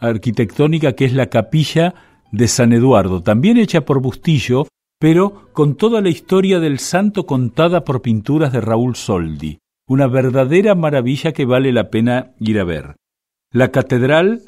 arquitectónica 0.00 0.94
que 0.94 1.04
es 1.04 1.12
la 1.12 1.26
capilla 1.26 1.94
de 2.32 2.48
San 2.48 2.72
Eduardo, 2.72 3.22
también 3.22 3.58
hecha 3.58 3.82
por 3.82 4.00
Bustillo, 4.00 4.66
pero 4.98 5.48
con 5.52 5.76
toda 5.76 6.00
la 6.00 6.08
historia 6.08 6.60
del 6.60 6.78
santo 6.78 7.26
contada 7.26 7.84
por 7.84 8.02
pinturas 8.02 8.52
de 8.52 8.60
Raúl 8.60 8.96
Soldi, 8.96 9.58
una 9.88 10.06
verdadera 10.06 10.74
maravilla 10.74 11.32
que 11.32 11.44
vale 11.44 11.72
la 11.72 11.90
pena 11.90 12.32
ir 12.40 12.58
a 12.58 12.64
ver. 12.64 12.96
La 13.52 13.70
catedral 13.70 14.42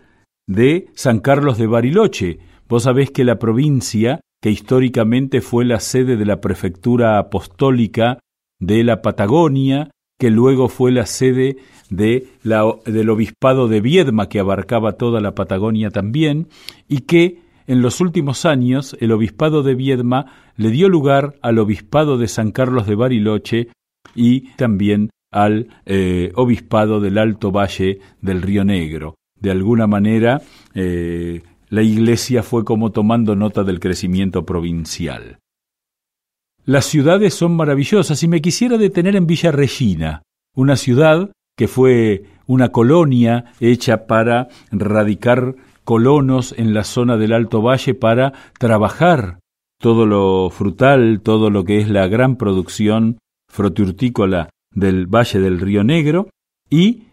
de 0.47 0.89
San 0.95 1.21
Carlos 1.21 1.59
de 1.59 1.67
Bariloche. 1.67 2.39
Vos 2.69 2.85
sabés 2.85 3.11
que 3.11 3.25
la 3.25 3.39
provincia, 3.39 4.21
que 4.41 4.51
históricamente 4.51 5.41
fue 5.41 5.65
la 5.65 5.81
sede 5.81 6.17
de 6.17 6.25
la 6.25 6.41
prefectura 6.41 7.19
apostólica 7.19 8.21
de 8.61 8.85
la 8.85 9.03
Patagonia, 9.03 9.91
que 10.19 10.31
luego 10.31 10.69
fue 10.69 10.93
la 10.93 11.07
sede 11.07 11.59
del 11.91 13.11
obispado 13.11 13.69
de 13.69 13.81
Viedma, 13.81 14.29
que 14.29 14.41
abarcaba 14.41 14.93
toda 14.93 15.21
la 15.21 15.35
Patagonia 15.35 15.91
también, 15.91 16.49
y 16.89 17.01
que 17.01 17.43
en 17.67 17.83
los 17.83 18.01
últimos 18.01 18.45
años 18.45 18.97
el 19.01 19.13
obispado 19.13 19.63
de 19.63 19.75
Viedma 19.75 20.27
le 20.57 20.71
dio 20.71 20.89
lugar 20.89 21.35
al 21.43 21.59
obispado 21.59 22.19
de 22.19 22.29
San 22.29 22.53
Carlos 22.53 22.87
de 22.87 22.95
Bariloche 22.95 23.69
y 24.15 24.53
también 24.57 25.11
al 25.33 25.69
eh, 25.85 26.33
obispado 26.35 27.01
del 27.01 27.19
Alto 27.19 27.51
Valle 27.51 27.99
del 28.21 28.43
Río 28.43 28.65
Negro. 28.65 29.17
De 29.39 29.51
alguna 29.51 29.87
manera, 29.87 30.41
eh, 30.75 31.43
la 31.69 31.83
Iglesia 31.83 32.43
fue 32.43 32.65
como 32.65 32.91
tomando 32.93 33.37
nota 33.37 33.65
del 33.65 33.81
crecimiento 33.81 34.47
provincial. 34.47 35.39
Las 36.65 36.87
ciudades 36.87 37.35
son 37.35 37.55
maravillosas 37.55 38.23
y 38.23 38.29
me 38.29 38.41
quisiera 38.41 38.79
detener 38.79 39.15
en 39.15 39.27
Villa 39.27 39.53
Regina, 39.53 40.23
una 40.55 40.77
ciudad 40.77 41.31
que 41.57 41.69
fue 41.69 42.25
una 42.47 42.71
colonia 42.71 43.53
hecha 43.61 44.07
para 44.07 44.49
radicar 44.71 45.55
colonos 45.87 46.53
en 46.59 46.75
la 46.75 46.83
zona 46.83 47.17
del 47.17 47.33
Alto 47.33 47.63
Valle 47.63 47.95
para 47.95 48.33
trabajar 48.59 49.39
todo 49.81 50.05
lo 50.05 50.51
frutal, 50.51 51.21
todo 51.23 51.49
lo 51.49 51.65
que 51.65 51.79
es 51.79 51.89
la 51.89 52.09
gran 52.09 52.37
producción 52.37 53.19
frutiurtícola 53.49 54.51
del 54.75 55.07
Valle 55.07 55.39
del 55.39 55.61
Río 55.61 55.85
Negro, 55.85 56.29
y 56.69 57.05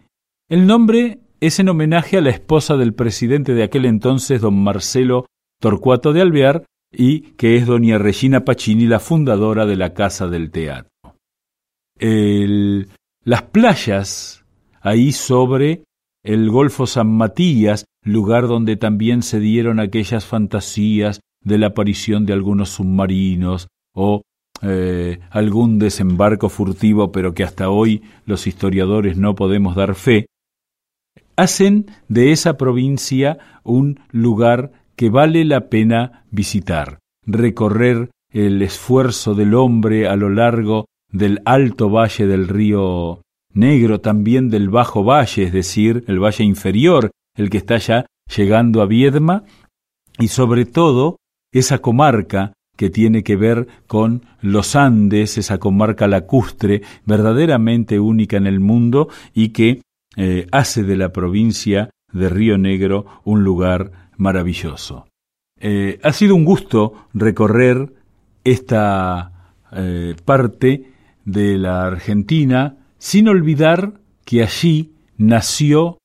el 0.48 0.66
nombre 0.66 1.20
es 1.40 1.60
en 1.60 1.68
homenaje 1.68 2.18
a 2.18 2.20
la 2.20 2.30
esposa 2.30 2.76
del 2.76 2.94
presidente 2.94 3.54
de 3.54 3.62
aquel 3.62 3.86
entonces, 3.86 4.40
don 4.40 4.60
Marcelo 4.60 5.26
Torcuato 5.60 6.12
de 6.12 6.22
Alvear, 6.22 6.64
y 6.92 7.32
que 7.36 7.56
es 7.56 7.66
doña 7.66 7.98
Regina 7.98 8.44
Pacini, 8.44 8.86
la 8.86 8.98
fundadora 8.98 9.66
de 9.66 9.76
la 9.76 9.94
Casa 9.94 10.26
del 10.26 10.50
Teatro. 10.50 10.90
las 13.24 13.42
playas 13.42 14.44
ahí 14.80 15.12
sobre 15.12 15.84
el 16.24 16.50
Golfo 16.50 16.86
San 16.86 17.08
Matías, 17.08 17.84
lugar 18.02 18.48
donde 18.48 18.76
también 18.76 19.22
se 19.22 19.38
dieron 19.38 19.78
aquellas 19.78 20.24
fantasías 20.24 21.20
de 21.42 21.58
la 21.58 21.68
aparición 21.68 22.24
de 22.26 22.32
algunos 22.32 22.70
submarinos 22.70 23.68
o 23.94 24.22
eh, 24.62 25.20
algún 25.30 25.78
desembarco 25.78 26.48
furtivo, 26.48 27.12
pero 27.12 27.34
que 27.34 27.44
hasta 27.44 27.68
hoy 27.68 28.02
los 28.24 28.46
historiadores 28.46 29.18
no 29.18 29.34
podemos 29.34 29.76
dar 29.76 29.94
fe, 29.94 30.26
hacen 31.36 31.86
de 32.08 32.32
esa 32.32 32.56
provincia 32.56 33.38
un 33.62 34.00
lugar 34.10 34.72
que 34.96 35.10
vale 35.10 35.44
la 35.44 35.68
pena 35.68 36.24
visitar, 36.30 36.98
recorrer 37.26 38.10
el 38.30 38.62
esfuerzo 38.62 39.34
del 39.34 39.54
hombre 39.54 40.08
a 40.08 40.16
lo 40.16 40.30
largo 40.30 40.86
del 41.10 41.40
alto 41.44 41.90
valle 41.90 42.26
del 42.26 42.48
río 42.48 43.20
Negro, 43.54 44.00
también 44.00 44.50
del 44.50 44.68
bajo 44.68 45.04
valle, 45.04 45.44
es 45.44 45.52
decir, 45.52 46.04
el 46.08 46.18
valle 46.18 46.44
inferior, 46.44 47.10
el 47.36 47.50
que 47.50 47.58
está 47.58 47.78
ya 47.78 48.06
llegando 48.36 48.82
a 48.82 48.86
Viedma, 48.86 49.44
y 50.18 50.28
sobre 50.28 50.64
todo 50.64 51.18
esa 51.52 51.78
comarca 51.78 52.52
que 52.76 52.90
tiene 52.90 53.22
que 53.22 53.36
ver 53.36 53.68
con 53.86 54.22
los 54.40 54.74
Andes, 54.76 55.38
esa 55.38 55.58
comarca 55.58 56.08
lacustre, 56.08 56.82
verdaderamente 57.06 58.00
única 58.00 58.36
en 58.36 58.46
el 58.46 58.60
mundo 58.60 59.08
y 59.32 59.50
que 59.50 59.82
eh, 60.16 60.46
hace 60.50 60.82
de 60.82 60.96
la 60.96 61.12
provincia 61.12 61.90
de 62.12 62.28
Río 62.28 62.58
Negro 62.58 63.06
un 63.24 63.44
lugar 63.44 64.10
maravilloso. 64.16 65.06
Eh, 65.60 65.98
ha 66.02 66.12
sido 66.12 66.34
un 66.34 66.44
gusto 66.44 67.06
recorrer 67.14 67.92
esta 68.42 69.52
eh, 69.72 70.14
parte 70.24 70.92
de 71.24 71.56
la 71.58 71.86
Argentina 71.86 72.76
sin 73.04 73.28
olvidar 73.28 74.00
que 74.24 74.42
allí 74.42 74.94
nació 75.18 75.98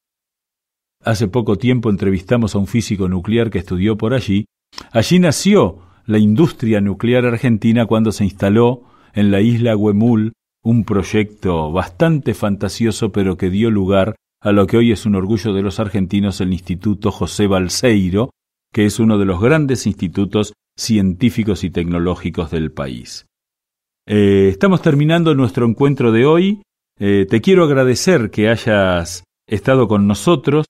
Hace 1.01 1.29
poco 1.29 1.55
tiempo 1.55 1.89
entrevistamos 1.89 2.55
a 2.55 2.57
un 2.57 2.67
físico 2.67 3.07
nuclear 3.07 3.49
que 3.49 3.59
estudió 3.59 3.97
por 3.97 4.13
allí. 4.13 4.47
Allí 4.91 5.17
nació 5.17 5.79
la 6.05 6.17
industria 6.17 6.81
nuclear 6.81 7.25
argentina 7.25 7.85
cuando 7.85 8.11
se 8.11 8.25
instaló 8.25 8.83
en 9.13 9.31
la 9.31 9.39
isla 9.39 9.77
Huemul 9.77 10.33
un 10.61 10.83
proyecto 10.83 11.71
bastante 11.71 12.33
fantasioso 12.33 13.13
pero 13.13 13.37
que 13.37 13.49
dio 13.49 13.71
lugar 13.71 14.17
a 14.41 14.51
lo 14.51 14.67
que 14.67 14.75
hoy 14.75 14.91
es 14.91 15.05
un 15.05 15.15
orgullo 15.15 15.53
de 15.53 15.61
los 15.61 15.79
argentinos, 15.79 16.41
el 16.41 16.51
Instituto 16.51 17.11
José 17.11 17.47
Balseiro, 17.47 18.31
que 18.73 18.85
es 18.85 18.99
uno 18.99 19.17
de 19.17 19.23
los 19.23 19.39
grandes 19.39 19.87
institutos 19.87 20.51
científicos 20.77 21.63
y 21.63 21.69
tecnológicos 21.69 22.51
del 22.51 22.73
país. 22.73 23.25
Eh, 24.05 24.49
estamos 24.49 24.81
terminando 24.81 25.33
nuestro 25.33 25.65
encuentro 25.65 26.11
de 26.11 26.25
hoy. 26.25 26.61
Eh, 26.99 27.25
te 27.29 27.39
quiero 27.39 27.63
agradecer 27.63 28.29
que 28.29 28.49
hayas 28.49 29.23
estado 29.47 29.87
con 29.87 30.05
nosotros. 30.05 30.65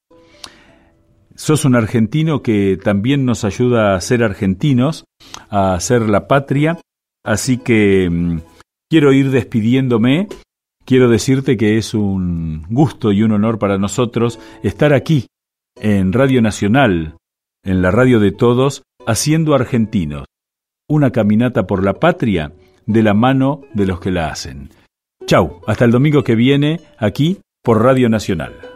Sos 1.35 1.65
un 1.65 1.75
argentino 1.75 2.43
que 2.43 2.77
también 2.81 3.25
nos 3.25 3.43
ayuda 3.43 3.95
a 3.95 4.01
ser 4.01 4.23
argentinos, 4.23 5.05
a 5.49 5.79
ser 5.79 6.03
la 6.03 6.27
patria. 6.27 6.79
Así 7.25 7.57
que 7.57 8.09
mm, 8.09 8.41
quiero 8.89 9.11
ir 9.11 9.31
despidiéndome. 9.31 10.27
Quiero 10.85 11.09
decirte 11.09 11.57
que 11.57 11.77
es 11.77 11.93
un 11.93 12.65
gusto 12.69 13.11
y 13.11 13.23
un 13.23 13.31
honor 13.31 13.57
para 13.57 13.77
nosotros 13.77 14.39
estar 14.63 14.93
aquí 14.93 15.27
en 15.79 16.13
Radio 16.13 16.41
Nacional, 16.41 17.17
en 17.63 17.81
la 17.81 17.91
radio 17.91 18.19
de 18.19 18.31
todos, 18.31 18.83
haciendo 19.05 19.55
argentinos. 19.55 20.25
Una 20.87 21.11
caminata 21.11 21.67
por 21.67 21.83
la 21.83 21.93
patria 21.93 22.53
de 22.85 23.03
la 23.03 23.13
mano 23.13 23.61
de 23.73 23.85
los 23.85 23.99
que 23.99 24.11
la 24.11 24.29
hacen. 24.29 24.69
Chau, 25.29 25.61
hasta 25.67 25.85
el 25.85 25.91
domingo 25.91 26.23
que 26.23 26.33
viene 26.33 26.81
aquí 26.97 27.37
por 27.61 27.83
Radio 27.83 28.09
Nacional. 28.09 28.68